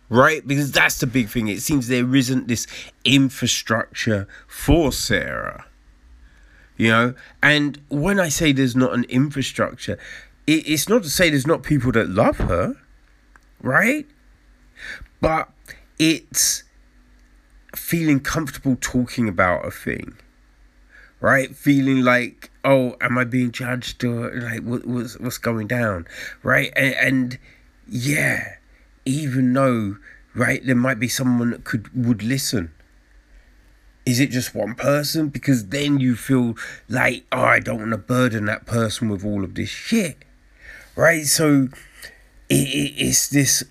right 0.10 0.46
because 0.48 0.72
that's 0.72 1.00
the 1.00 1.08
big 1.08 1.28
thing 1.28 1.48
it 1.48 1.62
seems 1.62 1.88
there 1.88 2.16
isn't 2.16 2.48
this 2.48 2.68
infrastructure 3.04 4.28
for 4.48 4.92
sarah 4.92 5.66
you 6.78 6.90
know 6.90 7.14
and 7.42 7.82
when 7.90 8.20
i 8.20 8.30
say 8.30 8.52
there's 8.52 8.76
not 8.76 8.94
an 8.94 9.06
infrastructure 9.06 9.98
it, 10.50 10.68
it's 10.68 10.90
not 10.90 11.04
to 11.04 11.10
say 11.10 11.30
there's 11.30 11.46
not 11.46 11.62
people 11.62 11.92
that 11.92 12.10
love 12.10 12.38
her, 12.38 12.76
right? 13.62 14.08
But 15.22 15.50
it's 16.00 16.64
feeling 17.76 18.20
comfortable 18.20 18.76
talking 18.82 19.30
about 19.30 19.66
a 19.66 19.70
thing, 19.70 20.18
right? 21.20 21.56
Feeling 21.56 22.02
like, 22.02 22.50
oh, 22.66 22.96
am 23.00 23.18
I 23.20 23.26
being 23.26 23.52
judged 23.52 24.04
or 24.04 24.34
like 24.40 24.62
what, 24.62 24.86
what's 24.88 25.20
what's 25.20 25.38
going 25.38 25.68
down, 25.68 26.08
right? 26.42 26.74
And, 26.76 26.96
and 26.96 27.40
yeah, 27.88 28.56
even 29.06 29.54
though 29.54 29.98
right 30.34 30.66
there 30.66 30.76
might 30.76 31.00
be 31.00 31.08
someone 31.08 31.52
that 31.52 31.64
could 31.64 31.90
would 31.94 32.24
listen. 32.24 32.72
Is 34.06 34.20
it 34.20 34.32
just 34.32 34.56
one 34.56 34.74
person? 34.74 35.28
Because 35.30 35.68
then 35.68 36.00
you 36.00 36.16
feel 36.16 36.56
like, 36.88 37.26
oh, 37.32 37.44
I 37.44 37.60
don't 37.60 37.78
want 37.78 37.92
to 37.92 37.98
burden 37.98 38.46
that 38.46 38.66
person 38.66 39.08
with 39.10 39.24
all 39.24 39.44
of 39.44 39.54
this 39.54 39.70
shit 39.70 40.26
right? 41.00 41.26
So 41.26 41.70
it, 42.50 42.68
it, 42.68 42.94
it's 42.98 43.30
this, 43.30 43.64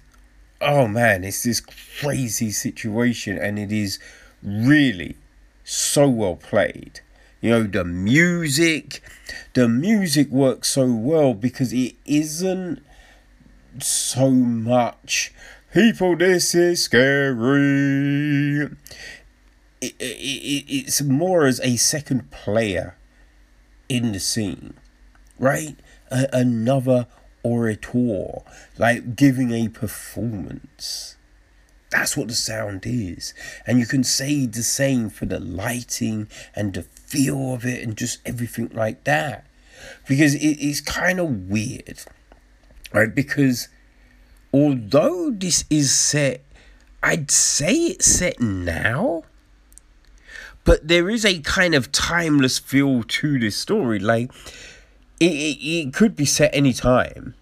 oh 0.63 0.89
man, 0.89 1.25
it's 1.25 1.43
this 1.43 1.61
crazy 1.61 2.51
situation, 2.51 3.37
and 3.37 3.59
it 3.59 3.71
is 3.71 3.99
really 4.43 5.17
so 5.63 6.09
well 6.09 6.37
played. 6.37 7.01
You 7.43 7.51
know, 7.51 7.63
the 7.65 7.85
music, 7.85 9.03
the 9.53 9.69
music 9.69 10.31
works 10.31 10.69
so 10.69 10.87
well 10.91 11.35
because 11.35 11.73
it 11.73 11.97
isn't 12.07 12.83
so 13.79 14.31
much 14.31 15.33
people, 15.73 16.17
this 16.17 16.55
is 16.55 16.83
scary. 16.83 18.71
It, 19.81 19.95
it, 20.01 20.03
it, 20.03 20.65
it's 20.69 21.03
more 21.03 21.47
as 21.47 21.61
a 21.61 21.77
second 21.77 22.31
player 22.31 22.97
in 23.89 24.13
the 24.13 24.19
scene, 24.19 24.75
right? 25.39 25.77
A, 26.11 26.27
another 26.33 27.07
orator, 27.43 28.43
like 28.79 29.17
giving 29.17 29.53
a 29.53 29.69
performance. 29.69 31.17
That's 31.91 32.17
what 32.17 32.29
the 32.29 32.35
sound 32.35 32.85
is. 32.85 33.33
And 33.67 33.79
you 33.79 33.87
can 33.87 34.05
say 34.05 34.47
the 34.47 34.63
same 34.63 35.09
for 35.09 35.27
the 35.27 35.41
lighting 35.41 36.29
and 36.55 36.75
the 36.75 36.83
feel 36.83 37.55
of 37.55 37.65
it 37.65 37.83
and 37.83 37.97
just 37.97 38.21
everything 38.27 38.71
like 38.75 39.05
that. 39.05 39.47
Because 40.07 40.35
it 40.35 40.59
is 40.59 40.81
kind 40.81 41.19
of 41.19 41.49
weird, 41.49 42.01
right? 42.93 43.15
Because 43.15 43.69
although 44.53 45.31
this 45.31 45.65
is 45.71 45.95
set, 45.95 46.45
I'd 47.03 47.31
say 47.31 47.73
it's 47.73 48.07
set 48.07 48.41
now, 48.41 49.23
but 50.65 50.87
there 50.87 51.09
is 51.09 51.25
a 51.25 51.39
kind 51.41 51.75
of 51.75 51.93
timeless 51.93 52.59
feel 52.59 53.03
to 53.03 53.39
this 53.39 53.57
story. 53.57 53.99
Like, 53.99 54.31
it, 55.21 55.27
it, 55.27 55.89
it 55.89 55.95
could 55.95 56.17
be 56.17 56.25
set 56.25 56.51
any 56.55 56.73
time. 56.73 57.35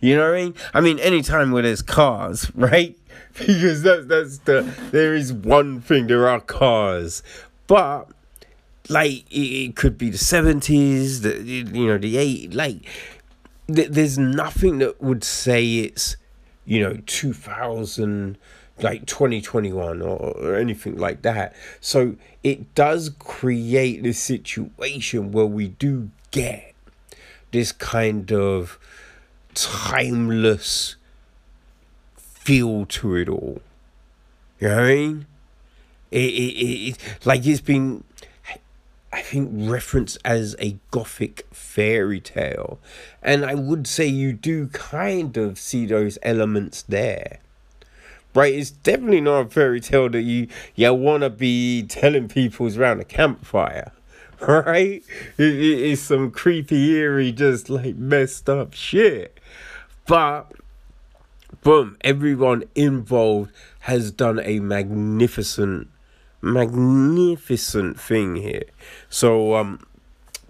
You 0.00 0.16
know 0.16 0.30
what 0.30 0.38
I 0.38 0.42
mean? 0.42 0.54
I 0.74 0.80
mean, 0.80 0.98
any 0.98 1.22
time 1.22 1.52
where 1.52 1.62
there's 1.62 1.82
cars, 1.82 2.50
right? 2.54 2.98
Because 3.38 3.82
that's 3.82 4.06
that's 4.06 4.38
the 4.38 4.62
there 4.90 5.14
is 5.14 5.32
one 5.32 5.80
thing 5.80 6.06
there 6.06 6.28
are 6.28 6.40
cars, 6.40 7.22
but 7.66 8.08
like 8.88 9.30
it, 9.30 9.36
it 9.36 9.76
could 9.76 9.96
be 9.96 10.10
the 10.10 10.18
seventies, 10.18 11.22
the 11.22 11.40
you 11.40 11.86
know 11.86 11.98
the 11.98 12.18
eight. 12.18 12.52
Like 12.52 12.84
th- 13.72 13.88
there's 13.88 14.18
nothing 14.18 14.78
that 14.78 15.00
would 15.00 15.24
say 15.24 15.78
it's 15.78 16.16
you 16.66 16.80
know 16.80 16.98
two 17.06 17.32
thousand 17.32 18.36
like 18.80 19.06
2021 19.06 20.02
or, 20.02 20.16
or 20.16 20.56
anything 20.56 20.96
like 20.96 21.22
that. 21.22 21.54
So 21.80 22.16
it 22.42 22.74
does 22.74 23.10
create 23.18 24.02
this 24.02 24.18
situation 24.18 25.30
where 25.30 25.46
we 25.46 25.68
do 25.68 26.10
get 26.32 26.74
this 27.52 27.70
kind 27.70 28.32
of 28.32 28.78
timeless 29.54 30.96
feel 32.16 32.86
to 32.86 33.14
it 33.14 33.28
all. 33.28 33.60
You 34.58 34.68
know 34.68 34.76
what 34.76 34.84
I 34.84 34.94
mean? 34.94 35.26
It, 36.10 36.18
it, 36.18 36.52
it, 36.56 36.88
it 36.88 36.98
like 37.24 37.46
it's 37.46 37.60
been, 37.60 38.04
I 39.12 39.22
think, 39.22 39.50
referenced 39.52 40.18
as 40.24 40.56
a 40.58 40.76
gothic 40.90 41.46
fairy 41.52 42.20
tale. 42.20 42.78
And 43.22 43.44
I 43.44 43.54
would 43.54 43.86
say 43.86 44.06
you 44.06 44.32
do 44.32 44.68
kind 44.68 45.36
of 45.36 45.58
see 45.58 45.86
those 45.86 46.18
elements 46.22 46.82
there. 46.82 47.38
Right, 48.34 48.54
it's 48.54 48.70
definitely 48.70 49.20
not 49.20 49.46
a 49.46 49.50
fairy 49.50 49.80
tale 49.80 50.08
that 50.08 50.22
you 50.22 50.48
you 50.74 50.92
wanna 50.94 51.28
be 51.28 51.82
telling 51.82 52.28
people's 52.28 52.78
around 52.78 53.00
a 53.00 53.04
campfire. 53.04 53.92
right? 54.48 55.04
It, 55.38 55.54
it, 55.54 55.80
it's 55.92 56.02
some 56.02 56.32
creepy, 56.32 56.96
eerie, 56.96 57.30
just 57.30 57.70
like 57.70 57.94
messed 57.94 58.48
up 58.48 58.74
shit. 58.74 59.38
But, 60.04 60.52
boom, 61.62 61.96
everyone 62.00 62.64
involved 62.74 63.52
has 63.80 64.10
done 64.10 64.40
a 64.40 64.58
magnificent, 64.58 65.88
magnificent 66.40 68.00
thing 68.00 68.34
here. 68.34 68.64
So, 69.08 69.54
um, 69.54 69.86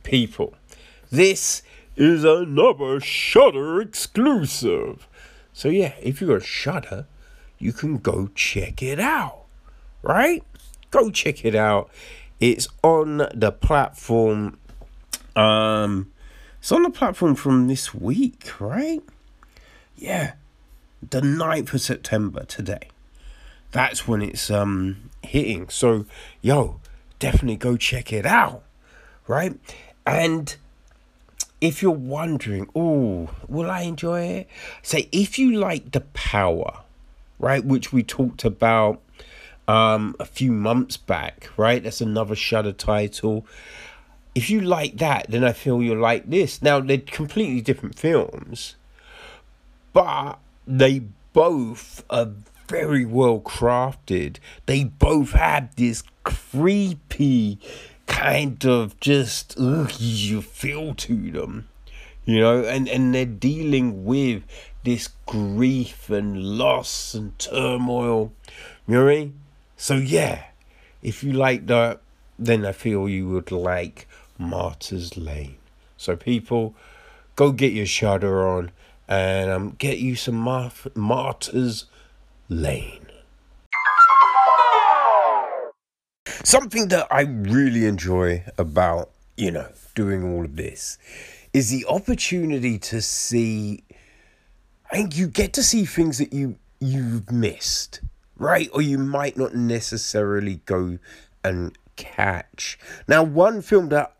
people, 0.04 0.54
this 1.10 1.62
is 1.94 2.24
another 2.24 2.98
Shudder 2.98 3.82
exclusive. 3.82 5.06
So, 5.52 5.68
yeah, 5.68 5.92
if 6.00 6.22
you 6.22 6.28
got 6.28 6.44
Shudder, 6.44 7.06
you 7.58 7.74
can 7.74 7.98
go 7.98 8.30
check 8.34 8.82
it 8.82 8.98
out, 8.98 9.44
right? 10.00 10.42
Go 10.90 11.10
check 11.10 11.44
it 11.44 11.54
out. 11.54 11.90
It's 12.42 12.66
on 12.82 13.18
the 13.32 13.52
platform. 13.52 14.58
Um, 15.36 16.10
it's 16.58 16.72
on 16.72 16.82
the 16.82 16.90
platform 16.90 17.36
from 17.36 17.68
this 17.68 17.94
week, 17.94 18.60
right? 18.60 19.00
Yeah, 19.96 20.32
the 21.08 21.20
9th 21.20 21.74
of 21.74 21.80
September 21.80 22.44
today. 22.44 22.88
That's 23.70 24.08
when 24.08 24.22
it's 24.22 24.50
um 24.50 25.10
hitting. 25.22 25.68
So, 25.68 26.04
yo, 26.40 26.80
definitely 27.20 27.58
go 27.58 27.76
check 27.76 28.12
it 28.12 28.26
out, 28.26 28.64
right? 29.28 29.56
And 30.04 30.56
if 31.60 31.80
you're 31.80 31.92
wondering, 31.92 32.68
oh, 32.74 33.30
will 33.46 33.70
I 33.70 33.82
enjoy 33.82 34.22
it? 34.22 34.48
Say, 34.82 35.08
if 35.12 35.38
you 35.38 35.52
like 35.52 35.92
the 35.92 36.00
power, 36.00 36.80
right, 37.38 37.64
which 37.64 37.92
we 37.92 38.02
talked 38.02 38.44
about 38.44 39.00
um, 39.68 40.16
a 40.18 40.24
few 40.24 40.52
months 40.52 40.96
back, 40.96 41.50
right? 41.56 41.82
That's 41.82 42.00
another 42.00 42.34
Shudder 42.34 42.72
title. 42.72 43.46
If 44.34 44.48
you 44.50 44.60
like 44.60 44.96
that, 44.98 45.26
then 45.28 45.44
I 45.44 45.52
feel 45.52 45.82
you 45.82 45.94
like 45.94 46.28
this. 46.28 46.62
Now, 46.62 46.80
they're 46.80 46.98
completely 46.98 47.60
different 47.60 47.98
films, 47.98 48.76
but 49.92 50.38
they 50.66 51.00
both 51.32 52.04
are 52.08 52.30
very 52.68 53.04
well 53.04 53.40
crafted. 53.40 54.38
They 54.66 54.84
both 54.84 55.32
have 55.32 55.74
this 55.76 56.02
creepy 56.24 57.58
kind 58.06 58.64
of 58.64 58.98
just 59.00 59.54
ugh, 59.58 59.92
you 59.98 60.42
feel 60.42 60.94
to 60.94 61.30
them, 61.30 61.68
you 62.24 62.40
know, 62.40 62.62
and, 62.64 62.88
and 62.88 63.14
they're 63.14 63.24
dealing 63.26 64.04
with 64.04 64.44
this 64.84 65.08
grief 65.26 66.10
and 66.10 66.42
loss 66.42 67.14
and 67.14 67.38
turmoil. 67.38 68.32
You 68.86 68.94
know 68.94 69.08
I 69.08 69.14
mean? 69.14 69.41
So 69.82 69.96
yeah, 69.96 70.44
if 71.02 71.24
you 71.24 71.32
like 71.32 71.66
that, 71.66 72.02
then 72.38 72.64
I 72.64 72.70
feel 72.70 73.08
you 73.08 73.28
would 73.30 73.50
like 73.50 74.06
Martyrs 74.38 75.16
Lane. 75.16 75.56
So 75.96 76.14
people, 76.14 76.76
go 77.34 77.50
get 77.50 77.72
your 77.72 77.86
Shudder 77.86 78.46
on 78.46 78.70
and 79.08 79.50
um, 79.50 79.70
get 79.78 79.98
you 79.98 80.14
some 80.14 80.36
Mar- 80.36 80.70
Martyrs 80.94 81.86
Lane. 82.48 83.08
Something 86.44 86.86
that 86.90 87.08
I 87.10 87.22
really 87.22 87.84
enjoy 87.86 88.44
about, 88.56 89.10
you 89.36 89.50
know, 89.50 89.66
doing 89.96 90.22
all 90.32 90.44
of 90.44 90.54
this 90.54 90.96
is 91.52 91.70
the 91.70 91.84
opportunity 91.86 92.78
to 92.78 93.02
see 93.02 93.82
and 94.92 95.12
you 95.12 95.26
get 95.26 95.52
to 95.54 95.64
see 95.64 95.86
things 95.86 96.18
that 96.18 96.32
you 96.32 96.54
you've 96.78 97.32
missed, 97.32 98.00
right? 98.42 98.68
Or 98.72 98.82
you 98.82 98.98
might 98.98 99.36
not 99.36 99.54
necessarily 99.54 100.56
go 100.66 100.98
and 101.44 101.78
catch. 101.96 102.78
Now, 103.06 103.22
one 103.22 103.62
film 103.62 103.88
that 103.90 104.14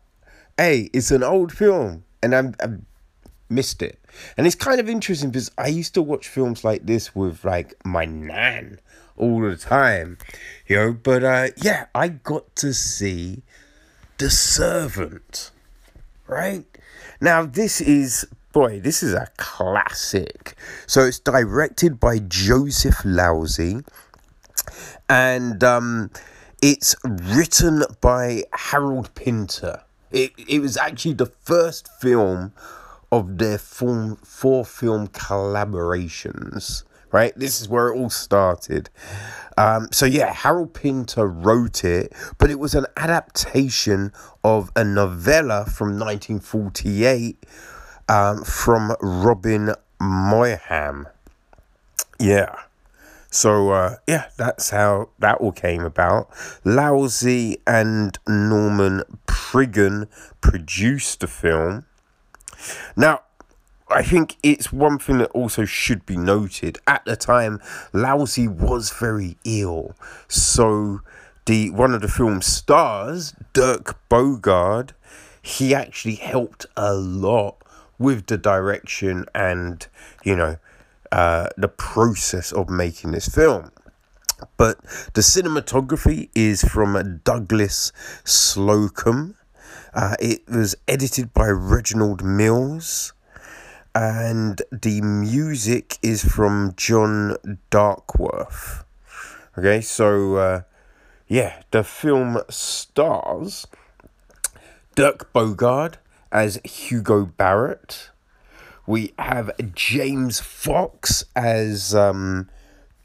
hey, 0.57 0.89
it's 0.93 1.11
an 1.11 1.23
old 1.23 1.51
film 1.51 2.05
and 2.21 2.33
I'm, 2.33 2.55
I 2.61 2.67
missed 3.49 3.81
it. 3.81 3.99
And 4.37 4.45
it's 4.45 4.55
kind 4.55 4.79
of 4.79 4.87
interesting 4.87 5.31
because 5.31 5.51
I 5.57 5.67
used 5.67 5.93
to 5.95 6.01
watch 6.01 6.27
films 6.27 6.63
like 6.63 6.85
this 6.85 7.15
with 7.15 7.43
like 7.43 7.73
my 7.83 8.05
nan 8.05 8.79
all 9.17 9.41
the 9.41 9.57
time, 9.57 10.17
you 10.67 10.75
know. 10.75 10.93
But 10.93 11.23
uh, 11.23 11.47
yeah, 11.57 11.87
I 11.93 12.09
got 12.09 12.55
to 12.57 12.73
see 12.73 13.41
The 14.19 14.29
Servant, 14.29 15.51
right? 16.27 16.65
Now, 17.19 17.45
this 17.45 17.81
is, 17.81 18.27
boy, 18.51 18.79
this 18.79 19.01
is 19.01 19.13
a 19.13 19.27
classic. 19.37 20.55
So 20.85 21.01
it's 21.01 21.19
directed 21.19 21.99
by 21.99 22.19
Joseph 22.19 23.03
Losey 23.03 23.83
and 25.09 25.63
um, 25.63 26.11
it's 26.61 26.95
written 27.03 27.83
by 28.01 28.43
Harold 28.53 29.13
Pinter. 29.15 29.83
It, 30.11 30.31
it 30.37 30.59
was 30.59 30.77
actually 30.77 31.13
the 31.13 31.25
first 31.25 31.89
film 31.99 32.53
of 33.11 33.37
their 33.37 33.57
form, 33.57 34.15
four 34.17 34.65
film 34.65 35.07
collaborations, 35.07 36.83
right? 37.11 37.37
This 37.37 37.61
is 37.61 37.67
where 37.67 37.89
it 37.89 37.97
all 37.97 38.09
started. 38.09 38.89
Um, 39.57 39.87
so, 39.91 40.05
yeah, 40.05 40.33
Harold 40.33 40.73
Pinter 40.73 41.27
wrote 41.27 41.83
it, 41.83 42.13
but 42.37 42.49
it 42.49 42.59
was 42.59 42.73
an 42.73 42.85
adaptation 42.97 44.11
of 44.43 44.71
a 44.75 44.83
novella 44.83 45.65
from 45.65 45.99
1948 45.99 47.37
um, 48.09 48.43
from 48.43 48.95
Robin 49.01 49.73
Maugham. 50.01 51.07
Yeah. 52.19 52.55
So 53.33 53.71
uh, 53.71 53.95
yeah, 54.05 54.29
that's 54.37 54.69
how 54.69 55.09
that 55.17 55.37
all 55.37 55.51
came 55.51 55.83
about. 55.83 56.29
Losey 56.63 57.57
and 57.65 58.17
Norman 58.27 59.01
Priggen 59.25 60.07
produced 60.39 61.21
the 61.21 61.27
film. 61.27 61.85
Now, 62.95 63.21
I 63.89 64.03
think 64.03 64.37
it's 64.43 64.71
one 64.71 64.99
thing 64.99 65.17
that 65.17 65.31
also 65.31 65.65
should 65.65 66.05
be 66.05 66.15
noted. 66.15 66.77
At 66.85 67.05
the 67.05 67.15
time, 67.15 67.59
Losey 67.91 68.47
was 68.47 68.91
very 68.91 69.35
ill, 69.43 69.95
so 70.27 71.01
the 71.47 71.71
one 71.71 71.95
of 71.95 72.01
the 72.01 72.07
film's 72.07 72.45
stars, 72.45 73.33
Dirk 73.53 73.97
Bogarde, 74.09 74.91
he 75.41 75.73
actually 75.73 76.15
helped 76.15 76.67
a 76.77 76.93
lot 76.93 77.63
with 77.97 78.27
the 78.27 78.37
direction 78.37 79.25
and 79.33 79.87
you 80.23 80.35
know 80.35 80.57
uh, 81.13 81.47
the 81.55 81.67
process 81.67 82.51
of 82.51 82.69
making 82.69 83.11
this 83.11 83.29
film. 83.29 83.71
But 84.57 84.81
the 85.13 85.21
cinematography 85.21 86.29
is 86.33 86.63
from 86.63 87.21
Douglas 87.23 87.91
Slocombe. 88.25 89.35
Uh, 89.93 90.15
it 90.19 90.41
was 90.49 90.75
edited 90.87 91.31
by 91.31 91.49
Reginald 91.49 92.23
Mills. 92.23 93.13
And 93.93 94.59
the 94.71 95.01
music 95.01 95.99
is 96.01 96.25
from 96.25 96.73
John 96.75 97.37
Dankworth. 97.69 98.83
Okay, 99.55 99.81
so 99.81 100.37
uh, 100.37 100.61
yeah, 101.27 101.61
the 101.69 101.83
film 101.83 102.41
stars 102.49 103.67
Dirk 104.95 105.31
Bogarde 105.31 105.97
as 106.31 106.59
Hugo 106.63 107.25
Barrett. 107.25 108.09
We 108.85 109.13
have 109.17 109.51
James 109.75 110.39
Fox 110.39 111.23
as 111.35 111.95
um, 111.95 112.49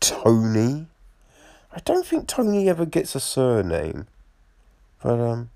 Tony. 0.01 0.87
I 1.73 1.81
don't 1.85 2.05
think 2.05 2.27
Tony 2.27 2.69
ever 2.69 2.85
gets 2.85 3.15
a 3.15 3.21
surname. 3.21 4.09
But, 5.03 5.21
um, 5.21 5.51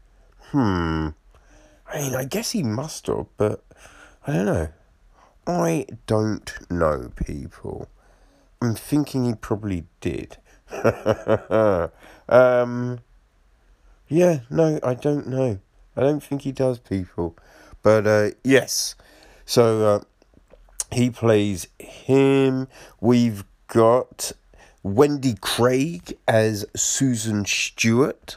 hmm. 0.51 1.09
I 1.93 1.99
mean, 1.99 2.15
I 2.15 2.25
guess 2.25 2.53
he 2.53 2.63
must 2.63 3.09
have, 3.09 3.27
but 3.37 3.65
I 4.27 4.33
don't 4.33 4.47
know. 4.47 4.69
I 5.45 5.87
don't 6.07 6.53
know, 6.71 7.11
people. 7.17 7.89
I'm 8.61 8.77
thinking 8.77 9.25
he 9.25 9.35
probably 9.35 9.87
did. 10.01 10.37
um, 12.29 13.01
yeah, 14.09 14.41
no, 14.49 14.79
I 14.85 14.95
don't 14.95 15.27
know. 15.27 15.59
I 15.97 16.01
don't 16.01 16.23
think 16.23 16.43
he 16.43 16.53
does, 16.53 16.79
people. 16.79 17.37
But, 17.83 18.07
uh, 18.07 18.31
yes. 18.45 18.95
So, 19.45 19.85
uh, 19.87 20.01
he 20.93 21.11
plays 21.11 21.69
him. 21.79 22.69
We've 23.01 23.45
got 23.69 24.33
Wendy 24.83 25.35
Craig 25.41 26.17
as 26.27 26.67
Susan 26.75 27.45
Stewart, 27.45 28.37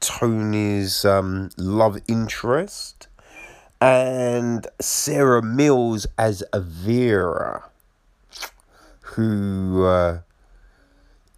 Tony's 0.00 1.04
um, 1.04 1.50
love 1.56 1.98
interest, 2.08 3.06
and 3.80 4.66
Sarah 4.80 5.42
Mills 5.42 6.06
as 6.18 6.42
Vera, 6.54 7.64
who 9.00 9.84
uh, 9.84 10.18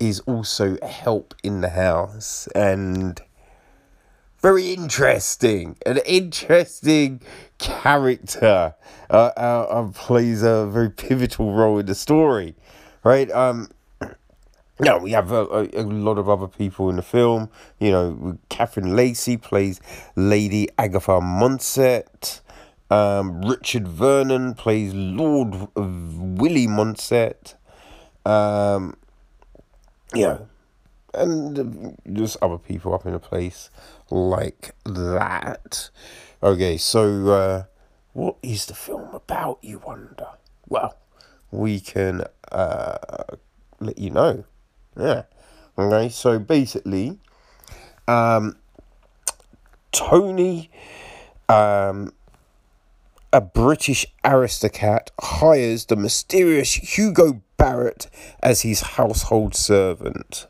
is 0.01 0.20
also 0.20 0.76
help 0.82 1.35
in 1.43 1.61
the 1.61 1.70
house 1.70 2.47
and 2.55 3.20
very 4.45 4.74
interesting, 4.74 5.74
an 5.86 5.97
interesting 6.05 7.18
character 7.57 8.74
uh, 9.09 9.14
uh, 9.14 9.66
uh, 9.70 9.88
plays 9.92 10.42
a 10.42 10.66
very 10.66 10.90
pivotal 10.90 11.55
role 11.55 11.78
in 11.78 11.86
the 11.86 11.95
story, 11.95 12.55
right? 13.05 13.30
Um, 13.30 13.70
now 14.80 14.99
we 14.99 15.12
have 15.12 15.32
a, 15.32 15.47
a, 15.47 15.80
a, 15.80 15.84
lot 15.84 16.18
of 16.18 16.28
other 16.28 16.47
people 16.47 16.90
in 16.90 16.97
the 16.97 17.03
film. 17.03 17.49
You 17.80 17.90
know, 17.90 18.38
Catherine 18.51 18.95
Lacey 18.95 19.38
plays 19.38 19.80
Lady 20.14 20.68
Agatha 20.76 21.22
Mounset. 21.22 22.42
Um, 22.90 23.40
Richard 23.40 23.88
Vernon 23.88 24.53
plays 24.53 24.92
Lord 24.92 25.68
Willie 25.74 26.66
Mounset. 26.66 27.55
Um, 28.26 28.99
yeah, 30.14 30.40
and 31.14 31.97
there's 32.05 32.36
other 32.42 32.59
people 32.59 32.95
up 32.95 33.07
in 33.07 33.12
the 33.12 33.18
place 33.18 33.70
like 34.11 34.74
that. 34.84 35.90
Okay, 36.42 36.76
so 36.76 37.28
uh, 37.28 37.64
what 38.12 38.36
is 38.42 38.66
the 38.66 38.74
film 38.74 39.14
about, 39.14 39.59
you 39.62 39.78
wonder? 39.78 40.28
Well, 40.68 40.96
we 41.50 41.80
can 41.80 42.24
uh, 42.52 42.98
let 43.80 43.98
you 43.98 44.11
know. 44.11 44.44
Yeah. 44.98 45.22
Okay, 45.76 46.09
so 46.09 46.38
basically, 46.38 47.18
um, 48.07 48.57
Tony, 49.90 50.70
um, 51.48 52.12
a 53.32 53.40
British 53.40 54.07
aristocrat, 54.24 55.11
hires 55.20 55.86
the 55.86 55.96
mysterious 55.96 56.74
Hugo 56.74 57.42
Barrett 57.57 58.09
as 58.40 58.62
his 58.62 58.80
household 58.80 59.55
servant. 59.55 60.46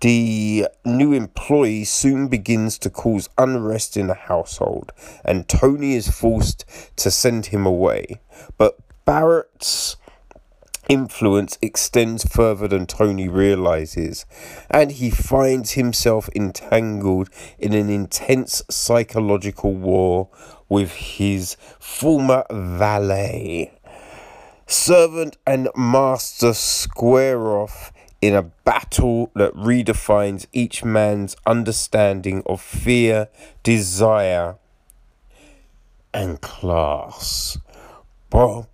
The 0.00 0.68
new 0.84 1.12
employee 1.12 1.84
soon 1.84 2.28
begins 2.28 2.78
to 2.78 2.90
cause 2.90 3.28
unrest 3.36 3.96
in 3.96 4.06
the 4.06 4.14
household, 4.14 4.92
and 5.24 5.48
Tony 5.48 5.94
is 5.94 6.08
forced 6.08 6.64
to 6.96 7.10
send 7.10 7.46
him 7.46 7.66
away. 7.66 8.20
But 8.56 8.78
Barrett's 9.04 9.96
influence 10.88 11.58
extends 11.60 12.24
further 12.24 12.68
than 12.68 12.86
Tony 12.86 13.28
realizes, 13.28 14.24
and 14.70 14.92
he 14.92 15.10
finds 15.10 15.72
himself 15.72 16.28
entangled 16.34 17.28
in 17.58 17.72
an 17.74 17.90
intense 17.90 18.62
psychological 18.70 19.74
war 19.74 20.28
with 20.68 20.92
his 20.92 21.56
former 21.80 22.44
valet. 22.50 23.72
Servant 24.66 25.36
and 25.46 25.68
master 25.74 26.52
square 26.52 27.48
off 27.48 27.92
in 28.20 28.34
a 28.34 28.42
battle 28.42 29.30
that 29.34 29.54
redefines 29.54 30.46
each 30.52 30.84
man's 30.84 31.36
understanding 31.46 32.42
of 32.46 32.60
fear, 32.60 33.28
desire, 33.62 34.56
and 36.12 36.40
class. 36.40 37.58
So, 38.30 38.66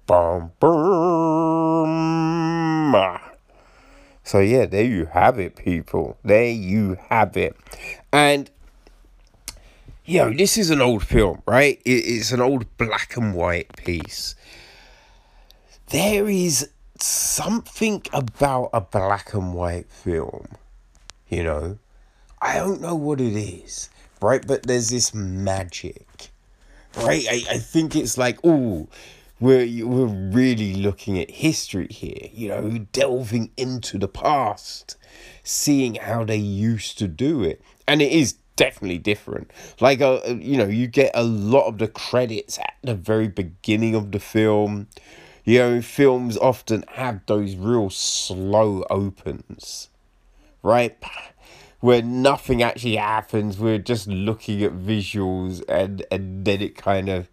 yeah, 4.41 4.67
there 4.67 4.85
you 4.85 5.07
have 5.13 5.39
it, 5.39 5.55
people. 5.57 6.19
There 6.25 6.51
you 6.51 6.97
have 7.11 7.37
it. 7.37 7.57
And, 8.13 8.51
you 10.07 10.19
know, 10.19 10.33
this 10.33 10.57
is 10.57 10.71
an 10.71 10.81
old 10.81 11.05
film, 11.05 11.43
right? 11.47 11.81
It's 11.85 12.33
an 12.33 12.41
old 12.41 12.65
black 12.79 13.17
and 13.17 13.35
white 13.35 13.77
piece. 13.77 14.35
There 15.91 16.29
is 16.29 16.71
something 17.05 18.03
about 18.13 18.71
a 18.73 18.81
black 18.81 19.35
and 19.35 19.55
white 19.55 19.91
film, 19.91 20.49
you 21.29 21.43
know. 21.43 21.79
I 22.41 22.57
don't 22.57 22.81
know 22.81 22.95
what 22.95 23.21
it 23.21 23.37
is, 23.37 23.91
right? 24.21 24.45
But 24.47 24.65
there's 24.65 24.91
this 24.91 25.15
magic, 25.15 26.31
right? 26.97 27.27
I, 27.31 27.43
I 27.51 27.59
think 27.59 27.95
it's 27.97 28.19
like, 28.19 28.39
oh, 28.45 28.89
we're 29.41 29.87
we're 29.87 30.07
really 30.07 30.75
looking 30.75 31.19
at 31.19 31.31
history 31.31 31.89
here, 31.89 32.31
you 32.33 32.49
know, 32.49 32.87
delving 32.93 33.51
into 33.57 33.99
the 33.99 34.09
past, 34.09 34.97
seeing 35.43 35.97
how 35.97 36.25
they 36.25 36.37
used 36.37 36.99
to 36.99 37.09
do 37.09 37.43
it, 37.43 37.61
and 37.87 38.01
it 38.01 38.13
is 38.13 38.35
definitely 38.57 38.99
different. 38.99 39.51
Like, 39.81 40.01
uh, 40.01 40.21
you 40.27 40.57
know, 40.57 40.67
you 40.67 40.87
get 40.87 41.11
a 41.15 41.25
lot 41.25 41.67
of 41.67 41.79
the 41.79 41.89
credits 41.89 42.59
at 42.59 42.75
the 42.83 42.95
very 42.95 43.29
beginning 43.29 43.95
of 43.95 44.13
the 44.13 44.21
film. 44.21 44.89
You 45.45 45.59
know, 45.59 45.83
films 45.83 46.39
often 46.39 46.85
have 46.89 47.21
those 47.27 47.55
real 47.55 47.91
slow 47.91 48.85
opens, 48.89 49.91
right? 50.63 50.97
Where 51.81 52.01
nothing 52.01 52.63
actually 52.63 52.97
happens. 52.97 53.59
We're 53.59 53.79
just 53.79 54.09
looking 54.09 54.63
at 54.63 54.73
visuals, 54.73 55.63
and 55.69 56.05
and 56.11 56.45
then 56.47 56.63
it 56.63 56.77
kind 56.77 57.11
of 57.11 57.29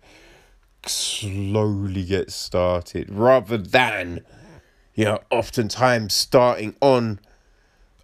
slowly 0.85 2.03
gets 2.03 2.35
started 2.35 3.09
rather 3.09 3.57
than, 3.57 4.25
you 4.93 5.05
know, 5.05 5.19
oftentimes 5.29 6.13
starting 6.13 6.75
on 6.81 7.19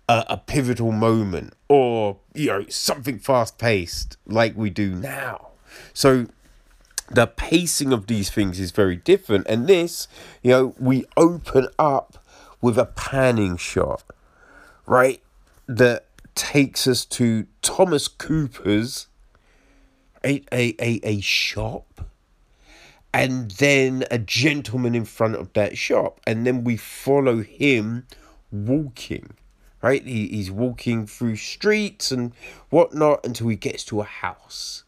a, 0.08 0.26
a 0.30 0.38
pivotal 0.38 0.91
moment 0.91 1.53
or, 1.68 2.18
you 2.34 2.47
know, 2.47 2.66
something 2.70 3.20
fast 3.20 3.58
paced 3.58 4.18
like 4.26 4.55
we 4.55 4.70
do 4.70 4.95
now. 4.95 5.49
So 5.93 6.28
the 7.10 7.28
pacing 7.28 7.93
of 7.93 8.08
these 8.08 8.30
things 8.30 8.60
is 8.60 8.72
very 8.72 8.95
different. 8.95 9.47
And 9.47 9.68
this, 9.68 10.08
you 10.41 10.51
know, 10.51 10.76
we 10.80 11.05
open 11.16 11.68
up 11.80 12.24
with 12.62 12.78
a 12.78 12.86
panning 12.86 13.58
shot, 13.58 14.03
right? 14.86 15.22
That 15.68 16.05
takes 16.36 16.88
us 16.88 17.05
to 17.05 17.47
Thomas 17.62 18.08
Cooper's 18.08 19.08
a, 20.24 20.43
a, 20.51 20.76
a, 20.80 20.99
a 21.03 21.22
shop 21.22 22.01
and 23.14 23.51
then 23.51 24.03
a 24.12 24.20
gentleman 24.20 24.93
in 24.93 25.05
front 25.05 25.36
of 25.36 25.51
that 25.53 25.78
shop 25.78 26.20
and 26.28 26.45
then 26.45 26.64
we 26.64 26.78
follow 26.78 27.41
him 27.41 28.05
walking 28.51 29.32
right 29.82 30.05
he, 30.05 30.28
he's 30.28 30.51
walking 30.51 31.08
through 31.08 31.36
streets 31.36 32.12
and 32.12 32.34
whatnot 32.70 33.26
until 33.26 33.47
he 33.47 33.55
gets 33.55 33.84
to 33.84 34.01
a 34.01 34.05
house 34.05 34.84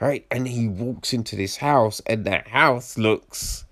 right? 0.00 0.26
And 0.30 0.48
he 0.48 0.66
walks 0.66 1.12
into 1.12 1.36
this 1.36 1.58
house 1.58 2.00
and 2.06 2.24
that 2.24 2.48
house 2.48 2.98
looks 2.98 3.64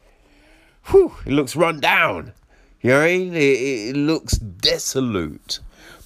whew, 0.87 1.15
it 1.27 1.33
looks 1.33 1.57
run 1.57 1.81
down. 1.81 2.33
You 2.81 2.91
know 2.91 3.01
what 3.01 3.07
I 3.07 3.19
mean? 3.19 3.35
it, 3.35 3.39
it 3.39 3.97
looks 3.97 4.39
desolate. 4.39 5.61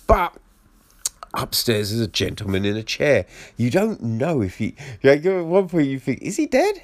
But 0.07 0.37
upstairs 1.35 1.93
is 1.93 2.01
a 2.01 2.09
gentleman 2.09 2.65
in 2.65 2.77
a 2.77 2.83
chair. 2.83 3.27
You 3.57 3.71
don't 3.71 4.03
know 4.03 4.43
if 4.43 4.59
he 4.59 4.75
like 5.03 5.25
at 5.25 5.45
one 5.45 5.69
point 5.69 5.89
you 5.89 5.99
think 5.99 6.23
is 6.23 6.37
he 6.37 6.47
dead 6.47 6.83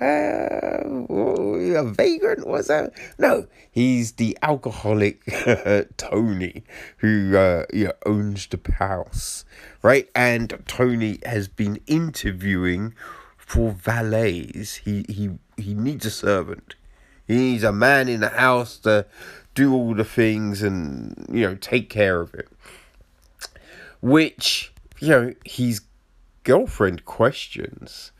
a 0.00 1.84
vagrant 1.84 2.46
was 2.46 2.68
that? 2.68 2.92
No, 3.18 3.46
he's 3.70 4.12
the 4.12 4.36
alcoholic 4.42 5.22
Tony 5.96 6.64
who 6.98 7.36
uh, 7.36 7.64
yeah, 7.72 7.92
owns 8.04 8.46
the 8.46 8.60
house, 8.72 9.44
right? 9.82 10.08
And 10.14 10.62
Tony 10.66 11.18
has 11.24 11.48
been 11.48 11.80
interviewing 11.86 12.94
for 13.36 13.72
valets. 13.72 14.76
He 14.76 15.04
he 15.08 15.30
he 15.56 15.74
needs 15.74 16.06
a 16.06 16.10
servant. 16.10 16.74
He 17.26 17.36
needs 17.36 17.64
a 17.64 17.72
man 17.72 18.08
in 18.08 18.20
the 18.20 18.28
house 18.28 18.78
to 18.78 19.06
do 19.54 19.74
all 19.74 19.94
the 19.94 20.04
things 20.04 20.62
and 20.62 21.26
you 21.30 21.42
know 21.42 21.54
take 21.54 21.90
care 21.90 22.20
of 22.20 22.34
it. 22.34 22.48
Which 24.00 24.72
you 25.00 25.08
know 25.08 25.34
his 25.44 25.82
girlfriend 26.44 27.04
questions 27.04 28.12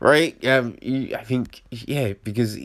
right? 0.00 0.44
Um, 0.46 0.76
you, 0.82 1.16
I 1.16 1.24
think 1.24 1.62
yeah, 1.70 2.14
because 2.24 2.58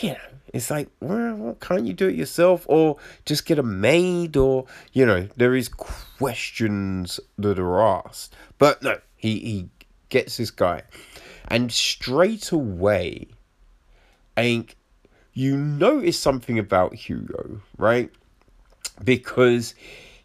yeah, 0.00 0.18
it's 0.52 0.70
like 0.70 0.88
well, 1.00 1.56
can't 1.60 1.86
you 1.86 1.92
do 1.92 2.08
it 2.08 2.14
yourself 2.14 2.64
or 2.68 2.96
just 3.24 3.46
get 3.46 3.58
a 3.58 3.62
maid 3.62 4.36
or 4.36 4.66
you 4.92 5.06
know 5.06 5.28
there 5.36 5.54
is 5.54 5.68
questions 5.68 7.20
that 7.38 7.58
are 7.58 7.80
asked, 7.80 8.34
but 8.58 8.82
no, 8.82 8.98
he 9.16 9.38
he 9.38 9.68
gets 10.08 10.36
this 10.36 10.50
guy, 10.50 10.82
and 11.48 11.72
straight 11.72 12.52
away, 12.52 13.28
I 14.36 14.42
think 14.42 14.76
you 15.32 15.56
notice 15.56 16.18
something 16.18 16.58
about 16.58 16.94
Hugo, 16.94 17.60
right? 17.78 18.10
Because 19.02 19.74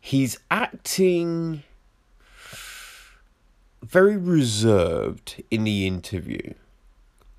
he's 0.01 0.37
acting 0.51 1.63
very 3.87 4.17
reserved 4.17 5.43
in 5.51 5.63
the 5.63 5.87
interview, 5.87 6.53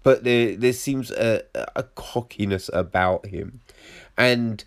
but 0.02 0.24
there 0.24 0.56
there 0.56 0.72
seems 0.72 1.10
a 1.10 1.42
a 1.74 1.82
cockiness 1.82 2.70
about 2.72 3.26
him, 3.26 3.60
and 4.16 4.64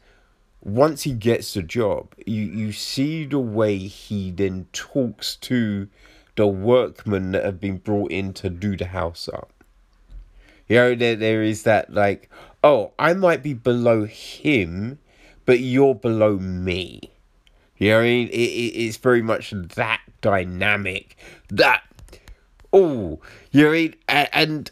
once 0.62 1.04
he 1.04 1.14
gets 1.14 1.54
the 1.54 1.64
job, 1.64 2.14
you 2.26 2.44
you 2.44 2.72
see 2.72 3.26
the 3.26 3.40
way 3.40 3.78
he 3.78 4.32
then 4.32 4.68
talks 4.74 5.36
to 5.38 5.88
the 6.36 6.48
workmen 6.48 7.32
that 7.32 7.46
have 7.46 7.60
been 7.60 7.78
brought 7.78 8.12
in 8.12 8.34
to 8.34 8.50
do 8.50 8.76
the 8.76 8.86
house 8.86 9.30
up. 9.34 9.52
You 10.68 10.76
know, 10.76 10.96
there 10.96 11.16
there 11.16 11.44
is 11.44 11.64
that 11.64 11.94
like, 11.94 12.30
oh, 12.64 12.92
I 13.00 13.14
might 13.14 13.42
be 13.42 13.54
below 13.54 14.06
him, 14.06 15.00
but 15.46 15.60
you're 15.60 15.96
below 15.96 16.38
me. 16.38 17.12
You 17.80 17.90
know, 17.90 17.98
what 17.98 18.02
I 18.02 18.08
mean, 18.08 18.28
it, 18.28 18.34
it, 18.34 18.78
it's 18.78 18.98
very 18.98 19.22
much 19.22 19.52
that 19.52 20.02
dynamic. 20.22 21.18
That 21.50 21.82
oh, 22.72 23.20
you 23.52 23.64
know, 23.64 23.70
I 23.70 23.74
mean, 23.74 23.96
and, 24.08 24.30
and 24.34 24.72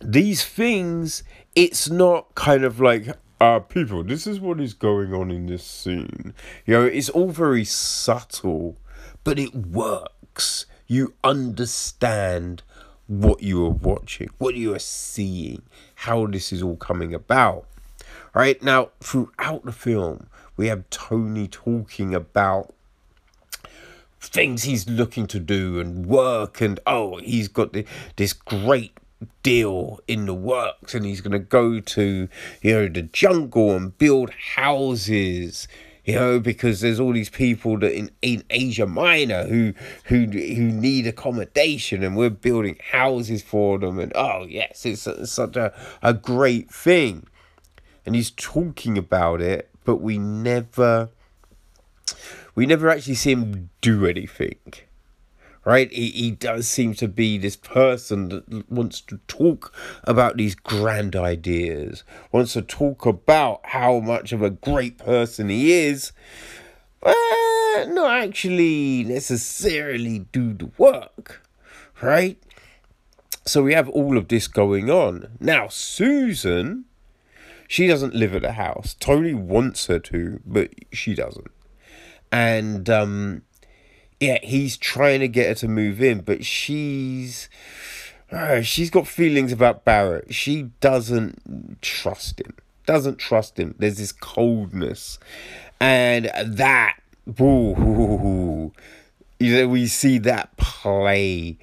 these 0.00 0.44
things, 0.44 1.22
it's 1.54 1.90
not 1.90 2.34
kind 2.34 2.64
of 2.64 2.80
like 2.80 3.08
uh, 3.40 3.58
people, 3.58 4.04
this 4.04 4.26
is 4.26 4.40
what 4.40 4.60
is 4.60 4.72
going 4.72 5.12
on 5.12 5.30
in 5.30 5.46
this 5.46 5.64
scene. 5.64 6.32
You 6.64 6.74
know, 6.74 6.84
it's 6.84 7.08
all 7.08 7.30
very 7.30 7.64
subtle, 7.64 8.76
but 9.24 9.38
it 9.38 9.52
works. 9.52 10.66
You 10.86 11.14
understand 11.24 12.62
what 13.08 13.42
you 13.42 13.66
are 13.66 13.70
watching, 13.70 14.30
what 14.38 14.54
you 14.54 14.74
are 14.74 14.78
seeing, 14.78 15.62
how 15.96 16.26
this 16.26 16.52
is 16.52 16.62
all 16.62 16.76
coming 16.76 17.14
about. 17.14 17.66
Right 18.34 18.62
now, 18.62 18.90
throughout 19.00 19.64
the 19.64 19.72
film, 19.72 20.28
we 20.56 20.68
have 20.68 20.88
Tony 20.90 21.48
talking 21.48 22.14
about 22.14 22.74
things 24.20 24.62
he's 24.62 24.88
looking 24.88 25.26
to 25.26 25.40
do 25.40 25.80
and 25.80 26.06
work 26.06 26.60
and 26.60 26.78
oh 26.86 27.18
he's 27.18 27.48
got 27.48 27.72
the, 27.72 27.84
this 28.16 28.32
great 28.32 28.96
deal 29.42 30.00
in 30.06 30.26
the 30.26 30.34
works 30.34 30.94
and 30.94 31.04
he's 31.04 31.20
going 31.20 31.32
to 31.32 31.38
go 31.38 31.80
to 31.80 32.28
you 32.62 32.72
know 32.72 32.88
the 32.88 33.02
jungle 33.02 33.72
and 33.72 33.98
build 33.98 34.30
houses 34.54 35.66
you 36.04 36.14
know 36.14 36.38
because 36.38 36.80
there's 36.80 37.00
all 37.00 37.12
these 37.12 37.30
people 37.30 37.78
that 37.78 37.92
in, 37.92 38.10
in 38.22 38.44
asia 38.50 38.86
minor 38.86 39.44
who 39.46 39.74
who 40.04 40.24
who 40.26 40.70
need 40.70 41.06
accommodation 41.06 42.02
and 42.02 42.16
we're 42.16 42.30
building 42.30 42.76
houses 42.92 43.42
for 43.42 43.78
them 43.78 43.98
and 43.98 44.12
oh 44.14 44.46
yes 44.48 44.86
it's, 44.86 45.06
it's 45.06 45.32
such 45.32 45.56
a, 45.56 45.72
a 46.02 46.14
great 46.14 46.70
thing. 46.70 47.26
And 48.04 48.16
he's 48.16 48.32
talking 48.32 48.98
about 48.98 49.40
it 49.40 49.71
but 49.84 49.96
we 49.96 50.18
never 50.18 51.10
we 52.54 52.66
never 52.66 52.88
actually 52.88 53.14
see 53.14 53.32
him 53.32 53.70
do 53.80 54.06
anything 54.06 54.58
right? 55.64 55.92
He, 55.92 56.10
he 56.10 56.30
does 56.30 56.66
seem 56.66 56.94
to 56.94 57.08
be 57.08 57.38
this 57.38 57.56
person 57.56 58.28
that 58.30 58.70
wants 58.70 59.00
to 59.02 59.18
talk 59.28 59.72
about 60.04 60.36
these 60.36 60.54
grand 60.54 61.14
ideas, 61.14 62.04
wants 62.32 62.54
to 62.54 62.62
talk 62.62 63.06
about 63.06 63.60
how 63.64 64.00
much 64.00 64.32
of 64.32 64.42
a 64.42 64.50
great 64.50 64.98
person 64.98 65.48
he 65.48 65.72
is, 65.72 66.12
but 67.00 67.14
not 67.88 68.22
actually 68.22 69.04
necessarily 69.04 70.20
do 70.32 70.52
the 70.52 70.70
work, 70.78 71.46
right? 72.00 72.38
So 73.44 73.62
we 73.62 73.74
have 73.74 73.88
all 73.88 74.16
of 74.16 74.28
this 74.28 74.46
going 74.46 74.90
on. 74.90 75.36
Now, 75.40 75.68
Susan, 75.68 76.84
she 77.72 77.86
doesn't 77.86 78.14
live 78.14 78.34
at 78.34 78.42
the 78.42 78.52
house. 78.52 78.94
Tony 79.00 79.32
wants 79.32 79.86
her 79.86 79.98
to, 79.98 80.40
but 80.44 80.74
she 80.92 81.14
doesn't. 81.14 81.50
And 82.30 82.90
um 82.90 83.44
yeah, 84.20 84.40
he's 84.42 84.76
trying 84.76 85.20
to 85.20 85.26
get 85.28 85.48
her 85.48 85.54
to 85.54 85.68
move 85.68 86.02
in, 86.02 86.20
but 86.20 86.44
she's 86.44 87.48
uh, 88.30 88.60
she's 88.60 88.90
got 88.90 89.06
feelings 89.06 89.52
about 89.52 89.86
Barrett. 89.86 90.34
She 90.34 90.64
doesn't 90.80 91.80
trust 91.80 92.42
him. 92.42 92.54
Doesn't 92.84 93.16
trust 93.16 93.58
him. 93.58 93.74
There's 93.78 93.96
this 93.96 94.12
coldness, 94.12 95.18
and 95.80 96.30
that 96.44 96.96
ooh, 97.40 98.70
you 99.40 99.56
know, 99.56 99.68
we 99.68 99.86
see 99.86 100.18
that 100.18 100.54
play. 100.58 101.56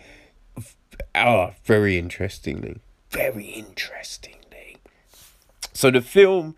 Oh, 1.14 1.52
very 1.66 2.00
interestingly, 2.00 2.80
very 3.12 3.46
interestingly. 3.46 4.39
So 5.80 5.90
the 5.90 6.02
film 6.02 6.58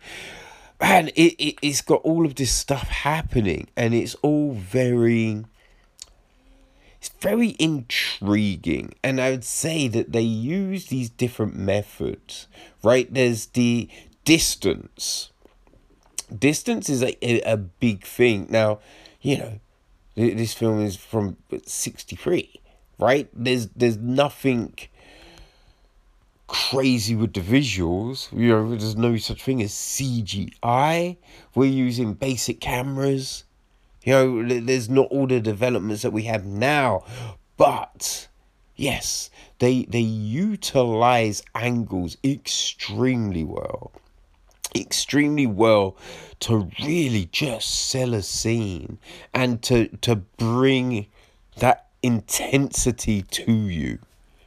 man, 0.80 1.06
it, 1.14 1.34
it, 1.38 1.54
it's 1.62 1.80
got 1.80 2.00
all 2.02 2.26
of 2.26 2.34
this 2.34 2.52
stuff 2.52 2.88
happening 2.88 3.68
and 3.76 3.94
it's 3.94 4.16
all 4.16 4.50
very 4.52 5.44
it's 6.98 7.10
very 7.20 7.54
intriguing. 7.60 8.94
And 9.04 9.20
i 9.20 9.30
would 9.30 9.44
say 9.44 9.86
that 9.86 10.10
they 10.10 10.22
use 10.22 10.86
these 10.86 11.08
different 11.08 11.54
methods 11.54 12.48
right? 12.82 13.14
There's 13.14 13.46
the 13.46 13.88
distance. 14.24 15.30
Distance 16.36 16.88
is 16.88 17.04
a, 17.04 17.14
a, 17.24 17.52
a 17.52 17.56
big 17.56 18.04
thing. 18.04 18.48
Now 18.50 18.80
you 19.20 19.38
know 19.38 19.60
this 20.16 20.52
film 20.52 20.84
is 20.84 20.96
from 20.96 21.36
63 21.64 22.60
right? 22.98 23.28
There's 23.32 23.68
there's 23.68 23.98
nothing 23.98 24.74
crazy 26.52 27.16
with 27.16 27.32
the 27.32 27.40
visuals 27.40 28.30
you 28.38 28.48
know 28.48 28.68
there's 28.68 28.94
no 28.96 29.16
such 29.16 29.42
thing 29.42 29.62
as 29.62 29.72
cgi 29.72 31.16
we're 31.54 31.64
using 31.64 32.12
basic 32.12 32.60
cameras 32.60 33.44
you 34.04 34.12
know, 34.12 34.60
there's 34.60 34.88
not 34.88 35.08
all 35.08 35.26
the 35.26 35.40
developments 35.40 36.02
that 36.02 36.12
we 36.12 36.24
have 36.24 36.44
now, 36.44 37.04
but 37.56 38.28
yes, 38.74 39.30
they 39.60 39.84
they 39.84 40.00
utilize 40.00 41.42
angles 41.54 42.16
extremely 42.24 43.44
well. 43.44 43.92
Extremely 44.74 45.46
well 45.46 45.96
to 46.40 46.70
really 46.82 47.28
just 47.30 47.68
sell 47.90 48.14
a 48.14 48.22
scene 48.22 48.98
and 49.32 49.62
to 49.62 49.86
to 49.98 50.16
bring 50.16 51.06
that 51.58 51.86
intensity 52.02 53.22
to 53.22 53.52
you. 53.52 53.98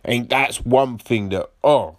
And 0.06 0.30
that's 0.30 0.64
one 0.64 0.98
thing 0.98 1.30
that 1.30 1.50
oh 1.64 1.98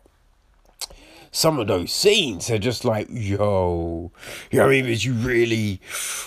some 1.36 1.58
of 1.58 1.66
those 1.66 1.92
scenes 1.92 2.50
are 2.50 2.56
just 2.56 2.82
like, 2.82 3.08
yo, 3.10 4.10
you 4.50 4.58
know 4.58 4.64
what 4.64 4.74
I 4.74 4.80
mean? 4.80 4.86
As 4.86 5.04
you 5.04 5.12
really, 5.12 5.82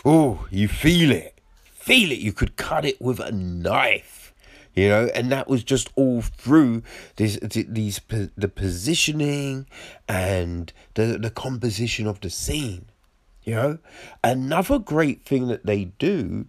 oh, 0.06 0.46
you 0.52 0.68
feel 0.68 1.12
it, 1.12 1.42
feel 1.64 2.12
it. 2.12 2.20
You 2.20 2.32
could 2.32 2.58
cut 2.58 2.86
it 2.86 3.02
with 3.02 3.20
a 3.20 3.32
knife, 3.32 4.36
you 4.76 4.88
know, 4.88 5.10
and 5.16 5.32
that 5.32 5.48
was 5.48 5.64
just 5.64 5.90
all 5.96 6.22
through 6.22 6.84
this, 7.16 7.40
these, 7.42 8.00
the 8.08 8.52
positioning 8.54 9.66
and 10.08 10.72
the 10.94 11.18
the 11.18 11.32
composition 11.32 12.06
of 12.06 12.22
the 12.22 12.30
scene, 12.30 12.86
you 13.44 13.56
know. 13.56 13.80
Another 14.24 14.78
great 14.78 15.26
thing 15.26 15.48
that 15.48 15.66
they 15.66 15.86
do, 15.86 16.46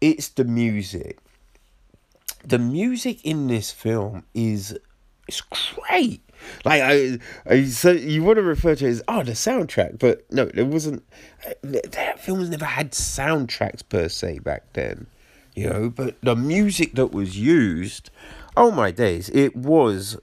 it's 0.00 0.28
the 0.28 0.44
music. 0.44 1.18
The 2.46 2.58
music 2.58 3.24
in 3.24 3.48
this 3.48 3.72
film 3.72 4.24
is 4.34 4.78
it's 5.26 5.40
great 5.40 6.22
like 6.64 6.82
I, 6.82 7.18
I 7.46 7.64
so 7.64 7.92
you 7.92 8.22
want 8.22 8.36
to 8.36 8.42
refer 8.42 8.74
to 8.74 8.86
it 8.86 8.88
as 8.88 9.02
oh 9.08 9.22
the 9.22 9.32
soundtrack, 9.32 9.98
but 9.98 10.30
no, 10.32 10.50
it 10.54 10.66
wasn't. 10.66 11.04
That 11.62 12.20
films 12.20 12.48
never 12.48 12.64
had 12.64 12.92
soundtracks 12.92 13.82
per 13.88 14.08
se 14.08 14.40
back 14.40 14.72
then, 14.72 15.06
you 15.54 15.68
know. 15.68 15.90
But 15.90 16.16
the 16.22 16.36
music 16.36 16.94
that 16.94 17.12
was 17.12 17.38
used, 17.38 18.10
oh 18.56 18.70
my 18.70 18.90
days, 18.90 19.28
it 19.30 19.56
was. 19.56 20.18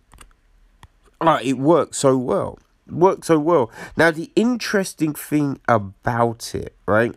Ah, 1.21 1.39
it 1.41 1.57
worked 1.57 1.95
so 1.95 2.17
well. 2.17 2.59
Worked 2.89 3.25
so 3.25 3.39
well. 3.39 3.71
Now 3.95 4.11
the 4.11 4.29
interesting 4.35 5.13
thing 5.13 5.59
about 5.67 6.53
it, 6.53 6.75
right? 6.85 7.15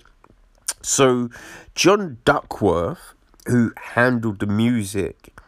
So, 0.81 1.31
John 1.75 2.19
Dankworth, 2.25 3.15
who 3.47 3.73
handled 3.95 4.39
the 4.39 4.47
music, 4.47 5.39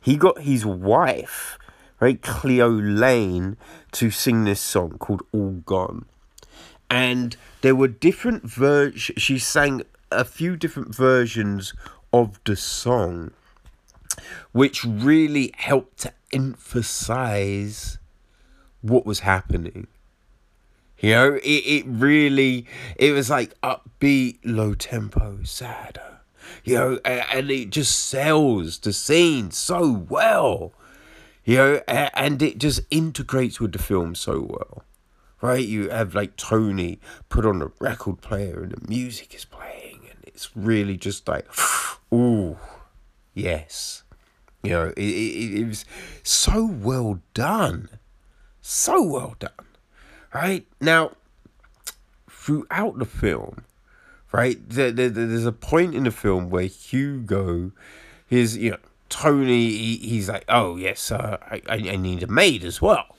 he 0.00 0.16
got 0.16 0.42
his 0.42 0.64
wife 0.66 1.58
right, 2.00 2.20
Cleo 2.22 2.68
Laine, 2.68 3.56
to 3.92 4.10
sing 4.10 4.44
this 4.44 4.60
song 4.60 4.96
called 4.98 5.22
All 5.32 5.62
Gone. 5.66 6.06
And 6.88 7.36
there 7.60 7.76
were 7.76 7.88
different 7.88 8.44
versions, 8.44 9.22
she 9.22 9.38
sang 9.38 9.82
a 10.10 10.24
few 10.24 10.56
different 10.56 10.94
versions 10.94 11.74
of 12.12 12.40
the 12.44 12.56
song, 12.56 13.30
which 14.50 14.84
really 14.84 15.52
helped 15.56 15.98
to 15.98 16.12
emphasize 16.32 17.98
what 18.80 19.06
was 19.06 19.20
happening. 19.20 19.86
You 20.98 21.10
know, 21.10 21.34
it, 21.34 21.46
it 21.46 21.84
really, 21.86 22.66
it 22.96 23.12
was 23.12 23.30
like 23.30 23.58
upbeat, 23.62 24.38
low 24.42 24.74
tempo, 24.74 25.42
sadder. 25.44 26.19
You 26.64 26.74
know, 26.74 27.00
and, 27.04 27.24
and 27.32 27.50
it 27.50 27.70
just 27.70 28.08
sells 28.08 28.78
the 28.78 28.92
scene 28.92 29.50
so 29.50 29.90
well 30.08 30.72
you 31.44 31.56
know, 31.56 31.82
and 31.88 32.40
it 32.42 32.58
just 32.58 32.80
integrates 32.90 33.60
with 33.60 33.72
the 33.72 33.78
film 33.78 34.14
so 34.14 34.40
well, 34.40 34.84
right? 35.40 35.66
You 35.66 35.88
have 35.88 36.14
like 36.14 36.36
Tony 36.36 37.00
put 37.28 37.46
on 37.46 37.62
a 37.62 37.72
record 37.80 38.20
player 38.20 38.62
and 38.62 38.72
the 38.72 38.88
music 38.88 39.34
is 39.34 39.44
playing, 39.44 40.00
and 40.10 40.18
it's 40.26 40.54
really 40.54 40.96
just 40.96 41.26
like, 41.26 41.46
ooh, 42.14 42.56
yes, 43.34 44.02
you 44.62 44.70
know, 44.70 44.92
it, 44.96 44.98
it, 44.98 45.60
it 45.60 45.66
was 45.66 45.84
so 46.22 46.64
well 46.64 47.20
done, 47.34 47.88
so 48.60 49.02
well 49.02 49.34
done, 49.38 49.66
right? 50.34 50.66
Now, 50.80 51.16
throughout 52.28 52.98
the 52.98 53.06
film, 53.06 53.64
right, 54.32 54.58
there, 54.68 54.90
there, 54.90 55.08
there's 55.08 55.46
a 55.46 55.52
point 55.52 55.94
in 55.94 56.04
the 56.04 56.10
film 56.10 56.50
where 56.50 56.64
Hugo 56.64 57.72
is, 58.28 58.56
you 58.56 58.72
know, 58.72 58.78
Tony, 59.08 59.70
he, 59.70 59.96
he's 59.96 60.28
like, 60.28 60.44
oh, 60.48 60.76
yes, 60.76 61.10
uh, 61.10 61.38
I, 61.42 61.62
I 61.68 61.96
need 61.96 62.22
a 62.22 62.28
maid 62.28 62.64
as 62.64 62.80
well. 62.80 63.16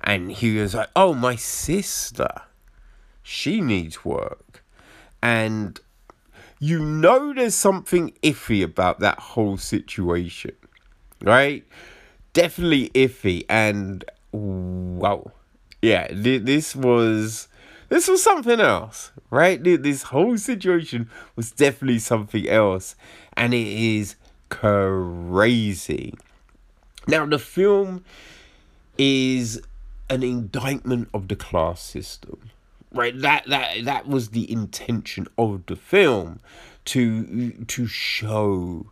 And 0.00 0.36
was 0.36 0.74
like, 0.74 0.88
oh, 0.96 1.14
my 1.14 1.36
sister, 1.36 2.30
she 3.22 3.60
needs 3.60 4.04
work. 4.04 4.64
And 5.22 5.78
you 6.62 6.78
know 6.78 7.32
there's 7.32 7.56
something 7.56 8.12
iffy 8.22 8.62
about 8.62 9.00
that 9.00 9.18
whole 9.18 9.56
situation, 9.56 10.52
right? 11.20 11.64
Definitely 12.32 12.90
iffy. 12.90 13.44
And 13.48 14.04
wow, 14.30 15.32
yeah, 15.82 16.06
th- 16.06 16.42
this 16.42 16.76
was 16.76 17.48
this 17.92 18.08
was 18.08 18.22
something 18.22 18.58
else, 18.58 19.12
right? 19.28 19.62
This 19.62 20.04
whole 20.04 20.38
situation 20.38 21.10
was 21.36 21.50
definitely 21.50 21.98
something 21.98 22.48
else, 22.48 22.96
and 23.36 23.52
it 23.52 23.66
is 23.66 24.16
crazy. 24.48 26.14
Now, 27.06 27.26
the 27.26 27.38
film 27.38 28.02
is 28.96 29.60
an 30.08 30.22
indictment 30.22 31.10
of 31.12 31.28
the 31.28 31.36
class 31.36 31.82
system. 31.82 32.50
Right, 32.94 33.18
that 33.20 33.44
that 33.48 33.84
that 33.84 34.08
was 34.08 34.30
the 34.30 34.50
intention 34.50 35.26
of 35.36 35.66
the 35.66 35.76
film 35.76 36.40
to 36.86 37.50
to 37.50 37.86
show 37.86 38.86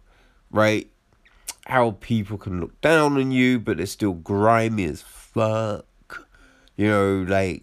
right 0.51 0.91
how 1.65 1.93
people 2.01 2.37
can 2.37 2.61
look 2.61 2.79
down 2.83 3.17
on 3.17 3.33
you, 3.33 3.61
but 3.61 3.79
they're 3.79 3.87
still 3.87 4.13
grimy 4.13 4.85
as 4.85 5.01
fuck. 5.01 5.87
You 6.77 6.89
know, 6.89 7.25
like 7.27 7.63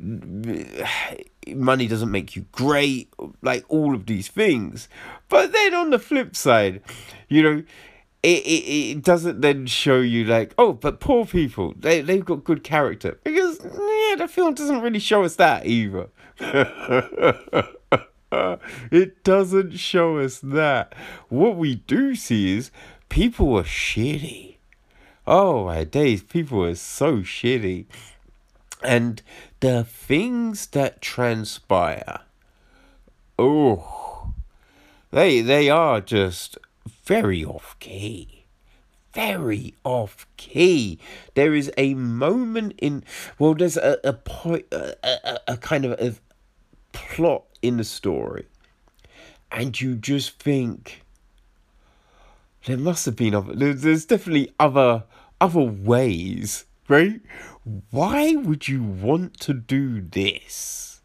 money 1.48 1.86
doesn't 1.86 2.10
make 2.10 2.34
you 2.36 2.46
great, 2.52 3.12
like 3.42 3.64
all 3.68 3.94
of 3.94 4.06
these 4.06 4.28
things. 4.28 4.88
But 5.28 5.52
then 5.52 5.74
on 5.74 5.90
the 5.90 5.98
flip 5.98 6.34
side, 6.34 6.82
you 7.28 7.42
know, 7.42 7.62
it, 8.22 8.42
it, 8.44 8.96
it 8.96 9.02
doesn't 9.02 9.40
then 9.40 9.66
show 9.66 10.00
you 10.00 10.24
like, 10.24 10.54
oh, 10.58 10.72
but 10.72 11.00
poor 11.00 11.24
people, 11.24 11.74
they, 11.78 12.00
they've 12.02 12.24
got 12.24 12.44
good 12.44 12.62
character. 12.64 13.18
Because, 13.24 13.58
yeah, 13.62 14.16
the 14.16 14.28
film 14.28 14.54
doesn't 14.54 14.80
really 14.80 14.98
show 14.98 15.24
us 15.24 15.36
that 15.36 15.66
either. 15.66 16.08
it 18.90 19.24
doesn't 19.24 19.76
show 19.78 20.18
us 20.18 20.40
that. 20.40 20.94
What 21.28 21.56
we 21.56 21.76
do 21.76 22.14
see 22.14 22.56
is 22.56 22.70
people 23.08 23.48
were 23.48 23.62
shitty. 23.62 24.56
Oh 25.26 25.66
my 25.66 25.84
days, 25.84 26.22
people 26.22 26.58
were 26.58 26.74
so 26.74 27.18
shitty. 27.18 27.86
And 28.82 29.22
the 29.60 29.84
things 29.84 30.68
that 30.68 31.02
transpire, 31.02 32.20
oh, 33.38 34.32
they 35.10 35.40
they 35.40 35.68
are 35.68 36.00
just 36.00 36.56
very 37.04 37.44
off 37.44 37.76
key. 37.78 38.44
Very 39.12 39.74
off 39.84 40.26
key. 40.36 40.98
There 41.34 41.54
is 41.54 41.70
a 41.76 41.94
moment 41.94 42.74
in 42.78 43.04
well, 43.38 43.54
there's 43.54 43.76
a 43.76 43.98
a 44.04 44.12
point, 44.12 44.66
a, 44.72 44.94
a, 45.02 45.40
a 45.48 45.56
kind 45.56 45.84
of 45.84 45.92
a 46.00 46.14
plot 46.92 47.44
in 47.60 47.76
the 47.76 47.84
story, 47.84 48.46
and 49.50 49.78
you 49.80 49.96
just 49.96 50.38
think 50.40 51.02
there 52.66 52.76
must 52.76 53.04
have 53.06 53.16
been 53.16 53.34
other. 53.34 53.54
There's 53.54 54.04
definitely 54.04 54.52
other 54.60 55.04
other 55.40 55.60
ways, 55.60 56.66
right? 56.90 57.20
Why 57.90 58.34
would 58.34 58.68
you 58.68 58.82
want 58.82 59.38
to 59.40 59.54
do 59.54 60.00
this? 60.00 61.00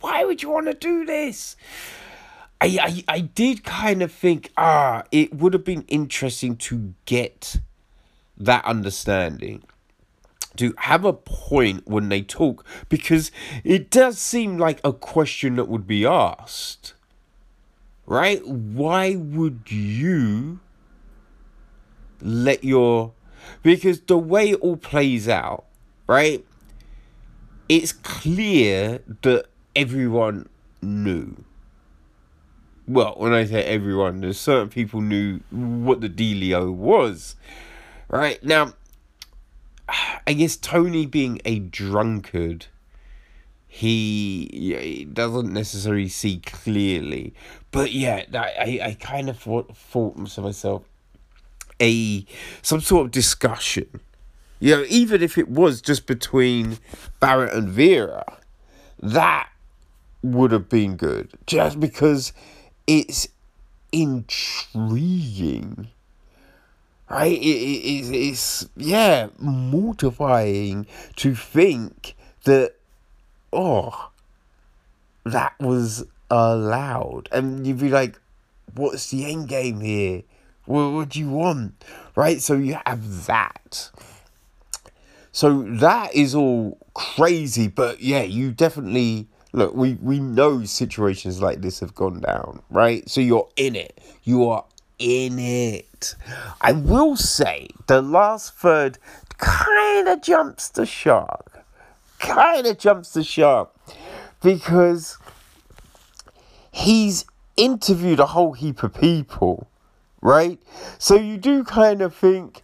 Why 0.00 0.24
would 0.24 0.42
you 0.42 0.50
want 0.50 0.66
to 0.66 0.74
do 0.74 1.06
this? 1.06 1.56
I, 2.60 2.78
I, 3.08 3.16
I 3.16 3.20
did 3.20 3.62
kind 3.62 4.02
of 4.02 4.10
think, 4.10 4.50
ah, 4.56 5.04
it 5.12 5.32
would 5.32 5.54
have 5.54 5.64
been 5.64 5.84
interesting 5.88 6.56
to 6.56 6.94
get 7.04 7.58
that 8.36 8.64
understanding. 8.64 9.62
To 10.56 10.74
have 10.78 11.04
a 11.04 11.12
point 11.12 11.86
when 11.86 12.08
they 12.08 12.20
talk, 12.20 12.66
because 12.88 13.30
it 13.64 13.90
does 13.90 14.18
seem 14.18 14.58
like 14.58 14.80
a 14.84 14.92
question 14.92 15.56
that 15.56 15.66
would 15.66 15.86
be 15.86 16.04
asked. 16.04 16.94
Right? 18.04 18.46
Why 18.46 19.14
would 19.14 19.70
you 19.70 20.60
let 22.20 22.64
your. 22.64 23.12
Because 23.62 24.00
the 24.00 24.18
way 24.18 24.50
it 24.50 24.60
all 24.60 24.76
plays 24.76 25.28
out, 25.28 25.64
right? 26.06 26.44
It's 27.68 27.92
clear 27.92 29.00
that 29.22 29.46
everyone 29.74 30.48
knew 30.82 31.44
well, 32.86 33.14
when 33.16 33.32
I 33.32 33.44
say 33.44 33.62
everyone, 33.64 34.20
there's 34.20 34.38
certain 34.38 34.68
people 34.68 35.00
knew 35.00 35.40
what 35.50 36.00
the 36.00 36.08
dealio 36.08 36.72
was. 36.72 37.36
Right? 38.08 38.42
Now, 38.42 38.74
I 40.26 40.32
guess 40.34 40.56
Tony 40.56 41.06
being 41.06 41.40
a 41.44 41.58
drunkard, 41.58 42.66
he, 43.66 45.08
doesn't 45.12 45.52
necessarily 45.52 46.08
see 46.08 46.38
clearly. 46.38 47.34
But 47.70 47.92
yeah, 47.92 48.24
I, 48.34 48.80
I 48.82 48.96
kind 49.00 49.28
of 49.28 49.38
thought, 49.38 49.76
thought 49.76 50.26
to 50.26 50.40
myself, 50.42 50.82
a 51.82 52.24
some 52.62 52.80
sort 52.80 53.06
of 53.06 53.10
discussion. 53.10 54.00
You 54.60 54.76
know, 54.76 54.84
even 54.88 55.22
if 55.22 55.36
it 55.36 55.48
was 55.48 55.80
just 55.80 56.06
between 56.06 56.78
Barrett 57.18 57.52
and 57.52 57.68
Vera, 57.68 58.38
that 59.00 59.48
would 60.22 60.52
have 60.52 60.68
been 60.68 60.96
good. 60.96 61.30
Just 61.46 61.80
because 61.80 62.32
it's 62.86 63.28
intriguing 63.92 65.88
right 67.10 67.32
it, 67.32 67.44
it, 67.44 67.84
it's, 67.84 68.08
it's 68.08 68.68
yeah 68.74 69.28
mortifying 69.38 70.86
to 71.14 71.34
think 71.34 72.14
that 72.44 72.74
oh 73.52 74.10
that 75.24 75.54
was 75.60 76.04
allowed 76.30 77.28
and 77.30 77.66
you'd 77.66 77.78
be 77.78 77.90
like 77.90 78.18
what's 78.74 79.10
the 79.10 79.30
end 79.30 79.46
game 79.46 79.80
here 79.80 80.22
what, 80.66 80.90
what 80.90 81.08
do 81.08 81.18
you 81.18 81.28
want 81.28 81.84
right 82.16 82.40
so 82.40 82.54
you 82.54 82.76
have 82.86 83.26
that 83.26 83.90
so 85.32 85.62
that 85.62 86.14
is 86.14 86.34
all 86.34 86.78
crazy 86.94 87.68
but 87.68 88.00
yeah 88.00 88.22
you 88.22 88.52
definitely 88.52 89.26
look, 89.52 89.74
we, 89.74 89.94
we 90.00 90.18
know 90.18 90.64
situations 90.64 91.40
like 91.40 91.60
this 91.60 91.80
have 91.80 91.94
gone 91.94 92.20
down, 92.20 92.62
right? 92.70 93.08
So 93.08 93.20
you're 93.20 93.48
in 93.56 93.76
it. 93.76 94.00
You 94.24 94.48
are 94.48 94.64
in 94.98 95.38
it. 95.38 96.14
I 96.60 96.72
will 96.72 97.16
say 97.16 97.68
the 97.86 98.02
last 98.02 98.54
third 98.54 98.98
kind 99.38 100.08
of 100.08 100.22
jumps 100.22 100.68
the 100.68 100.86
shark. 100.86 101.64
Kind 102.18 102.66
of 102.66 102.78
jumps 102.78 103.12
the 103.12 103.24
shark 103.24 103.74
because 104.42 105.18
he's 106.70 107.26
interviewed 107.56 108.20
a 108.20 108.26
whole 108.26 108.52
heap 108.52 108.82
of 108.82 108.94
people, 108.94 109.68
right? 110.22 110.58
So 110.98 111.16
you 111.16 111.36
do 111.36 111.64
kind 111.64 112.00
of 112.00 112.14
think 112.14 112.62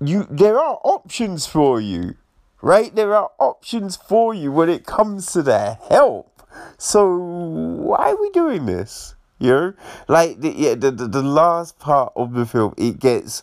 you 0.00 0.26
there 0.28 0.58
are 0.58 0.80
options 0.82 1.46
for 1.46 1.80
you 1.80 2.16
right? 2.62 2.94
There 2.94 3.14
are 3.14 3.30
options 3.38 3.96
for 3.96 4.34
you 4.34 4.52
when 4.52 4.68
it 4.68 4.86
comes 4.86 5.32
to 5.32 5.42
their 5.42 5.78
help. 5.88 6.42
So 6.78 7.16
why 7.16 8.10
are 8.10 8.20
we 8.20 8.30
doing 8.30 8.66
this? 8.66 9.14
You 9.38 9.50
know, 9.50 9.72
like 10.08 10.40
the, 10.40 10.50
yeah, 10.50 10.74
the, 10.74 10.90
the 10.90 11.06
the 11.06 11.22
last 11.22 11.78
part 11.78 12.12
of 12.14 12.34
the 12.34 12.44
film, 12.44 12.74
it 12.76 13.00
gets 13.00 13.42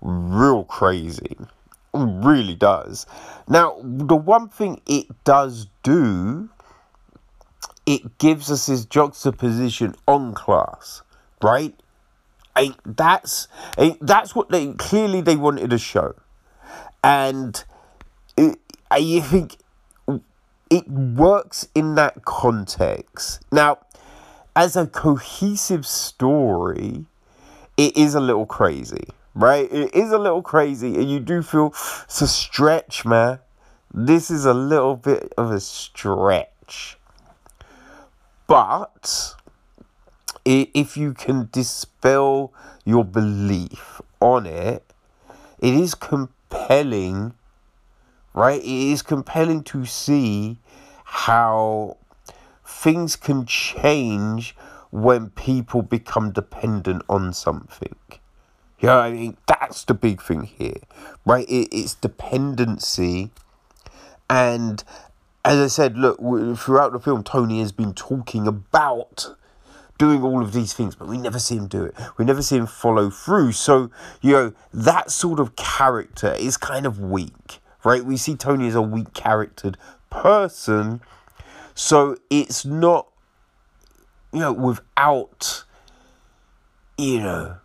real 0.00 0.64
crazy, 0.64 1.36
it 1.36 1.46
really 1.92 2.54
does. 2.54 3.04
Now, 3.46 3.76
the 3.82 4.16
one 4.16 4.48
thing 4.48 4.80
it 4.86 5.08
does 5.24 5.66
do, 5.82 6.48
it 7.84 8.16
gives 8.16 8.50
us 8.50 8.66
this 8.66 8.86
juxtaposition 8.86 9.94
on 10.08 10.32
class, 10.32 11.02
right? 11.42 11.78
I, 12.56 12.74
that's 12.84 13.48
I, 13.78 13.96
that's 14.00 14.34
what 14.34 14.50
they 14.50 14.72
clearly 14.74 15.20
they 15.20 15.36
wanted 15.36 15.70
to 15.70 15.78
show, 15.78 16.14
and 17.02 17.62
I 18.90 19.20
think 19.20 19.56
it 20.70 20.88
works 20.88 21.68
in 21.74 21.94
that 21.96 22.24
context. 22.24 23.42
Now, 23.52 23.78
as 24.54 24.76
a 24.76 24.86
cohesive 24.86 25.86
story, 25.86 27.06
it 27.76 27.96
is 27.96 28.14
a 28.14 28.20
little 28.20 28.46
crazy, 28.46 29.08
right? 29.34 29.70
It 29.72 29.94
is 29.94 30.12
a 30.12 30.18
little 30.18 30.42
crazy, 30.42 30.96
and 30.96 31.10
you 31.10 31.20
do 31.20 31.42
feel 31.42 31.68
it's 32.04 32.20
a 32.20 32.28
stretch, 32.28 33.04
man. 33.04 33.38
This 33.92 34.30
is 34.30 34.44
a 34.44 34.54
little 34.54 34.96
bit 34.96 35.32
of 35.36 35.50
a 35.50 35.60
stretch. 35.60 36.98
But 38.46 39.34
if 40.44 40.96
you 40.96 41.12
can 41.12 41.48
dispel 41.52 42.52
your 42.84 43.04
belief 43.04 44.00
on 44.20 44.46
it, 44.46 44.84
it 45.60 45.74
is 45.74 45.94
compelling 45.94 47.34
right? 48.34 48.60
It 48.60 48.64
is 48.64 49.02
compelling 49.02 49.62
to 49.64 49.84
see 49.84 50.58
how 51.04 51.96
things 52.64 53.16
can 53.16 53.46
change 53.46 54.56
when 54.90 55.30
people 55.30 55.82
become 55.82 56.32
dependent 56.32 57.02
on 57.08 57.32
something. 57.32 57.96
Yeah, 58.80 58.96
I 58.96 59.12
mean 59.12 59.36
that's 59.46 59.84
the 59.84 59.94
big 59.94 60.22
thing 60.22 60.44
here, 60.44 60.80
right? 61.26 61.46
It, 61.48 61.68
it's 61.70 61.94
dependency, 61.94 63.30
and 64.28 64.82
as 65.44 65.58
I 65.58 65.66
said, 65.66 65.98
look 65.98 66.18
throughout 66.58 66.92
the 66.92 67.00
film, 67.00 67.22
Tony 67.22 67.60
has 67.60 67.72
been 67.72 67.92
talking 67.92 68.46
about 68.46 69.34
doing 70.00 70.22
all 70.24 70.42
of 70.42 70.52
these 70.52 70.72
things, 70.72 70.96
but 70.96 71.06
we 71.06 71.18
never 71.18 71.38
see 71.38 71.56
him 71.56 71.68
do 71.68 71.84
it. 71.84 71.94
We 72.16 72.24
never 72.24 72.42
see 72.42 72.56
him 72.56 72.66
follow 72.66 73.10
through. 73.10 73.52
So 73.52 73.90
you 74.20 74.32
know 74.32 74.52
that 74.72 75.10
sort 75.10 75.38
of 75.38 75.54
character 75.54 76.32
is 76.34 76.56
kind 76.56 76.86
of 76.86 76.98
weak 76.98 77.60
right? 77.84 78.04
We 78.04 78.16
see 78.16 78.36
Tony 78.36 78.68
as 78.68 78.74
a 78.74 78.82
weak 78.82 79.12
charactered 79.14 79.76
person. 80.10 81.00
So 81.74 82.16
it's 82.28 82.64
not, 82.64 83.08
you 84.32 84.40
know, 84.40 84.52
without, 84.52 85.64
you 86.98 87.20
know, 87.20 87.56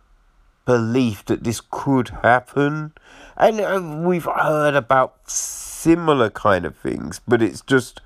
belief 0.64 1.24
that 1.26 1.44
this 1.44 1.60
could 1.70 2.08
happen. 2.22 2.92
And 3.36 3.60
uh, 3.60 4.02
we've 4.06 4.24
heard 4.24 4.74
about 4.74 5.30
similar 5.30 6.30
kind 6.30 6.64
of 6.64 6.76
things, 6.76 7.20
but 7.28 7.42
it's 7.42 7.60
just, 7.60 8.00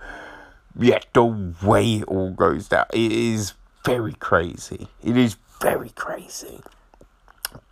yeah, 0.78 1.01
the 1.12 1.24
way 1.24 1.97
it 1.97 2.05
all 2.05 2.32
goes 2.32 2.69
down. 2.69 2.86
It 2.93 3.12
is 3.12 3.55
very 3.85 4.15
crazy. 4.15 4.89
It 5.02 5.16
is 5.16 5.36
very 5.61 5.90
crazy. 5.90 6.61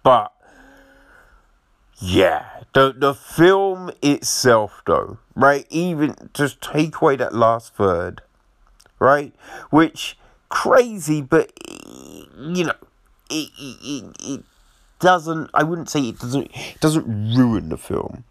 But 0.02 0.32
yeah, 1.98 2.46
the 2.74 2.94
the 2.96 3.14
film 3.14 3.90
itself, 4.02 4.82
though, 4.86 5.18
right? 5.34 5.66
Even 5.70 6.14
just 6.34 6.60
take 6.60 7.00
away 7.00 7.16
that 7.16 7.34
last 7.34 7.74
third, 7.74 8.22
right? 8.98 9.34
Which 9.70 10.16
crazy, 10.48 11.22
but 11.22 11.52
you 11.66 12.64
know, 12.64 12.74
it 13.30 13.50
it, 13.58 14.16
it 14.20 14.44
doesn't. 15.00 15.50
I 15.54 15.62
wouldn't 15.62 15.90
say 15.90 16.00
it 16.08 16.18
doesn't. 16.18 16.50
It 16.54 16.80
doesn't 16.80 17.36
ruin 17.36 17.68
the 17.68 17.78
film, 17.78 18.24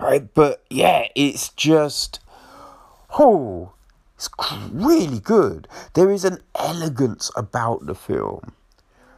right? 0.00 0.32
But 0.32 0.64
yeah, 0.70 1.08
it's 1.14 1.50
just 1.50 2.20
oh, 3.18 3.72
It's 4.22 4.52
really 4.72 5.18
good. 5.18 5.66
There 5.94 6.10
is 6.10 6.24
an 6.24 6.38
elegance 6.54 7.32
about 7.34 7.86
the 7.86 7.94
film, 7.94 8.52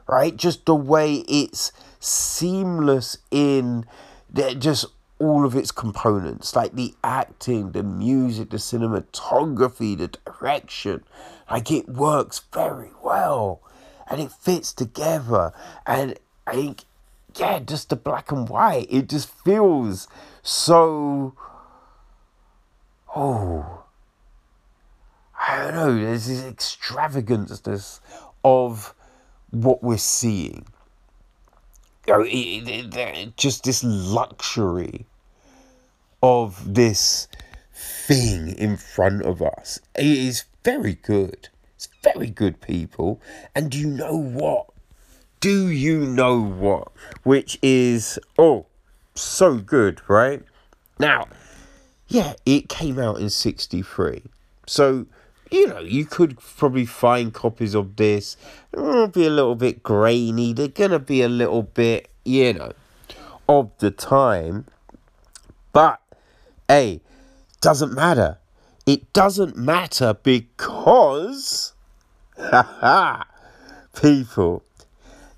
right? 0.07 0.35
Just 0.35 0.65
the 0.65 0.75
way 0.75 1.17
it's 1.29 1.73
seamless 2.01 3.19
in 3.31 3.85
just 4.33 4.87
all 5.19 5.45
of 5.45 5.55
its 5.55 5.71
components, 5.71 6.57
like 6.57 6.73
the 6.73 6.95
acting, 7.05 7.73
the 7.73 7.83
music, 7.83 8.49
the 8.49 8.57
cinematography, 8.57 9.99
the 9.99 10.09
direction. 10.09 11.05
Like 11.51 11.71
it 11.71 11.87
works 11.87 12.41
very 12.53 12.93
well 13.03 13.61
and 14.09 14.23
it 14.23 14.33
fits 14.33 14.73
together. 14.73 15.53
And 15.87 16.19
I 16.47 16.53
think, 16.55 16.85
yeah, 17.37 17.59
just 17.59 17.91
the 17.91 17.97
black 17.97 18.33
and 18.33 18.49
white, 18.49 18.87
it 18.89 19.11
just 19.11 19.29
feels 19.29 20.09
so. 20.43 21.35
Oh. 23.15 23.84
I 25.47 25.65
don't 25.65 25.75
know, 25.75 25.95
there's 25.95 26.27
this 26.27 26.43
extravagance 26.45 28.01
of 28.45 28.95
what 29.51 29.83
we're 29.83 29.99
seeing. 29.99 30.65
You 32.07 32.13
know, 32.15 32.23
it, 32.23 32.29
it, 32.31 32.97
it, 32.97 33.37
just 33.37 33.65
this 33.65 33.83
luxury 33.85 35.07
of 36.23 36.75
this 36.75 37.29
thing 37.75 38.57
in 38.57 38.77
front 38.79 39.23
of 39.23 39.43
us. 39.43 39.81
It 39.95 40.07
is 40.07 40.45
very 40.65 40.95
good. 40.95 41.49
It's 41.77 41.89
very 42.03 42.31
good, 42.31 42.61
people. 42.63 43.21
And 43.55 43.71
do 43.71 43.79
you 43.79 43.89
know 43.89 44.17
what? 44.17 44.67
Do 45.41 45.69
you 45.69 46.01
know 46.01 46.41
what? 46.41 46.89
Which 47.23 47.59
is, 47.61 48.19
oh, 48.39 48.65
so 49.15 49.59
good, 49.59 50.01
right? 50.09 50.43
Now, 50.99 51.29
yeah, 52.09 52.35
it 52.47 52.71
came 52.71 52.99
out 52.99 53.19
in 53.19 53.29
63. 53.29 54.23
So, 54.67 55.07
you 55.51 55.67
know, 55.67 55.81
you 55.81 56.05
could 56.05 56.39
probably 56.39 56.87
find 56.87 57.33
copies 57.33 57.75
of 57.75 57.97
this. 57.97 58.37
They'll 58.73 59.07
be 59.07 59.27
a 59.27 59.31
little 59.31 59.55
bit 59.55 59.83
grainy. 59.83 60.53
They're 60.53 60.69
going 60.69 60.91
to 60.91 60.99
be 60.99 61.23
a 61.23 61.29
little 61.29 61.63
bit, 61.63 62.09
you 62.25 62.55
know, 62.55 62.73
of 63.49 63.71
the 63.79 63.91
time. 63.91 64.67
But, 65.73 66.01
hey, 66.69 67.01
doesn't 67.61 67.95
matter. 67.95 68.39
It 68.87 69.13
doesn't 69.13 69.57
matter 69.57 70.15
because, 70.15 71.73
haha, 72.39 73.25
people, 74.01 74.63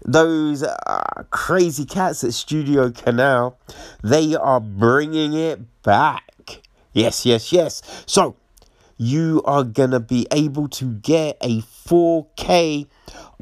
those 0.05 0.63
uh, 0.63 1.25
crazy 1.31 1.85
cats 1.85 2.25
at 2.25 2.33
Studio 2.33 2.91
Canal, 2.91 3.59
they 4.03 4.35
are 4.35 4.61
bringing 4.61 5.33
it 5.33 5.83
back. 5.83 6.63
Yes, 6.93 7.27
yes, 7.27 7.53
yes. 7.53 7.83
So, 8.07 8.37
you 8.97 9.43
are 9.45 9.65
going 9.65 9.91
to 9.91 10.01
be 10.01 10.27
able 10.31 10.69
to 10.69 10.93
get 10.95 11.37
a 11.41 11.61
4K 11.61 12.87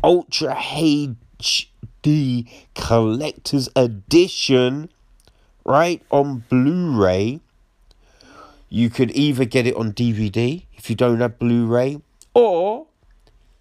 Ultra 0.02 0.55
HD 0.55 2.48
Collector's 2.74 3.68
Edition, 3.76 4.90
right, 5.64 6.02
on 6.10 6.44
Blu 6.48 7.01
ray 7.01 7.40
you 8.74 8.90
could 8.90 9.16
either 9.16 9.44
get 9.44 9.68
it 9.68 9.76
on 9.76 9.93
DVD 9.93 10.64
if 10.76 10.90
you 10.90 10.97
don't 10.97 11.20
have 11.20 11.39
Blu 11.39 11.64
ray, 11.64 12.01
or, 12.35 12.86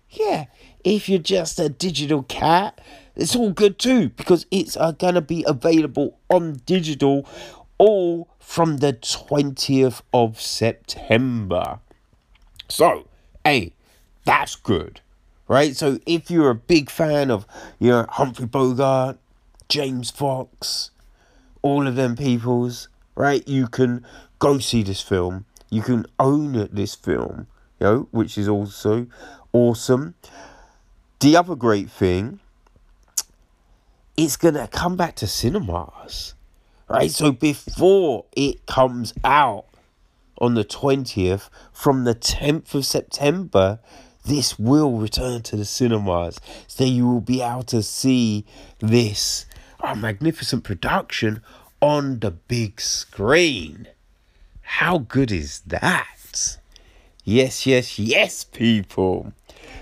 yeah, 0.10 0.46
if 0.84 1.08
you're 1.08 1.20
just 1.20 1.60
a 1.60 1.70
digital 1.70 2.24
cat, 2.24 2.82
it's 3.16 3.36
all 3.36 3.52
good 3.52 3.78
too 3.78 4.10
because 4.10 4.48
it's 4.50 4.76
uh, 4.76 4.92
going 4.92 5.14
to 5.14 5.22
be 5.22 5.46
available 5.48 6.18
on 6.32 6.62
digital 6.66 7.28
all 7.78 8.28
from 8.44 8.78
the 8.78 8.94
20th 8.94 10.02
of 10.14 10.40
September. 10.40 11.80
So, 12.70 13.08
hey, 13.44 13.72
that's 14.26 14.56
good, 14.56 15.02
right? 15.48 15.76
So, 15.76 16.00
if 16.06 16.30
you're 16.30 16.52
a 16.52 16.56
big 16.56 16.92
fan 16.92 17.32
of, 17.32 17.48
you 17.80 17.90
know, 17.90 18.06
Humphrey 18.10 18.46
Bogart, 18.46 19.18
James 19.70 20.12
Fox, 20.12 20.92
all 21.62 21.88
of 21.88 21.96
them 21.96 22.16
peoples, 22.16 22.90
right? 23.16 23.48
You 23.48 23.68
can 23.68 24.06
go 24.38 24.60
see 24.60 24.84
this 24.84 25.02
film. 25.02 25.46
You 25.72 25.82
can 25.82 26.06
own 26.20 26.68
this 26.72 26.94
film, 26.94 27.48
you 27.80 27.88
know, 27.88 28.08
which 28.12 28.38
is 28.38 28.48
also 28.48 29.08
awesome. 29.54 30.16
The 31.22 31.38
other 31.38 31.56
great 31.56 31.90
thing, 31.90 32.40
it's 34.16 34.36
gonna 34.36 34.68
come 34.68 34.96
back 34.96 35.16
to 35.16 35.28
cinemas, 35.28 36.36
right? 36.94 37.10
So 37.10 37.32
before 37.32 38.26
it 38.36 38.68
comes 38.68 39.14
out 39.24 39.66
on 40.38 40.54
the 40.54 40.64
20th, 40.64 41.50
from 41.72 42.04
the 42.04 42.14
10th 42.14 42.76
of 42.76 42.86
September, 42.86 43.80
this 44.26 44.60
will 44.60 44.92
return 44.98 45.42
to 45.42 45.56
the 45.58 45.66
cinemas. 45.66 46.40
So 46.68 46.84
you 46.84 47.08
will 47.08 47.22
be 47.22 47.42
able 47.42 47.64
to 47.64 47.82
see 47.82 48.46
this 48.78 49.48
oh, 49.82 49.96
magnificent 49.96 50.64
production 50.64 51.42
on 51.82 52.20
the 52.20 52.30
big 52.30 52.80
screen. 52.80 53.88
How 54.62 55.00
good 55.00 55.32
is 55.32 55.62
that? 55.62 56.58
Yes, 57.24 57.66
yes, 57.66 57.98
yes, 57.98 58.44
people. 58.44 59.34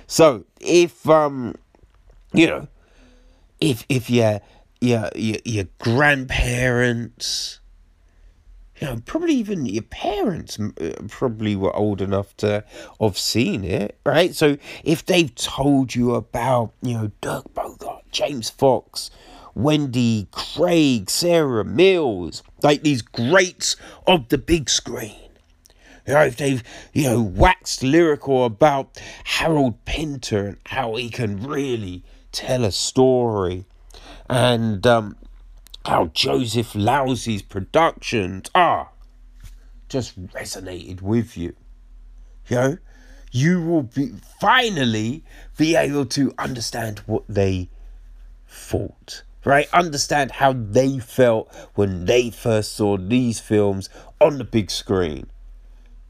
So 0.08 0.46
if 0.62 1.08
um, 1.10 1.56
you 2.34 2.48
know, 2.48 2.68
if 3.60 3.86
if 3.90 4.10
your 4.10 4.42
your 4.82 5.10
your, 5.16 5.38
your 5.46 5.66
grandparents, 5.80 7.60
you 8.80 8.88
know, 8.88 9.02
probably 9.06 9.36
even 9.36 9.66
your 9.66 9.84
parents 9.84 10.60
uh, 10.60 10.94
probably 11.08 11.56
were 11.56 11.74
old 11.76 12.02
enough 12.02 12.36
to 12.38 12.64
have 13.00 13.18
seen 13.18 13.64
it, 13.64 13.98
right? 14.06 14.36
So 14.36 14.58
if 14.84 15.06
they've 15.06 15.34
told 15.34 15.94
you 15.94 16.16
about, 16.16 16.74
you 16.82 16.96
know, 16.96 17.12
Dirk 17.22 17.54
Bogarde, 17.54 18.02
James 18.12 18.50
Fox, 18.50 19.12
Wendy 19.54 20.28
Craig, 20.32 21.10
Sarah 21.10 21.64
Miles, 21.64 22.42
like 22.64 22.82
these 22.82 23.02
greats 23.02 23.76
of 24.08 24.30
the 24.30 24.38
big 24.38 24.70
screen. 24.70 25.16
You 26.08 26.14
know, 26.16 26.24
if 26.24 26.38
they've, 26.38 26.64
you 26.94 27.04
know, 27.04 27.22
waxed 27.22 27.84
lyrical 27.84 28.46
about 28.46 29.00
Harold 29.24 29.86
Pinter 29.86 30.48
and 30.48 30.58
how 30.66 30.96
he 30.96 31.10
can 31.10 31.44
really 31.44 32.04
tell 32.32 32.66
a 32.66 32.72
story, 32.72 33.66
and 34.32 34.88
um, 34.88 35.18
how 35.86 36.08
Joseph 36.08 36.74
Losey's 36.74 37.42
productions 37.42 38.50
are 38.56 38.90
just 39.90 40.20
resonated 40.28 41.02
with 41.02 41.38
you. 41.38 41.54
You 42.48 42.56
know, 42.56 42.78
you 43.32 43.62
will 43.62 43.84
be 43.84 44.14
finally 44.40 45.24
be 45.58 45.76
able 45.76 46.06
to 46.06 46.34
understand 46.38 47.00
what 47.00 47.24
they 47.28 47.70
thought 48.48 49.24
right? 49.44 49.68
Understand 49.74 50.32
how 50.32 50.54
they 50.54 51.00
felt 51.00 51.54
when 51.76 52.06
they 52.06 52.30
first 52.30 52.74
saw 52.74 52.98
these 52.98 53.40
films 53.40 53.90
on 54.20 54.38
the 54.38 54.44
big 54.44 54.70
screen. 54.70 55.28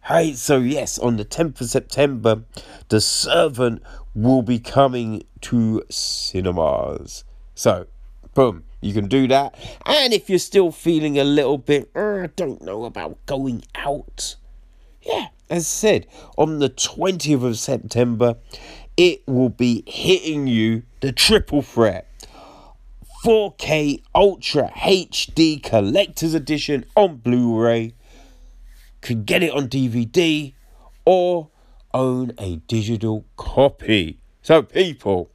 Right, 0.09 0.35
so 0.35 0.57
yes, 0.57 0.97
on 0.99 1.17
the 1.17 1.25
10th 1.25 1.61
of 1.61 1.69
September, 1.69 2.43
The 2.89 2.99
Servant 2.99 3.83
will 4.13 4.41
be 4.41 4.59
coming 4.59 5.23
to 5.41 5.83
cinemas. 5.89 7.23
So, 7.55 7.85
boom, 8.33 8.63
you 8.81 8.93
can 8.93 9.07
do 9.07 9.27
that. 9.27 9.55
And 9.85 10.13
if 10.13 10.29
you're 10.29 10.39
still 10.39 10.71
feeling 10.71 11.17
a 11.19 11.23
little 11.23 11.57
bit, 11.57 11.89
uh, 11.95 12.27
don't 12.35 12.61
know 12.61 12.85
about 12.85 13.17
going 13.25 13.63
out, 13.75 14.35
yeah, 15.01 15.27
as 15.49 15.63
I 15.63 15.67
said, 15.67 16.07
on 16.37 16.59
the 16.59 16.69
20th 16.69 17.43
of 17.43 17.57
September, 17.57 18.37
it 18.97 19.27
will 19.27 19.49
be 19.49 19.83
hitting 19.87 20.47
you 20.47 20.83
the 20.99 21.11
triple 21.11 21.61
threat 21.61 22.07
4K 23.23 24.01
Ultra 24.15 24.71
HD 24.75 25.61
Collector's 25.61 26.33
Edition 26.33 26.85
on 26.95 27.17
Blu 27.17 27.59
ray. 27.59 27.93
Can 29.01 29.23
get 29.23 29.43
it 29.43 29.51
on 29.51 29.67
DVD 29.67 30.53
or 31.05 31.49
own 31.93 32.33
a 32.39 32.57
digital 32.67 33.25
copy. 33.35 34.19
So, 34.41 34.61
people, 34.61 35.30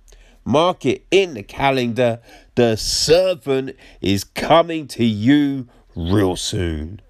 mark 0.46 0.86
it 0.86 1.04
in 1.10 1.34
the 1.34 1.42
calendar. 1.42 2.20
The 2.54 2.76
servant 2.76 3.76
is 4.00 4.24
coming 4.24 4.86
to 4.88 5.04
you 5.04 5.68
real 5.94 6.36
soon. 6.36 7.02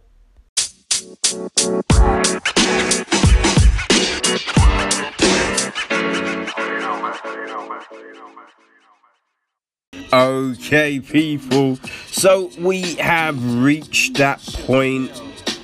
Okay, 10.12 11.00
people. 11.00 11.76
So 12.10 12.50
we 12.58 12.94
have 12.94 13.62
reached 13.62 14.16
that 14.16 14.40
point 14.66 15.10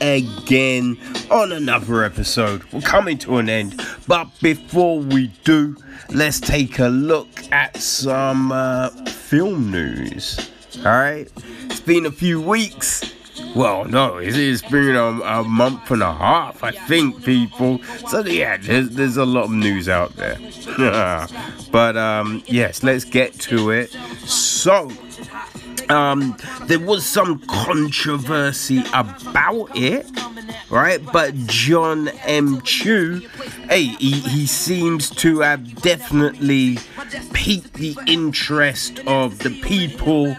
again 0.03 0.99
on 1.31 1.53
another 1.53 2.03
episode. 2.05 2.65
We're 2.73 2.81
coming 2.81 3.19
to 3.19 3.39
an 3.39 3.49
end. 3.49 3.81
But 4.07 4.29
before 4.41 4.99
we 4.99 5.29
do, 5.45 5.77
let's 6.11 6.41
take 6.41 6.79
a 6.81 6.89
look 6.89 7.29
at 7.53 7.77
some 7.77 8.53
uh, 8.53 8.91
film 9.07 9.71
news. 9.71 10.51
Alright? 10.79 11.31
It's 11.65 11.81
been 11.81 12.07
a 12.07 12.11
few 12.11 12.41
weeks. 12.41 13.15
Well, 13.55 13.85
no, 13.85 14.17
it's, 14.17 14.63
been 14.63 14.97
a, 14.97 15.05
a 15.05 15.45
month 15.45 15.91
and 15.91 16.03
a 16.03 16.13
half, 16.13 16.65
I 16.65 16.73
think, 16.73 17.25
people. 17.25 17.83
So 18.09 18.25
yeah, 18.25 18.57
there's 18.57 18.91
there's 18.91 19.17
a 19.19 19.27
lot 19.27 19.45
of 19.45 19.51
news 19.51 19.89
out 19.89 20.17
there. 20.17 20.39
but 21.71 21.97
um, 21.97 22.43
yes, 22.47 22.83
let's 22.83 23.05
get 23.05 23.35
to 23.41 23.71
it. 23.71 23.91
So. 24.25 24.91
Um, 25.89 26.37
there 26.67 26.79
was 26.79 27.05
some 27.05 27.41
controversy 27.41 28.83
about 28.95 29.71
it, 29.75 30.07
right? 30.71 31.01
But 31.13 31.35
John 31.47 32.09
M. 32.09 32.63
Chu, 32.63 33.29
hey, 33.69 33.85
he, 33.85 34.21
he 34.21 34.47
seems 34.47 35.11
to 35.11 35.41
have 35.41 35.83
definitely 35.83 36.79
piqued 37.33 37.75
the 37.75 37.97
interest 38.07 39.01
of 39.07 39.41
the 39.41 39.51
people 39.61 40.37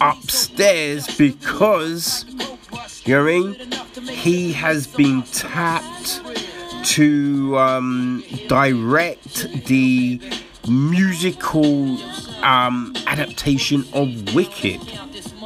upstairs 0.00 1.06
because, 1.16 2.24
you 3.04 3.14
know 3.14 3.24
what 3.24 3.30
I 3.30 3.38
mean? 3.38 3.54
He 4.08 4.52
has 4.52 4.86
been 4.86 5.22
tapped 5.24 6.20
to 6.84 7.58
um, 7.58 8.24
direct 8.48 9.66
the 9.66 10.20
musical 10.68 11.98
um, 12.42 12.94
adaptation 13.06 13.84
of 13.92 14.34
Wicked, 14.34 14.80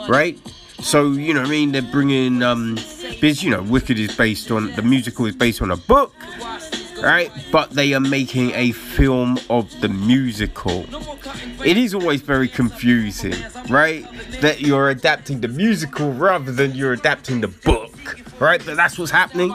right? 0.09 0.39
So 0.81 1.13
you 1.13 1.35
know, 1.35 1.43
I 1.43 1.49
mean, 1.49 1.73
they're 1.73 1.83
bringing 1.83 2.43
um, 2.43 2.75
because 2.75 3.43
you 3.43 3.51
know, 3.51 3.63
Wicked 3.63 3.99
is 3.99 4.17
based 4.17 4.51
on 4.51 4.73
the 4.73 4.83
musical 4.83 5.27
is 5.27 5.37
based 5.37 5.61
on 5.63 5.71
a 5.71 5.77
book, 5.77 6.15
right? 7.03 7.31
But 7.51 7.71
they 7.71 7.95
are 7.95 8.01
making 8.01 8.53
a 8.55 8.73
film 8.73 9.39
of 9.49 9.81
the 9.81 9.89
musical. 9.89 10.85
It 11.65 11.77
is 11.77 11.95
always 11.95 12.21
very 12.23 12.49
confusing, 12.49 13.35
right? 13.69 14.07
That 14.41 14.61
you're 14.61 14.91
adapting 14.91 15.41
the 15.41 15.49
musical 15.49 16.13
rather 16.13 16.53
than 16.53 16.75
you're 16.75 16.93
adapting 16.93 17.41
the 17.41 17.49
book, 17.49 17.95
right? 18.41 18.65
But 18.65 18.77
that's 18.77 18.99
what's 18.99 19.11
happening. 19.11 19.53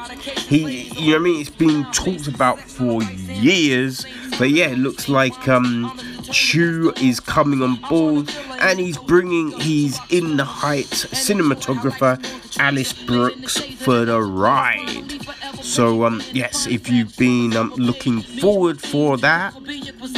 He, 0.47 0.83
you 0.83 1.11
know 1.11 1.11
what 1.11 1.15
I 1.15 1.19
mean? 1.23 1.41
It's 1.41 1.49
been 1.49 1.83
talked 1.91 2.27
about 2.27 2.59
for 2.59 3.01
years, 3.03 4.05
but 4.37 4.49
yeah, 4.49 4.67
it 4.67 4.77
looks 4.77 5.09
like 5.09 5.47
um, 5.47 5.97
Chu 6.31 6.93
is 7.01 7.19
coming 7.19 7.61
on 7.61 7.75
board 7.89 8.29
and 8.59 8.79
he's 8.79 8.97
bringing 8.97 9.51
he's 9.59 9.99
in 10.09 10.37
the 10.37 10.45
heights 10.45 11.05
cinematographer 11.05 12.19
Alice 12.59 12.93
Brooks 12.93 13.57
for 13.57 14.05
the 14.05 14.21
ride. 14.21 15.19
So 15.63 16.05
um 16.05 16.21
yes, 16.31 16.67
if 16.67 16.89
you've 16.89 17.15
been 17.17 17.55
um, 17.55 17.71
looking 17.75 18.21
forward 18.21 18.81
for 18.81 19.17
that, 19.17 19.53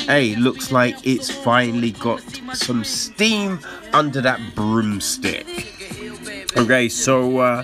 hey, 0.08 0.36
looks 0.36 0.72
like 0.72 0.96
it's 1.06 1.30
finally 1.30 1.92
got 1.92 2.22
some 2.54 2.84
steam 2.84 3.60
under 3.94 4.22
that 4.22 4.40
broomstick. 4.56 5.46
Okay, 6.58 6.90
so 6.90 7.38
uh, 7.38 7.64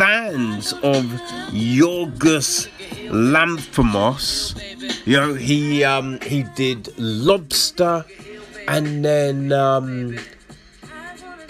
fans 0.00 0.72
of 0.82 1.04
Yorgos 1.52 2.68
Lanthimos, 3.12 4.56
you 5.04 5.14
know, 5.14 5.34
he 5.34 5.84
um 5.84 6.18
he 6.22 6.42
did 6.56 6.88
Lobster, 6.96 8.06
and 8.66 9.04
then 9.04 9.52
um 9.52 10.18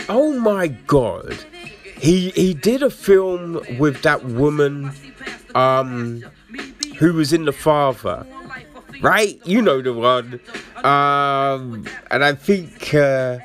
oh 0.09 0.33
my 0.41 0.67
god, 0.67 1.39
he 1.97 2.31
he 2.31 2.53
did 2.53 2.83
a 2.83 2.91
film 2.91 3.61
with 3.79 4.03
that 4.03 4.25
woman 4.25 4.91
um 5.55 6.25
who 6.99 7.13
was 7.13 7.33
in 7.33 7.45
the 7.45 7.53
father. 7.53 8.27
Right? 9.01 9.41
You 9.47 9.63
know 9.63 9.81
the 9.81 9.93
one. 9.95 10.41
Um 10.83 11.87
and 12.11 12.25
i 12.25 12.33
think 12.35 12.93
uh 12.95 13.39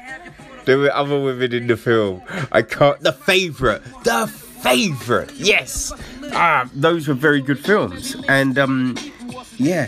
there 0.66 0.80
were 0.80 0.92
other 0.92 1.20
women 1.22 1.54
in 1.54 1.68
the 1.68 1.78
film. 1.78 2.24
I 2.52 2.64
can't 2.64 3.00
the 3.02 3.14
favorite 3.14 3.84
the 4.04 4.26
favorite. 4.66 5.32
Yes. 5.36 5.94
Ah 6.34 6.70
those 6.74 7.08
were 7.08 7.14
very 7.14 7.42
good 7.42 7.60
films. 7.60 8.16
And 8.28 8.58
um 8.58 8.96
yeah. 9.58 9.88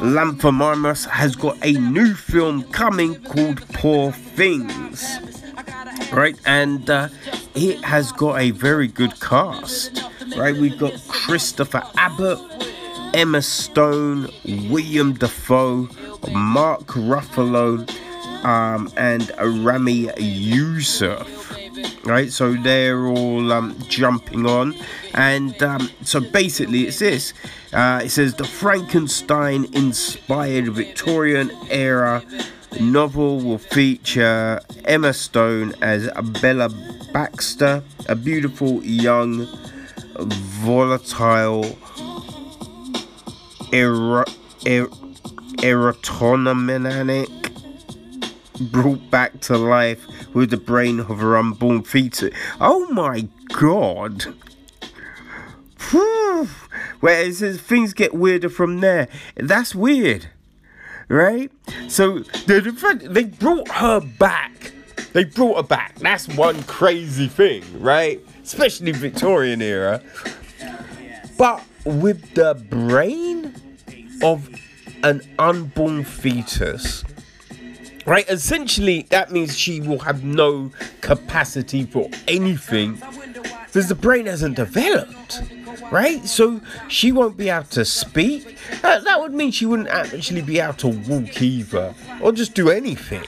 Lanthimos 0.00 1.06
has 1.08 1.34
got 1.36 1.56
a 1.62 1.72
new 1.72 2.14
film 2.14 2.62
coming 2.64 3.16
called 3.22 3.66
Poor 3.74 4.12
Things. 4.12 5.04
Right? 6.12 6.36
And 6.46 6.88
uh, 6.88 7.08
it 7.54 7.84
has 7.84 8.12
got 8.12 8.40
a 8.40 8.50
very 8.52 8.88
good 8.88 9.20
cast. 9.20 10.02
Right? 10.36 10.54
We've 10.56 10.78
got 10.78 10.94
christopher 11.08 11.82
abbott 11.96 12.38
emma 13.14 13.40
stone 13.40 14.28
william 14.68 15.14
Dafoe 15.14 15.88
mark 16.30 16.86
ruffalo 16.88 17.88
um, 18.44 18.92
and 18.96 19.32
Ramy 19.64 20.10
Youssef 20.18 21.37
right 22.04 22.32
so 22.32 22.54
they're 22.54 23.06
all 23.06 23.52
um, 23.52 23.76
jumping 23.88 24.46
on. 24.46 24.74
And 25.14 25.60
um, 25.62 25.90
so 26.02 26.20
basically 26.20 26.82
it's 26.86 26.98
this. 26.98 27.34
Uh, 27.72 28.00
it 28.04 28.10
says 28.10 28.34
the 28.34 28.44
frankenstein 28.44 29.66
inspired 29.74 30.68
victorian 30.68 31.50
era 31.70 32.22
novel 32.80 33.40
will 33.40 33.58
feature 33.58 34.60
Emma 34.84 35.12
Stone 35.12 35.74
as 35.82 36.08
Bella 36.40 36.70
Baxter, 37.12 37.82
a 38.08 38.14
beautiful 38.14 38.82
young, 38.84 39.46
volatile, 40.18 41.78
er- 43.72 44.24
er- 44.66 44.88
brought 48.60 49.10
back 49.10 49.40
to 49.40 49.56
life 49.56 50.04
with 50.34 50.50
the 50.50 50.56
brain 50.56 51.00
of 51.00 51.18
her 51.18 51.36
unborn 51.36 51.82
fetus. 51.82 52.34
Oh 52.60 52.86
my 52.90 53.28
god! 53.52 54.26
Whew. 55.90 56.48
Where 57.00 57.22
it 57.22 57.34
says 57.34 57.60
things 57.60 57.92
get 57.92 58.14
weirder 58.14 58.48
from 58.48 58.80
there. 58.80 59.08
That's 59.36 59.74
weird 59.74 60.28
right? 61.08 61.50
So 61.88 62.20
the, 62.20 62.60
the 62.60 63.08
they 63.08 63.24
brought 63.24 63.68
her 63.68 64.00
back. 64.00 64.72
They 65.12 65.24
brought 65.24 65.56
her 65.56 65.62
back. 65.62 65.96
That's 65.96 66.28
one 66.28 66.62
crazy 66.64 67.28
thing, 67.28 67.64
right? 67.80 68.24
Especially 68.42 68.92
Victorian 68.92 69.62
era. 69.62 70.02
But 71.36 71.62
with 71.84 72.34
the 72.34 72.54
brain 72.54 73.54
of 74.22 74.48
an 75.02 75.22
unborn 75.38 76.04
fetus, 76.04 77.04
right? 78.08 78.28
Essentially, 78.28 79.02
that 79.10 79.30
means 79.30 79.56
she 79.56 79.80
will 79.80 80.00
have 80.00 80.24
no 80.24 80.70
capacity 81.00 81.84
for 81.84 82.08
anything 82.26 83.00
because 83.66 83.88
the 83.88 83.94
brain 83.94 84.26
hasn't 84.26 84.56
developed 84.56 85.42
right? 85.90 86.24
So 86.26 86.60
she 86.88 87.12
won't 87.12 87.36
be 87.36 87.48
able 87.48 87.66
to 87.68 87.84
speak. 87.84 88.58
That, 88.82 89.04
that 89.04 89.20
would 89.20 89.32
mean 89.32 89.50
she 89.50 89.66
wouldn't 89.66 89.88
actually 89.88 90.42
be 90.42 90.60
able 90.60 90.74
to 90.74 90.88
walk 90.88 91.40
either, 91.40 91.94
or 92.20 92.32
just 92.32 92.54
do 92.54 92.70
anything. 92.70 93.24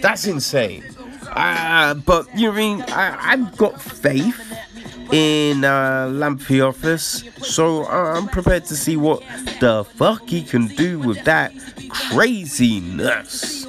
That's 0.00 0.26
insane. 0.26 0.84
Uh, 1.28 1.94
but 1.94 2.26
you 2.36 2.48
know 2.48 2.52
I 2.52 2.56
mean? 2.56 2.82
I, 2.88 3.32
I've 3.32 3.56
got 3.56 3.80
faith 3.80 4.40
in 5.12 5.64
uh, 5.64 6.36
Office, 6.62 7.24
so 7.38 7.86
I'm 7.86 8.28
prepared 8.28 8.64
to 8.66 8.76
see 8.76 8.96
what 8.96 9.20
the 9.60 9.84
fuck 9.84 10.28
he 10.28 10.42
can 10.42 10.66
do 10.68 10.98
with 10.98 11.24
that 11.24 11.52
craziness. 11.88 13.61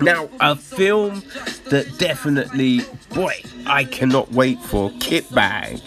Now, 0.00 0.28
a 0.40 0.56
film 0.56 1.22
that 1.70 1.86
definitely, 1.98 2.80
boy, 3.14 3.34
I 3.66 3.84
cannot 3.84 4.32
wait 4.32 4.60
for 4.60 4.90
Kitbag, 4.90 5.80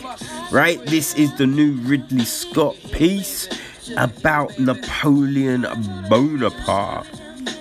right? 0.52 0.84
This 0.86 1.16
is 1.16 1.36
the 1.38 1.46
new 1.46 1.74
Ridley 1.82 2.26
Scott 2.26 2.76
piece 2.92 3.50
about 3.98 4.58
Napoleon 4.58 5.66
Bonaparte, 6.10 7.08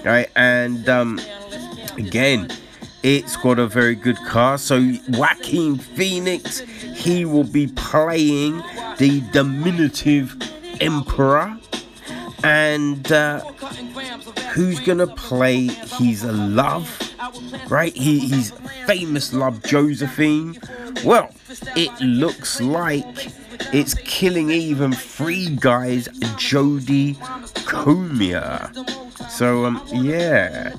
right? 0.04 0.28
And 0.36 0.88
um, 0.88 1.20
again, 1.96 2.50
it's 3.02 3.36
got 3.36 3.58
a 3.58 3.66
very 3.66 3.94
good 3.94 4.16
cast. 4.28 4.66
So 4.66 4.94
Joaquin 5.08 5.76
Phoenix, 5.76 6.60
he 6.60 7.24
will 7.24 7.44
be 7.44 7.66
playing 7.66 8.62
the 8.98 9.22
diminutive 9.32 10.36
emperor, 10.80 11.58
and 12.44 13.10
uh, 13.10 13.40
who's 14.52 14.78
gonna 14.80 15.06
play 15.06 15.66
his 15.98 16.22
a 16.24 16.32
love? 16.32 16.88
Right, 17.68 17.96
he, 17.96 18.28
famous 18.86 19.32
love 19.32 19.62
Josephine. 19.62 20.58
Well, 21.04 21.30
it 21.74 21.98
looks 22.00 22.60
like 22.60 23.32
it's 23.72 23.94
killing 23.94 24.50
even 24.50 24.92
three 24.92 25.48
guys, 25.56 26.08
Jodie 26.36 27.16
Comer 27.64 28.70
So 29.30 29.64
um, 29.64 29.82
yeah, 29.92 30.74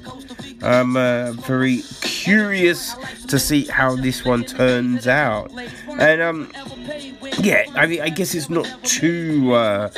I'm 0.62 0.96
uh, 0.98 1.34
very 1.34 1.82
curious 2.02 2.96
to 3.28 3.40
see 3.40 3.66
how 3.66 3.96
this 3.96 4.26
one 4.26 4.44
turns 4.46 5.08
out. 5.08 5.52
And 6.00 6.22
um, 6.22 6.52
yeah, 7.40 7.66
I 7.76 7.86
mean, 7.86 8.02
I 8.02 8.10
guess 8.10 8.34
it's 8.34 8.50
not 8.50 8.68
too 8.84 9.54
uh, 9.54 9.90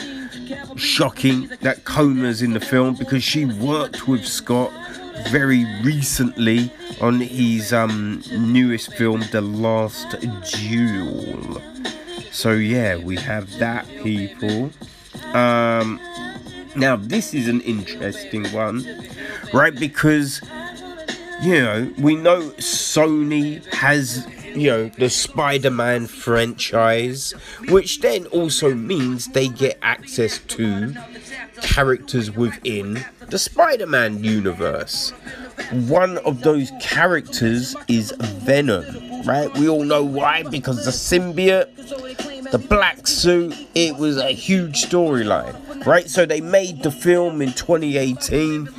shocking 0.75 1.49
that 1.61 1.85
Comer's 1.85 2.41
in 2.41 2.53
the 2.53 2.59
film 2.59 2.95
because 2.95 3.23
she 3.23 3.45
worked 3.45 4.07
with 4.07 4.25
Scott 4.25 4.71
very 5.29 5.65
recently 5.83 6.71
on 7.01 7.19
his 7.19 7.73
um, 7.73 8.21
newest 8.31 8.93
film, 8.93 9.23
The 9.31 9.41
Last 9.41 10.15
Duel. 10.51 11.61
So 12.31 12.51
yeah, 12.51 12.97
we 12.97 13.15
have 13.17 13.57
that, 13.59 13.87
people. 14.03 14.71
Um, 15.33 15.99
now 16.77 16.95
this 16.95 17.33
is 17.33 17.47
an 17.47 17.61
interesting 17.61 18.45
one, 18.47 18.85
right? 19.53 19.77
Because 19.77 20.41
you 21.41 21.61
know 21.61 21.91
we 21.97 22.15
know 22.15 22.41
Sony 22.57 23.65
has 23.73 24.27
you 24.55 24.69
know 24.69 24.89
the 24.89 25.09
Spider-Man 25.09 26.07
franchise, 26.07 27.31
which 27.69 28.01
then 28.01 28.25
also 28.27 28.73
means 28.73 29.27
they 29.27 29.47
get 29.47 29.77
access 29.81 30.39
to 30.39 30.95
characters 31.61 32.31
within 32.31 33.05
the 33.29 33.39
Spider-Man 33.39 34.23
universe. 34.23 35.11
One 35.71 36.17
of 36.19 36.41
those 36.41 36.71
characters 36.79 37.75
is 37.87 38.11
Venom, 38.19 39.23
right? 39.23 39.51
We 39.57 39.67
all 39.67 39.83
know 39.83 40.03
why 40.03 40.43
because 40.43 40.85
the 40.85 40.91
symbiote, 40.91 42.36
the 42.51 42.57
black 42.57 43.07
suit, 43.07 43.55
it 43.75 43.95
was 43.97 44.17
a 44.17 44.31
huge 44.31 44.83
storyline, 44.83 45.85
right? 45.85 46.09
So 46.09 46.25
they 46.25 46.41
made 46.41 46.83
the 46.83 46.91
film 46.91 47.41
in 47.41 47.53
2018 47.53 48.69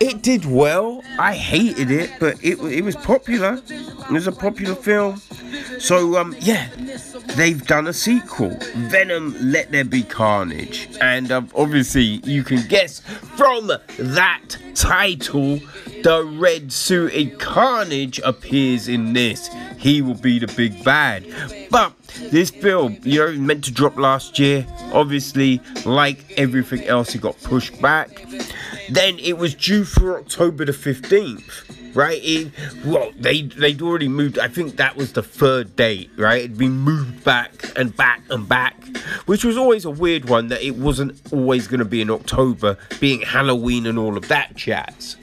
it 0.00 0.22
did 0.22 0.44
well. 0.44 1.02
I 1.18 1.34
hated 1.34 1.90
it, 1.90 2.10
but 2.20 2.42
it 2.42 2.58
it 2.58 2.82
was 2.82 2.96
popular. 2.96 3.60
It 3.68 4.10
was 4.10 4.26
a 4.26 4.32
popular 4.32 4.74
film. 4.74 5.22
So 5.78 6.18
um 6.18 6.34
yeah, 6.40 6.68
they've 7.34 7.64
done 7.66 7.86
a 7.86 7.92
sequel, 7.92 8.56
Venom: 8.74 9.36
Let 9.40 9.72
There 9.72 9.84
Be 9.84 10.02
Carnage, 10.02 10.88
and 11.00 11.32
um, 11.32 11.50
obviously 11.54 12.20
you 12.24 12.42
can 12.42 12.66
guess 12.68 13.00
from 13.36 13.72
that 13.98 14.56
title, 14.74 15.60
the 16.02 16.24
red 16.38 16.72
suited 16.72 17.38
Carnage 17.38 18.18
appears 18.20 18.88
in 18.88 19.12
this. 19.12 19.48
He 19.78 20.02
will 20.02 20.14
be 20.14 20.38
the 20.38 20.48
big 20.48 20.82
bad. 20.84 21.24
But 21.76 21.92
this 22.30 22.48
film, 22.48 22.96
you 23.02 23.18
know, 23.18 23.32
meant 23.32 23.64
to 23.64 23.70
drop 23.70 23.98
last 23.98 24.38
year. 24.38 24.66
Obviously, 24.94 25.60
like 25.84 26.24
everything 26.38 26.82
else, 26.84 27.14
it 27.14 27.20
got 27.20 27.36
pushed 27.42 27.78
back. 27.82 28.24
Then 28.88 29.18
it 29.18 29.36
was 29.36 29.54
due 29.54 29.84
for 29.84 30.18
October 30.18 30.64
the 30.64 30.72
15th, 30.72 31.94
right? 31.94 32.18
It, 32.22 32.50
well, 32.82 33.12
they, 33.18 33.42
they'd 33.42 33.82
already 33.82 34.08
moved, 34.08 34.38
I 34.38 34.48
think 34.48 34.76
that 34.76 34.96
was 34.96 35.12
the 35.12 35.22
third 35.22 35.76
date, 35.76 36.08
right? 36.16 36.44
It'd 36.44 36.56
been 36.56 36.78
moved 36.78 37.22
back 37.24 37.52
and 37.76 37.94
back 37.94 38.22
and 38.30 38.48
back, 38.48 38.82
which 39.26 39.44
was 39.44 39.58
always 39.58 39.84
a 39.84 39.90
weird 39.90 40.30
one 40.30 40.48
that 40.48 40.62
it 40.62 40.76
wasn't 40.76 41.30
always 41.30 41.68
going 41.68 41.80
to 41.80 41.84
be 41.84 42.00
in 42.00 42.08
October, 42.08 42.78
being 43.00 43.20
Halloween 43.20 43.84
and 43.84 43.98
all 43.98 44.16
of 44.16 44.28
that 44.28 44.54
jazz. 44.54 45.16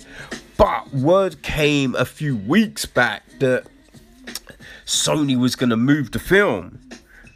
But 0.56 0.94
word 0.94 1.42
came 1.42 1.96
a 1.96 2.06
few 2.06 2.38
weeks 2.38 2.86
back 2.86 3.24
that 3.40 3.66
Sony 4.86 5.38
was 5.38 5.56
going 5.56 5.70
to 5.70 5.78
move 5.78 6.12
the 6.12 6.20
film. 6.20 6.80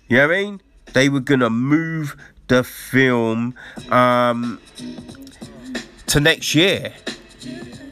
You 0.08 0.18
know 0.18 0.28
what 0.28 0.36
I 0.36 0.44
mean? 0.44 0.62
They 0.94 1.10
were 1.10 1.20
going 1.20 1.42
to 1.42 1.50
move 1.50 2.16
the 2.48 2.64
film 2.64 3.56
um, 3.90 4.62
to 6.08 6.20
next 6.20 6.56
year. 6.56 6.94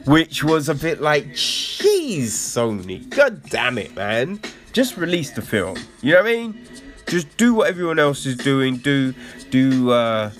Which 0.06 0.44
was 0.44 0.68
a 0.68 0.74
bit 0.74 1.00
like, 1.00 1.26
jeez, 1.32 2.26
Sony. 2.26 3.08
God 3.10 3.42
damn 3.50 3.76
it, 3.76 3.96
man. 3.96 4.40
Just 4.72 4.96
release 4.96 5.32
the 5.32 5.42
film. 5.42 5.78
You 6.00 6.12
know 6.12 6.22
what 6.22 6.28
I 6.28 6.32
mean? 6.32 6.68
Just 7.08 7.36
do 7.36 7.54
what 7.54 7.68
everyone 7.68 7.98
else 7.98 8.24
is 8.24 8.36
doing. 8.36 8.76
Do 8.76 9.14
do 9.50 9.90
uh, 9.90 10.30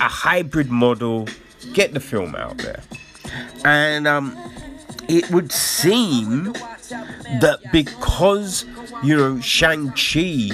a 0.00 0.08
hybrid 0.08 0.70
model. 0.70 1.28
Get 1.74 1.94
the 1.94 2.00
film 2.00 2.34
out 2.34 2.58
there. 2.58 2.82
And 3.64 4.08
um, 4.08 4.36
it 5.08 5.30
would 5.30 5.52
seem 5.52 6.54
that 6.88 7.60
because 7.72 8.64
you 9.02 9.16
know 9.16 9.40
Shang-Chi 9.40 10.50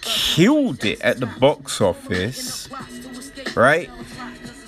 killed 0.00 0.84
it 0.84 1.00
at 1.00 1.20
the 1.20 1.26
box 1.26 1.80
office, 1.80 2.68
right? 3.56 3.90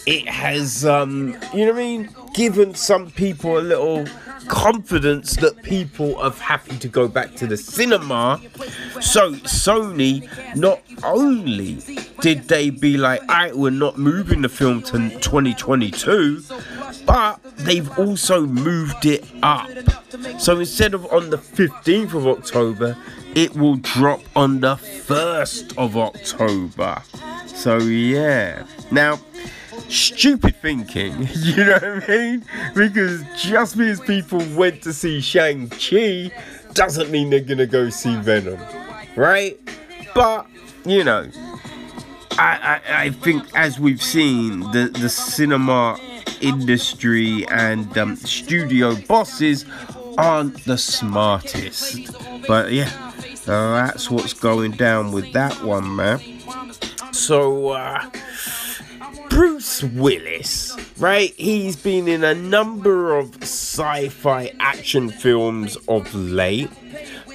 It 0.06 0.28
has 0.28 0.84
um 0.84 1.36
you 1.54 1.66
know 1.66 1.72
what 1.72 1.80
I 1.80 1.84
mean, 1.84 2.08
given 2.34 2.74
some 2.74 3.10
people 3.10 3.58
a 3.58 3.60
little 3.60 4.06
confidence 4.50 5.36
that 5.36 5.62
people 5.62 6.16
are 6.16 6.32
happy 6.32 6.76
to 6.76 6.88
go 6.88 7.06
back 7.06 7.34
to 7.36 7.46
the 7.46 7.56
cinema. 7.56 8.40
So 9.00 9.32
Sony 9.34 10.28
not 10.56 10.80
only 11.04 11.78
did 12.20 12.48
they 12.48 12.70
be 12.70 12.98
like, 12.98 13.20
alright, 13.22 13.56
we're 13.56 13.70
not 13.70 13.96
moving 13.96 14.42
the 14.42 14.48
film 14.48 14.82
to 14.82 14.98
2022, 15.20 16.42
but 17.06 17.40
they've 17.58 17.96
also 17.96 18.44
moved 18.44 19.06
it 19.06 19.24
up. 19.42 19.70
So 20.38 20.58
instead 20.58 20.94
of 20.94 21.06
on 21.12 21.30
the 21.30 21.38
15th 21.38 22.14
of 22.14 22.26
October, 22.26 22.96
it 23.36 23.54
will 23.54 23.76
drop 23.76 24.20
on 24.34 24.60
the 24.60 24.74
1st 24.74 25.78
of 25.78 25.96
October. 25.96 27.02
So 27.46 27.78
yeah. 27.78 28.64
Now, 28.90 29.20
stupid 29.90 30.56
thinking, 30.56 31.28
you 31.34 31.64
know 31.64 31.72
what 31.72 31.84
I 31.84 32.06
mean? 32.08 32.44
Because 32.74 33.22
just 33.36 33.76
because 33.76 34.00
people 34.00 34.42
went 34.54 34.82
to 34.82 34.92
see 34.92 35.20
Shang-Chi 35.20 36.30
doesn't 36.74 37.10
mean 37.10 37.30
they're 37.30 37.40
gonna 37.40 37.66
go 37.66 37.90
see 37.90 38.16
Venom, 38.16 38.58
right? 39.16 39.58
But, 40.14 40.46
you 40.84 41.04
know, 41.04 41.28
I, 42.32 42.80
I, 42.86 43.04
I 43.04 43.10
think 43.10 43.44
as 43.54 43.78
we've 43.78 44.02
seen, 44.02 44.60
the, 44.72 44.90
the 44.98 45.08
cinema 45.08 45.98
industry 46.40 47.46
and 47.48 47.96
um, 47.98 48.16
studio 48.16 48.96
bosses 49.08 49.66
aren't 50.16 50.64
the 50.64 50.78
smartest. 50.78 51.98
But 52.46 52.72
yeah, 52.72 53.12
that's 53.44 54.10
what's 54.10 54.32
going 54.32 54.72
down 54.72 55.12
with 55.12 55.32
that 55.32 55.62
one, 55.62 55.96
man. 55.96 56.20
So, 57.12 57.70
uh, 57.70 58.10
Bruce 59.40 59.82
Willis, 59.82 60.76
right? 60.98 61.32
He's 61.38 61.74
been 61.74 62.08
in 62.08 62.24
a 62.24 62.34
number 62.34 63.16
of 63.16 63.42
sci 63.42 64.10
fi 64.10 64.52
action 64.60 65.08
films 65.08 65.78
of 65.88 66.14
late 66.14 66.68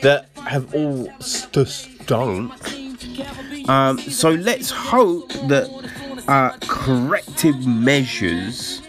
that 0.04 0.30
have 0.36 0.72
all 0.76 1.12
st- 1.20 1.68
stunk. 1.68 2.54
Um, 3.68 3.98
so 3.98 4.30
let's 4.30 4.70
hope 4.70 5.34
that 5.48 5.68
uh, 6.28 6.56
corrective 6.68 7.66
measures 7.66 8.84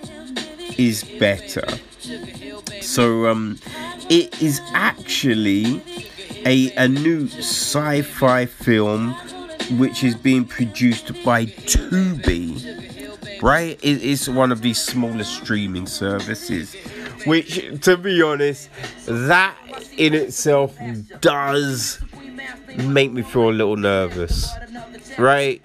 is 0.76 1.02
better. 1.18 1.66
So 2.82 3.28
um, 3.28 3.58
it 4.10 4.42
is 4.42 4.60
actually 4.74 5.82
a, 6.44 6.70
a 6.74 6.86
new 6.86 7.28
sci-fi 7.28 8.44
film 8.44 9.14
which 9.78 10.04
is 10.04 10.14
being 10.14 10.44
produced 10.44 11.24
by 11.24 11.46
Tubi. 11.46 12.92
Right, 13.42 13.78
it 13.82 14.02
is 14.02 14.28
one 14.28 14.52
of 14.52 14.62
these 14.62 14.80
smaller 14.80 15.24
streaming 15.24 15.86
services, 15.86 16.74
which, 17.24 17.80
to 17.82 17.96
be 17.96 18.22
honest, 18.22 18.70
that 19.06 19.56
in 19.96 20.14
itself 20.14 20.76
does 21.20 22.00
make 22.76 23.12
me 23.12 23.22
feel 23.22 23.50
a 23.50 23.52
little 23.52 23.76
nervous. 23.76 24.48
Right, 25.18 25.62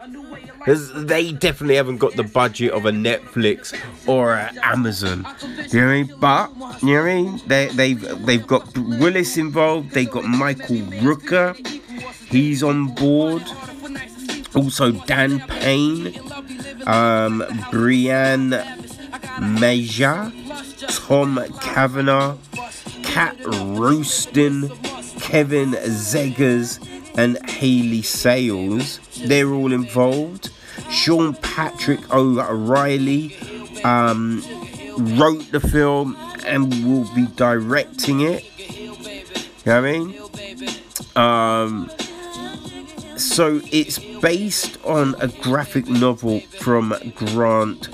because 0.60 0.94
they 1.06 1.32
definitely 1.32 1.76
haven't 1.76 1.98
got 1.98 2.16
the 2.16 2.24
budget 2.24 2.72
of 2.72 2.86
a 2.86 2.92
Netflix 2.92 3.78
or 4.08 4.34
a 4.34 4.52
Amazon. 4.64 5.26
You 5.72 5.82
know 5.82 5.88
what 5.88 5.94
I 5.94 6.04
mean? 6.04 6.16
But 6.20 6.82
you 6.84 6.94
know 6.94 7.02
what 7.02 7.10
I 7.10 7.22
mean? 7.22 7.42
They 7.48 7.68
they've 7.68 8.26
they've 8.26 8.48
got 8.48 8.78
Willis 8.78 9.38
involved. 9.38 9.92
They've 9.92 10.10
got 10.10 10.26
Michael 10.26 10.78
Rooker. 11.02 11.56
He's 12.28 12.64
on 12.64 12.94
board. 12.96 13.44
Also 14.54 14.92
Dan 14.92 15.40
Payne, 15.48 16.14
um, 16.88 17.44
Brian 17.72 18.50
Major, 19.60 20.32
Tom 20.88 21.44
Cavanagh, 21.62 22.38
Kat 23.04 23.36
Ruston, 23.46 24.70
Kevin 25.20 25.72
Zegers, 25.72 26.80
and 27.18 27.38
Hayley 27.50 28.02
Sales. 28.02 29.00
They're 29.26 29.52
all 29.52 29.74
involved. 29.74 30.50
Sean 30.90 31.36
Patrick 31.36 32.14
O'Reilly 32.14 33.36
um, 33.84 34.44
wrote 34.98 35.52
the 35.52 35.60
film 35.60 36.18
and 36.46 36.86
will 36.86 37.14
be 37.14 37.28
directing 37.36 38.22
it. 38.22 38.46
You 38.58 38.88
know 39.66 39.82
what 39.82 39.86
I 39.86 39.92
mean? 39.92 40.16
Um, 41.16 41.92
so 43.18 43.62
it's 43.72 44.00
based 44.22 44.78
on 44.86 45.16
a 45.20 45.28
graphic 45.28 45.88
novel 45.88 46.40
from 46.60 46.94
Grant 47.16 47.90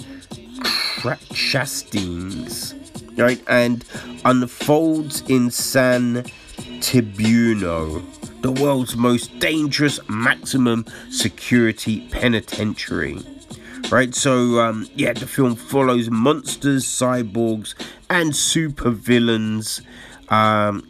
Chastain, 1.34 3.18
right? 3.18 3.42
And 3.48 3.86
unfolds 4.26 5.22
in 5.30 5.50
San 5.52 6.26
Tiburon 6.82 8.04
the 8.42 8.52
world's 8.52 8.96
most 8.96 9.40
dangerous 9.40 10.00
maximum 10.08 10.86
security 11.10 12.08
penitentiary. 12.12 13.18
right? 13.90 14.14
So, 14.14 14.60
um, 14.60 14.88
yeah, 14.96 15.14
the 15.14 15.28
film 15.28 15.56
follows 15.56 16.10
monsters, 16.10 16.86
cyborgs, 16.86 17.74
and 18.10 18.32
supervillains 18.32 19.82
um, 20.32 20.88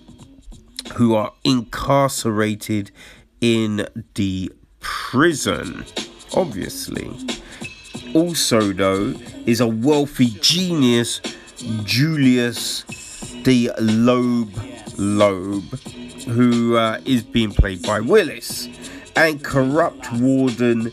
who 0.96 1.16
are 1.16 1.34
incarcerated 1.44 2.92
in 3.40 3.88
the 4.16 4.52
prison, 4.88 5.86
obviously. 6.34 7.12
Also, 8.14 8.72
though, 8.72 9.14
is 9.46 9.60
a 9.60 9.68
wealthy 9.68 10.28
genius, 10.40 11.22
Julius 11.84 12.84
de 13.44 13.70
Loeb 13.80 14.50
Loeb, 14.98 15.64
who 16.30 16.78
uh, 16.78 17.00
is 17.06 17.22
being 17.22 17.52
played 17.52 17.82
by 17.84 18.00
Willis, 18.00 18.70
and 19.16 19.44
corrupt 19.44 20.12
warden 20.14 20.92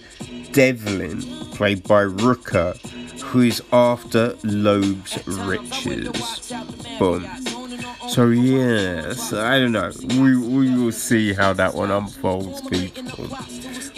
Devlin, 0.52 1.22
played 1.52 1.82
by 1.84 2.04
Rooker, 2.04 2.76
who 3.20 3.42
is 3.42 3.62
after 3.72 4.36
Loeb's 4.42 5.24
riches. 5.26 6.52
Boom. 6.98 7.22
So 8.08 8.28
yes, 8.28 9.32
I 9.32 9.58
don't 9.58 9.72
know. 9.72 9.90
We 10.20 10.36
we 10.36 10.76
will 10.76 10.92
see 10.92 11.32
how 11.32 11.52
that 11.54 11.74
one 11.74 11.90
unfolds, 11.90 12.60
people. 12.62 13.28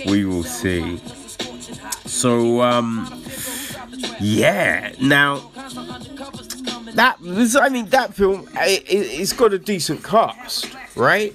We 0.07 0.25
will 0.25 0.45
see. 0.45 1.01
So 2.07 2.63
um, 2.63 3.23
yeah. 4.21 4.93
Now 5.01 5.51
that 6.95 7.17
I 7.61 7.69
mean 7.69 7.87
that 7.87 8.15
film, 8.15 8.49
it, 8.55 8.85
it's 8.89 9.33
got 9.33 9.53
a 9.53 9.59
decent 9.59 10.03
cast, 10.05 10.75
right? 10.97 11.35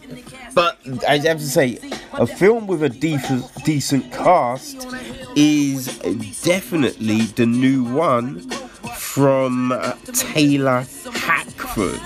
But 0.53 0.79
I 1.07 1.17
have 1.19 1.37
to 1.37 1.47
say, 1.47 1.77
a 2.13 2.27
film 2.27 2.67
with 2.67 2.83
a 2.83 2.89
decent 2.89 3.45
decent 3.63 4.11
cast 4.11 4.87
is 5.35 5.97
definitely 6.41 7.21
the 7.21 7.45
new 7.45 7.83
one 7.83 8.49
from 8.95 9.71
uh, 9.71 9.93
Taylor 10.13 10.85
Hackford, 11.13 11.99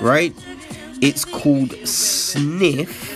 right? 0.00 0.34
It's 1.00 1.24
called 1.24 1.72
Sniff, 1.86 3.14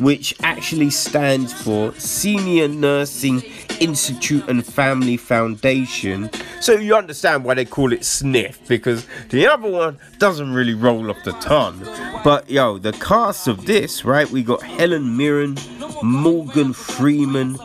which 0.00 0.34
actually 0.42 0.90
stands 0.90 1.52
for 1.52 1.92
Senior 1.94 2.68
Nursing 2.68 3.42
Institute 3.80 4.48
and 4.48 4.64
Family 4.64 5.16
Foundation. 5.16 6.30
So 6.60 6.74
you 6.74 6.94
understand 6.94 7.44
why 7.44 7.54
they 7.54 7.64
call 7.64 7.92
it 7.92 8.04
Sniff, 8.04 8.66
because 8.68 9.06
the 9.30 9.46
other 9.46 9.68
one 9.68 9.98
doesn't 10.18 10.52
really 10.52 10.74
roll 10.74 11.10
off 11.10 11.22
the 11.24 11.32
tongue. 11.32 11.80
But 12.22 12.48
yo, 12.48 12.78
the 12.78 12.92
cast 12.92 13.48
of 13.48 13.66
this, 13.66 14.04
right? 14.04 14.30
We 14.30 14.44
got 14.44 14.62
Helen 14.62 15.16
Mirren, 15.16 15.56
Morgan 16.02 16.72
Freeman, 16.72 17.56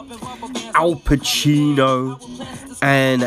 Al 0.74 0.96
Pacino, 0.96 2.20
and 2.82 3.22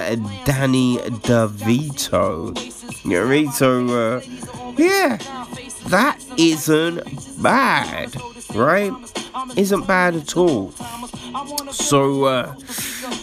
Danny 0.45 0.99
DeVito. 0.99 2.80
You 3.05 3.11
know 3.11 3.21
what 3.21 3.27
I 3.27 3.31
mean? 3.31 3.53
So, 3.53 3.87
uh, 3.89 4.21
yeah, 4.77 5.19
that 5.89 6.19
isn't 6.37 7.43
bad, 7.43 8.15
right? 8.55 8.93
Isn't 9.57 9.87
bad 9.87 10.17
at 10.17 10.37
all. 10.37 10.73
So, 11.73 12.25
uh, 12.25 12.55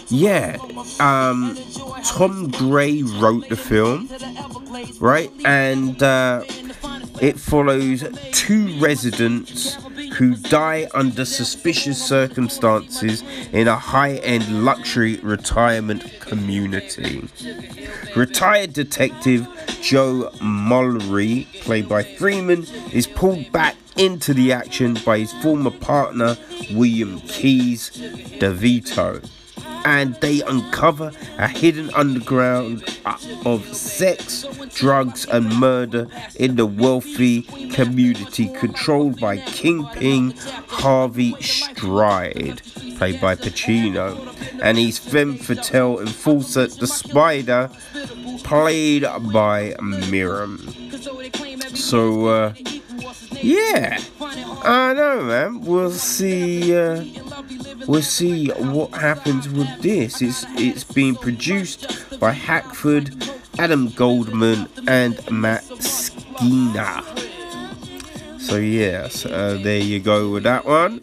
yeah, 0.08 0.56
um, 1.00 1.56
Tom 2.04 2.50
Gray 2.50 3.02
wrote 3.02 3.48
the 3.48 3.56
film, 3.56 4.08
right? 5.00 5.30
And 5.44 6.02
uh, 6.02 6.44
it 7.20 7.38
follows 7.38 8.04
two 8.32 8.78
residents 8.78 9.76
who 10.14 10.34
die 10.34 10.88
under 10.94 11.24
suspicious 11.24 12.04
circumstances 12.04 13.22
in 13.52 13.68
a 13.68 13.76
high 13.76 14.14
end 14.16 14.64
luxury 14.64 15.16
retirement 15.16 16.20
community. 16.20 17.28
Retired 18.16 18.72
detective 18.72 19.46
Joe 19.82 20.30
Mullery, 20.40 21.46
played 21.62 21.88
by 21.88 22.02
Freeman, 22.02 22.66
is 22.92 23.06
pulled 23.06 23.50
back 23.52 23.76
into 23.96 24.32
the 24.32 24.52
action 24.52 24.96
by 25.04 25.18
his 25.18 25.32
former 25.42 25.70
partner 25.70 26.36
William 26.72 27.20
Keys 27.20 27.90
DeVito. 28.38 29.28
And 29.84 30.16
they 30.16 30.42
uncover 30.42 31.12
a 31.38 31.48
hidden 31.48 31.90
underground 31.94 32.84
of 33.46 33.64
sex, 33.74 34.44
drugs, 34.74 35.24
and 35.26 35.54
murder 35.58 36.08
in 36.36 36.56
the 36.56 36.66
wealthy 36.66 37.42
community 37.70 38.48
controlled 38.48 39.20
by 39.20 39.38
Kingpin 39.38 40.34
Harvey 40.66 41.34
Stride, 41.40 42.60
played 42.96 43.20
by 43.20 43.34
Pacino, 43.36 44.34
and 44.60 44.76
his 44.76 44.98
femme 44.98 45.36
fatale 45.36 46.00
enforcer, 46.00 46.66
the 46.66 46.86
Spider, 46.86 47.70
played 48.44 49.04
by 49.32 49.74
Mirren. 49.80 50.58
So, 51.74 52.26
uh, 52.26 52.54
yeah, 53.40 53.98
I 54.64 54.94
know, 54.94 55.22
man. 55.22 55.60
We'll 55.60 55.90
see. 55.90 56.76
Uh, 56.76 57.04
we'll 57.86 58.02
see 58.02 58.48
what 58.50 58.92
happens 58.92 59.48
with 59.48 59.80
this. 59.80 60.20
It's 60.20 60.44
it's 60.56 60.84
being 60.84 61.14
produced 61.14 62.18
by 62.18 62.32
Hackford, 62.32 63.14
Adam 63.58 63.90
Goldman, 63.90 64.68
and 64.86 65.18
Matt 65.30 65.64
Skeena. 65.80 67.04
So 68.40 68.56
yes, 68.56 69.26
uh, 69.26 69.58
there 69.62 69.80
you 69.80 70.00
go 70.00 70.30
with 70.30 70.44
that 70.44 70.64
one. 70.64 71.00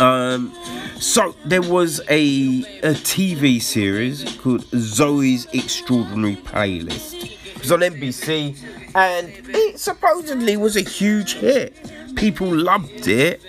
Um, 0.00 0.52
so 1.00 1.34
there 1.44 1.62
was 1.62 2.00
a 2.08 2.60
a 2.82 2.94
TV 2.94 3.60
series 3.60 4.36
called 4.38 4.64
Zoey's 4.66 5.46
Extraordinary 5.52 6.36
Playlist. 6.36 7.14
It 7.46 7.58
was 7.58 7.72
on 7.72 7.80
NBC, 7.80 8.56
and 8.94 9.32
it 9.48 9.78
supposedly 9.78 10.56
was 10.56 10.76
a 10.76 10.82
huge 10.82 11.34
hit. 11.34 11.74
People 12.16 12.46
loved 12.46 13.08
it, 13.08 13.40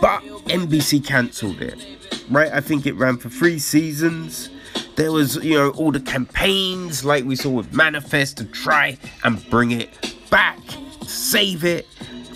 but 0.00 0.22
NBC 0.48 1.04
cancelled 1.04 1.60
it. 1.62 1.86
Right? 2.30 2.52
I 2.52 2.60
think 2.60 2.86
it 2.86 2.94
ran 2.94 3.16
for 3.16 3.28
three 3.28 3.58
seasons. 3.58 4.50
There 4.96 5.12
was, 5.12 5.36
you 5.36 5.54
know, 5.54 5.70
all 5.70 5.90
the 5.90 6.00
campaigns 6.00 7.04
like 7.04 7.24
we 7.24 7.36
saw 7.36 7.50
with 7.50 7.72
Manifest 7.72 8.36
to 8.38 8.44
try 8.44 8.98
and 9.24 9.48
bring 9.48 9.70
it 9.70 10.14
back, 10.30 10.58
save 11.06 11.64
it. 11.64 11.86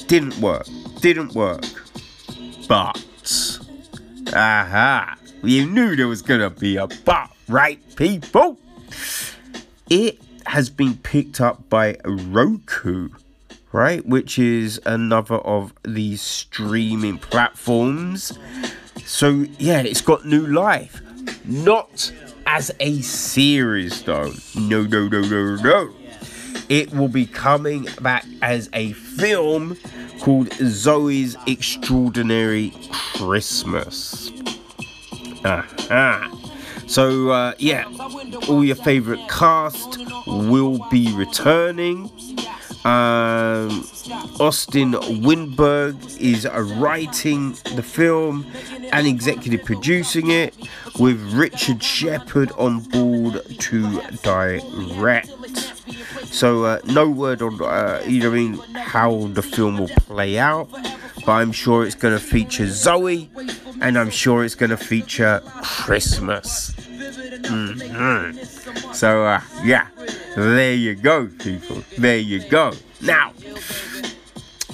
Didn't 0.07 0.39
work. 0.39 0.67
Didn't 1.01 1.35
work. 1.35 1.65
But, 2.69 3.05
aha, 4.35 5.17
you 5.43 5.67
knew 5.67 5.97
there 5.97 6.09
was 6.09 6.23
gonna 6.23 6.51
be 6.51 6.77
a 6.77 6.87
but, 6.87 7.31
right, 7.49 7.81
people? 7.97 8.59
It 9.89 10.21
has 10.47 10.71
been 10.71 10.97
picked 10.97 11.41
up 11.41 11.69
by 11.69 11.99
Roku, 12.05 13.11
right? 13.73 14.05
Which 14.07 14.39
is 14.39 14.81
another 14.87 15.37
of 15.37 15.73
these 15.83 16.23
streaming 16.23 17.19
platforms. 17.19 18.39
So, 19.05 19.47
yeah, 19.59 19.81
it's 19.81 20.01
got 20.01 20.25
new 20.25 20.47
life. 20.47 21.01
Not 21.45 22.13
as 22.47 22.73
a 22.81 23.01
series, 23.03 24.03
though. 24.03 24.33
No, 24.57 24.83
no, 24.83 25.09
no, 25.09 25.21
no, 25.21 25.57
no. 25.57 25.96
It 26.69 26.93
will 26.93 27.09
be 27.09 27.27
coming 27.27 27.89
back 28.01 28.25
as 28.43 28.69
a 28.73 28.93
film 28.93 29.77
called 30.21 30.49
Zoey's 30.51 31.37
Extraordinary 31.47 32.73
Christmas. 33.15 34.31
Aha. 35.45 36.33
So, 36.87 37.31
uh, 37.31 37.55
yeah, 37.59 37.85
all 38.49 38.65
your 38.65 38.77
favorite 38.77 39.21
cast 39.29 39.99
will 40.27 40.85
be 40.91 41.13
returning. 41.15 42.11
Um, 42.87 43.85
Austin 44.39 44.93
Winsberg 44.93 46.21
is 46.21 46.47
writing 46.77 47.57
the 47.75 47.83
film 47.83 48.47
and 48.93 49.09
executive 49.09 49.65
producing 49.65 50.31
it, 50.31 50.55
with 50.97 51.21
Richard 51.33 51.83
Shepard 51.83 52.53
on 52.53 52.79
board 52.79 53.43
to 53.59 54.01
direct. 54.23 55.31
So, 56.27 56.63
uh, 56.63 56.79
no 56.85 57.11
word 57.11 57.43
on 57.43 57.61
uh, 57.61 58.05
you 58.07 58.21
know, 58.21 58.31
I 58.31 58.35
mean, 58.35 58.55
how 58.77 59.27
the 59.33 59.43
film 59.43 59.79
will 59.79 59.89
play 59.89 60.39
out, 60.39 60.71
but 60.71 61.33
I'm 61.33 61.51
sure 61.51 61.85
it's 61.85 61.97
going 61.97 62.17
to 62.17 62.25
feature 62.25 62.67
Zoey, 62.67 63.29
and 63.81 63.99
I'm 63.99 64.11
sure 64.11 64.45
it's 64.45 64.55
going 64.55 64.71
to 64.71 64.77
feature 64.77 65.43
Christmas. 65.61 66.73
Mhm. 67.17 68.95
So, 68.95 69.25
uh, 69.25 69.41
yeah, 69.65 69.87
there 70.37 70.75
you 70.75 70.95
go, 70.95 71.27
people. 71.39 71.83
There 71.99 72.19
you 72.19 72.41
go. 72.49 72.73
Now, 73.01 73.33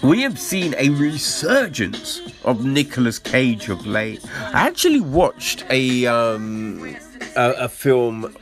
we 0.03 0.23
have 0.23 0.39
seen 0.39 0.75
a 0.79 0.91
resurgence 0.91 2.21
of 2.45 2.65
Nicolas 2.65 3.19
Cage 3.19 3.69
of 3.69 3.87
late. 3.87 4.21
I 4.53 4.67
actually 4.67 5.01
watched 5.01 5.65
a 5.71 6.07
um, 6.07 6.97
a, 7.37 7.51
a 7.53 7.69
film 7.69 8.35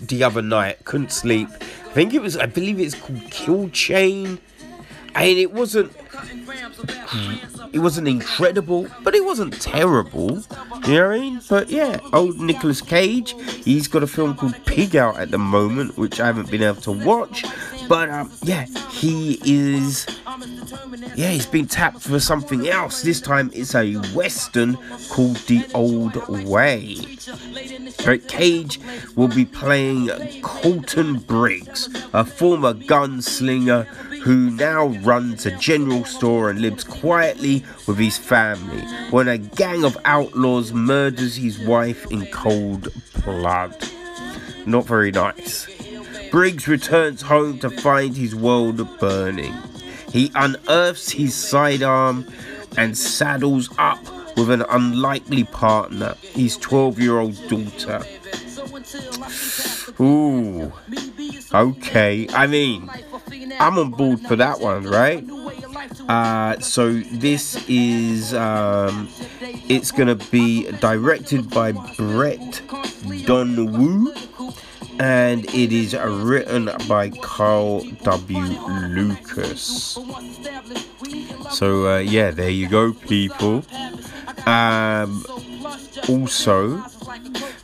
the 0.00 0.22
other 0.22 0.42
night. 0.42 0.84
Couldn't 0.84 1.12
sleep. 1.12 1.48
I 1.50 1.92
think 1.92 2.14
it 2.14 2.22
was. 2.22 2.36
I 2.36 2.46
believe 2.46 2.78
it's 2.78 2.94
called 2.94 3.22
Kill 3.30 3.68
Chain. 3.70 4.38
and 5.14 5.38
it 5.38 5.52
wasn't 5.52 5.90
it 7.76 7.80
wasn't 7.80 8.08
incredible, 8.08 8.88
but 9.02 9.14
it 9.14 9.22
wasn't 9.22 9.60
terrible. 9.60 10.42
You 10.86 10.94
know 10.94 11.08
what 11.08 11.16
I 11.16 11.18
mean? 11.18 11.40
But 11.46 11.68
yeah, 11.68 12.00
old 12.14 12.40
Nicolas 12.40 12.80
Cage, 12.80 13.34
he's 13.64 13.86
got 13.86 14.02
a 14.02 14.06
film 14.06 14.34
called 14.34 14.56
Pig 14.64 14.96
out 14.96 15.18
at 15.18 15.30
the 15.30 15.36
moment, 15.36 15.98
which 15.98 16.18
I 16.18 16.24
haven't 16.24 16.50
been 16.50 16.62
able 16.62 16.80
to 16.80 16.92
watch. 16.92 17.44
But 17.86 18.08
um, 18.08 18.32
yeah, 18.42 18.64
he 18.90 19.38
is. 19.44 20.06
Yeah, 21.16 21.28
he's 21.28 21.44
been 21.44 21.66
tapped 21.66 22.00
for 22.00 22.18
something 22.18 22.66
else. 22.66 23.02
This 23.02 23.20
time 23.20 23.50
it's 23.52 23.74
a 23.74 23.96
western 24.14 24.78
called 25.10 25.36
The 25.36 25.66
Old 25.74 26.16
Way. 26.46 26.96
Right, 28.06 28.26
Cage 28.26 28.80
will 29.16 29.28
be 29.28 29.44
playing 29.44 30.08
Colton 30.40 31.18
Briggs, 31.18 31.90
a 32.14 32.24
former 32.24 32.72
gunslinger 32.72 33.86
who 34.26 34.50
now 34.50 34.86
runs 35.04 35.46
a 35.46 35.56
general 35.58 36.04
store 36.04 36.50
and 36.50 36.60
lives 36.60 36.82
quietly 36.82 37.64
with 37.86 37.96
his 37.96 38.18
family 38.18 38.82
when 39.10 39.28
a 39.28 39.38
gang 39.38 39.84
of 39.84 39.96
outlaws 40.04 40.72
murders 40.72 41.36
his 41.36 41.60
wife 41.60 42.10
in 42.10 42.26
cold 42.32 42.88
blood. 43.24 43.76
Not 44.66 44.84
very 44.84 45.12
nice. 45.12 45.68
Briggs 46.32 46.66
returns 46.66 47.22
home 47.22 47.60
to 47.60 47.70
find 47.70 48.16
his 48.16 48.34
world 48.34 48.98
burning. 48.98 49.54
He 50.12 50.32
unearths 50.34 51.12
his 51.12 51.32
sidearm 51.32 52.26
and 52.76 52.98
saddles 52.98 53.70
up 53.78 54.04
with 54.36 54.50
an 54.50 54.64
unlikely 54.70 55.44
partner, 55.44 56.16
his 56.20 56.56
12 56.56 56.98
year 56.98 57.20
old 57.20 57.36
daughter. 57.48 58.02
Ooh, 60.00 60.72
okay. 61.54 62.26
I 62.30 62.46
mean, 62.48 62.90
I'm 63.58 63.78
on 63.78 63.90
board 63.90 64.20
for 64.20 64.36
that 64.36 64.60
one, 64.60 64.84
right? 64.84 65.24
Uh, 66.08 66.58
so 66.60 66.94
this 66.94 67.64
is 67.68 68.34
um, 68.34 69.08
it's 69.68 69.90
gonna 69.90 70.14
be 70.14 70.70
directed 70.72 71.50
by 71.50 71.72
Brett 71.72 72.62
Donowho, 73.26 74.14
and 75.00 75.44
it 75.46 75.72
is 75.72 75.94
written 75.94 76.70
by 76.88 77.10
Carl 77.10 77.80
W. 78.02 78.38
Lucas. 78.88 79.98
So 81.50 81.88
uh, 81.88 81.98
yeah, 81.98 82.30
there 82.30 82.50
you 82.50 82.68
go, 82.68 82.92
people. 82.92 83.64
Um, 84.46 85.24
also, 86.08 86.84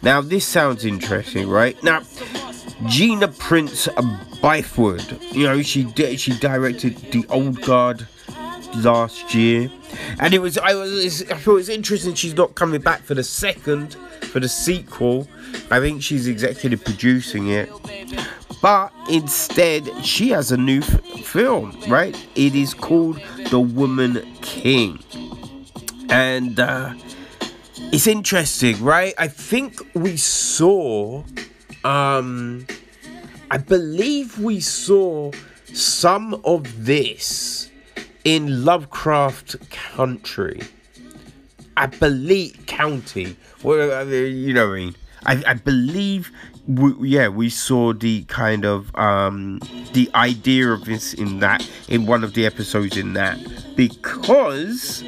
now 0.02 0.20
this 0.20 0.46
sounds 0.46 0.84
interesting, 0.84 1.48
right? 1.48 1.80
Now, 1.82 2.02
Gina 2.86 3.28
Prince 3.28 3.86
Bythewood, 4.42 5.32
you 5.32 5.44
know, 5.44 5.62
she 5.62 5.84
di- 5.84 6.16
she 6.16 6.36
directed 6.38 6.96
The 7.12 7.24
Old 7.28 7.60
Guard 7.62 8.06
last 8.76 9.34
year, 9.34 9.70
and 10.18 10.34
it 10.34 10.40
was 10.40 10.58
I 10.58 10.74
was 10.74 11.22
I 11.30 11.34
thought 11.36 11.52
it 11.52 11.54
was 11.54 11.68
interesting. 11.68 12.14
She's 12.14 12.34
not 12.34 12.54
coming 12.54 12.80
back 12.80 13.02
for 13.02 13.14
the 13.14 13.22
second 13.24 13.94
for 14.32 14.40
the 14.40 14.48
sequel. 14.48 15.28
I 15.70 15.78
think 15.80 16.02
she's 16.02 16.26
executive 16.26 16.84
producing 16.84 17.48
it, 17.48 17.70
but 18.60 18.92
instead 19.08 19.88
she 20.04 20.30
has 20.30 20.50
a 20.50 20.56
new 20.56 20.80
f- 20.80 21.00
film. 21.24 21.76
Right, 21.88 22.16
it 22.34 22.54
is 22.54 22.74
called 22.74 23.20
The 23.50 23.60
Woman 23.60 24.22
King, 24.42 24.98
and 26.08 26.58
uh, 26.58 26.94
it's 27.92 28.06
interesting. 28.06 28.82
Right, 28.82 29.14
I 29.18 29.28
think 29.28 29.80
we 29.94 30.16
saw. 30.16 31.22
Um, 31.84 32.66
I 33.50 33.58
believe 33.58 34.38
we 34.38 34.60
saw 34.60 35.32
some 35.72 36.40
of 36.44 36.84
this 36.84 37.70
in 38.24 38.64
Lovecraft 38.64 39.70
Country. 39.70 40.62
I 41.76 41.86
believe 41.86 42.64
County. 42.66 43.36
Well, 43.62 44.08
you 44.08 44.52
know 44.52 44.68
what 44.68 44.74
I 44.74 44.78
mean. 44.78 44.94
I, 45.24 45.42
I 45.46 45.54
believe, 45.54 46.30
we, 46.66 47.08
yeah, 47.08 47.28
we 47.28 47.48
saw 47.48 47.92
the 47.92 48.24
kind 48.24 48.64
of 48.64 48.94
um 48.96 49.60
the 49.92 50.10
idea 50.14 50.70
of 50.70 50.84
this 50.84 51.14
in 51.14 51.40
that 51.40 51.68
in 51.88 52.06
one 52.06 52.24
of 52.24 52.34
the 52.34 52.46
episodes 52.46 52.96
in 52.96 53.12
that 53.14 53.38
because 53.76 55.04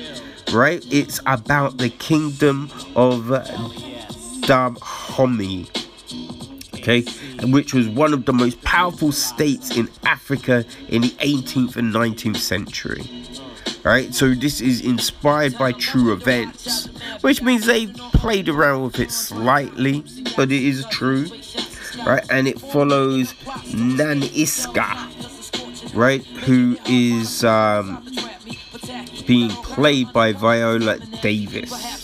right, 0.53 0.85
it's 0.91 1.21
about 1.27 1.79
the 1.79 1.91
kingdom 1.91 2.71
of 2.95 3.29
Dahomey 4.43 5.69
okay, 6.85 7.05
and 7.39 7.53
which 7.53 7.73
was 7.73 7.89
one 7.89 8.13
of 8.13 8.27
the 8.27 8.33
most 8.33 8.61
powerful 8.63 9.11
states 9.11 9.77
in 9.77 9.89
Africa 10.05 10.65
in 10.89 11.03
the 11.03 11.09
18th 11.09 11.77
and 11.77 11.93
19th 11.93 12.37
century. 12.37 13.03
Right, 13.83 14.15
so 14.15 14.33
this 14.33 14.63
is 14.63 14.81
inspired 14.81 15.59
by 15.59 15.73
true 15.73 16.13
events, 16.13 16.89
which 17.21 17.43
means 17.43 17.67
they 17.67 17.87
played 17.87 18.49
around 18.49 18.83
with 18.85 18.99
it 18.99 19.11
slightly, 19.11 20.05
but 20.37 20.51
it 20.51 20.63
is 20.63 20.87
true. 20.91 21.27
Right, 22.07 22.25
and 22.31 22.49
it 22.49 22.59
follows 22.59 23.35
Nanisca, 23.73 24.85
right, 25.95 26.25
who 26.25 26.79
is 26.87 27.45
um, 27.45 28.07
being 29.27 29.51
played 29.51 30.13
by 30.15 30.33
Viola 30.33 30.99
Davis 31.21 32.04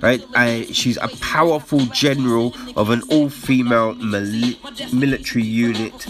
right? 0.00 0.24
Uh, 0.34 0.64
she's 0.72 0.96
a 0.98 1.08
powerful 1.20 1.80
general 1.86 2.54
of 2.76 2.90
an 2.90 3.02
all-female 3.10 3.94
mili- 3.94 4.56
military 4.92 5.44
unit, 5.44 6.06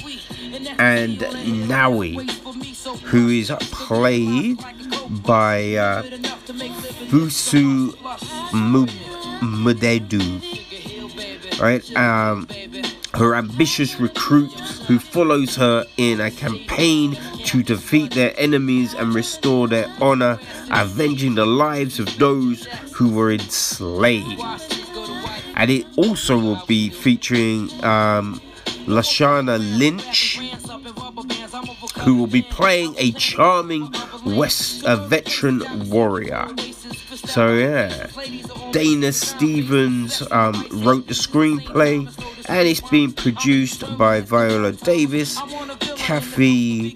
and 0.79 1.19
Nawi, 1.19 2.31
who 3.03 3.29
is 3.29 3.51
played 3.71 4.59
by 5.25 5.75
uh, 5.75 6.03
Thuso 7.11 7.93
Mbedu, 9.41 10.41
right? 11.61 11.97
Um, 11.97 12.49
her 13.15 13.35
ambitious 13.35 13.99
recruit 13.99 14.53
who 14.87 14.99
follows 14.99 15.57
her 15.57 15.85
in 15.97 16.21
a 16.21 16.31
campaign 16.31 17.17
to 17.47 17.63
defeat 17.63 18.13
their 18.13 18.35
enemies 18.37 18.95
and 18.95 19.15
restore 19.15 19.69
their 19.69 19.87
honor, 20.01 20.39
avenging 20.71 21.35
the 21.37 21.47
lives 21.47 21.99
of 21.99 22.19
those 22.19 22.67
who 22.93 23.11
were 23.11 23.33
enslaved. 23.33 24.43
And 25.55 25.71
it 25.71 25.87
also 25.97 26.39
will 26.39 26.63
be 26.67 26.91
featuring 26.91 27.71
um, 27.85 28.41
Lashana 28.87 29.59
Lynch, 29.79 30.39
who 32.01 32.17
will 32.17 32.27
be 32.27 32.43
playing 32.43 32.95
a 32.99 33.13
charming 33.13 33.93
West 34.25 34.83
a 34.85 34.97
veteran 34.97 35.63
warrior. 35.89 36.49
So 37.15 37.55
yeah, 37.55 38.09
Dana 38.73 39.13
Stevens 39.13 40.23
um, 40.31 40.67
wrote 40.85 41.07
the 41.07 41.15
screenplay, 41.15 42.07
and 42.49 42.69
it's 42.69 42.81
being 42.91 43.13
produced 43.13 43.97
by 43.97 44.21
Viola 44.21 44.73
Davis, 44.73 45.39
Kathy 46.07 46.93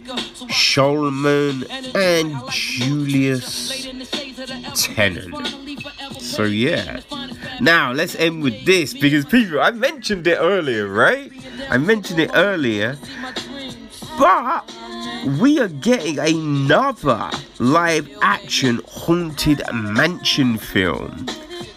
Schulman, 0.47 1.67
and 1.97 2.49
Julius 2.49 3.89
Tennant. 4.77 5.35
So 6.21 6.45
yeah. 6.45 7.01
Now 7.61 7.91
let's 7.91 8.15
end 8.15 8.45
with 8.45 8.65
this 8.65 8.95
because 8.95 9.25
people, 9.25 9.61
I 9.61 9.73
mentioned 9.73 10.29
it 10.29 10.37
earlier, 10.37 10.87
right? 10.87 11.33
I 11.69 11.77
mentioned 11.77 12.21
it 12.21 12.31
earlier, 12.35 12.97
but 14.17 14.73
we 15.41 15.59
are 15.59 15.67
getting 15.67 16.21
another 16.21 17.33
live 17.59 18.09
action 18.23 18.81
haunted 18.87 19.61
mansion 19.73 20.57
film 20.57 21.27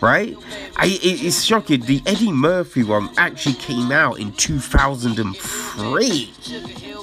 right? 0.01 0.35
I, 0.77 0.87
it, 0.87 1.23
it's 1.23 1.43
shocking. 1.43 1.81
The 1.81 2.01
eddie 2.05 2.31
murphy 2.31 2.83
one 2.83 3.09
actually 3.17 3.55
came 3.55 3.91
out 3.91 4.19
in 4.19 4.31
2003 4.33 6.33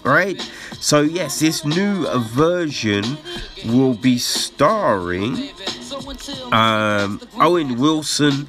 right 0.05 0.51
so 0.81 1.01
yes 1.01 1.41
this 1.41 1.65
new 1.65 2.07
version 2.19 3.19
will 3.67 3.95
be 3.95 4.19
starring 4.19 5.51
um, 6.53 7.21
Owen 7.35 7.79
Wilson, 7.79 8.47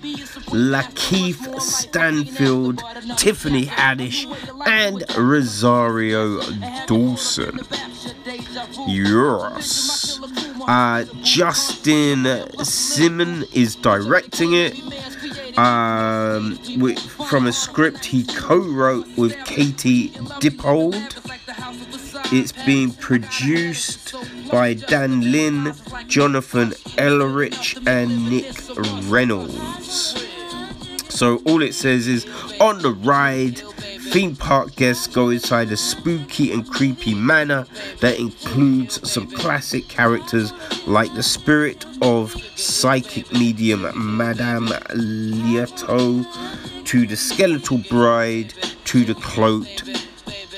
Lakeith 0.52 1.60
Stanfield, 1.62 2.84
Tiffany 3.18 3.66
Haddish, 3.66 4.26
and 4.68 5.04
Rosario 5.18 6.42
Dawson. 6.88 7.60
Yes. 8.88 10.20
Uh, 10.68 11.06
Justin 11.22 12.24
Simien 12.60 13.54
is 13.54 13.76
directing 13.76 14.54
it. 14.54 14.80
Um, 15.58 16.58
with, 16.78 16.98
from 17.28 17.46
a 17.46 17.52
script 17.52 18.06
he 18.06 18.24
co-wrote 18.24 19.06
with 19.18 19.36
Katie 19.44 20.10
Dippold. 20.40 21.18
It's 22.32 22.52
being 22.52 22.94
produced 22.94 24.16
by 24.52 24.74
Dan 24.76 25.32
Lin, 25.32 25.74
Jonathan 26.08 26.72
Eirich, 26.98 27.86
and 27.88 28.30
Nick 28.30 28.56
Reynolds. 29.12 30.26
So 31.10 31.38
all 31.46 31.62
it 31.62 31.74
says 31.74 32.08
is 32.08 32.26
on 32.60 32.80
the 32.80 32.92
ride, 32.92 33.58
theme 34.12 34.36
park 34.36 34.76
guests 34.76 35.08
go 35.08 35.30
inside 35.30 35.72
a 35.72 35.78
spooky 35.78 36.52
and 36.52 36.68
creepy 36.68 37.14
manor 37.14 37.66
that 38.00 38.20
includes 38.20 39.10
some 39.10 39.28
classic 39.28 39.88
characters 39.88 40.52
like 40.88 41.14
the 41.14 41.24
spirit 41.24 41.86
of 42.02 42.36
psychic 42.56 43.32
medium 43.32 43.82
Madame 44.18 44.68
Leota, 44.68 46.26
to 46.86 47.06
the 47.06 47.16
skeletal 47.16 47.78
bride, 47.90 48.54
to 48.86 49.06
the 49.06 49.16
cloaked 49.16 50.08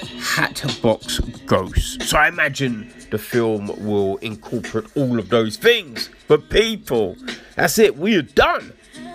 Hatterbox 0.06 1.20
ghost. 1.46 2.04
So 2.04 2.18
I 2.18 2.28
imagine 2.28 2.94
the 3.12 3.18
film 3.18 3.68
will 3.86 4.18
incorporate 4.18 4.86
all 4.96 5.20
of 5.20 5.30
those 5.30 5.58
things. 5.58 6.10
But 6.28 6.50
people, 6.50 7.16
that's 7.56 7.78
it. 7.78 7.98
We 7.98 8.16
are 8.16 8.24
done. 8.24 8.74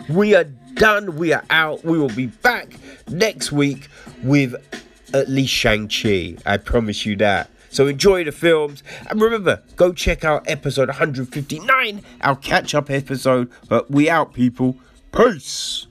We 0.09 0.35
are 0.35 0.45
done. 0.45 1.17
We 1.17 1.33
are 1.33 1.45
out. 1.51 1.85
We 1.85 1.99
will 1.99 2.09
be 2.09 2.27
back 2.27 2.75
next 3.09 3.51
week 3.53 3.89
with 4.23 4.55
at 5.13 5.29
least 5.29 5.53
Shang-Chi. 5.53 6.37
I 6.47 6.57
promise 6.59 7.05
you 7.05 7.17
that. 7.17 7.51
So 7.71 7.87
enjoy 7.87 8.25
the 8.25 8.33
films. 8.33 8.83
And 9.11 9.21
remember, 9.21 9.63
go 9.77 9.93
check 9.93 10.25
out 10.25 10.49
episode 10.49 10.89
159, 10.89 12.03
our 12.23 12.37
catch 12.37 12.75
up 12.75 12.91
episode. 12.91 13.51
But 13.69 13.91
we 13.91 14.09
out, 14.09 14.33
people. 14.33 14.77
Peace. 15.13 15.88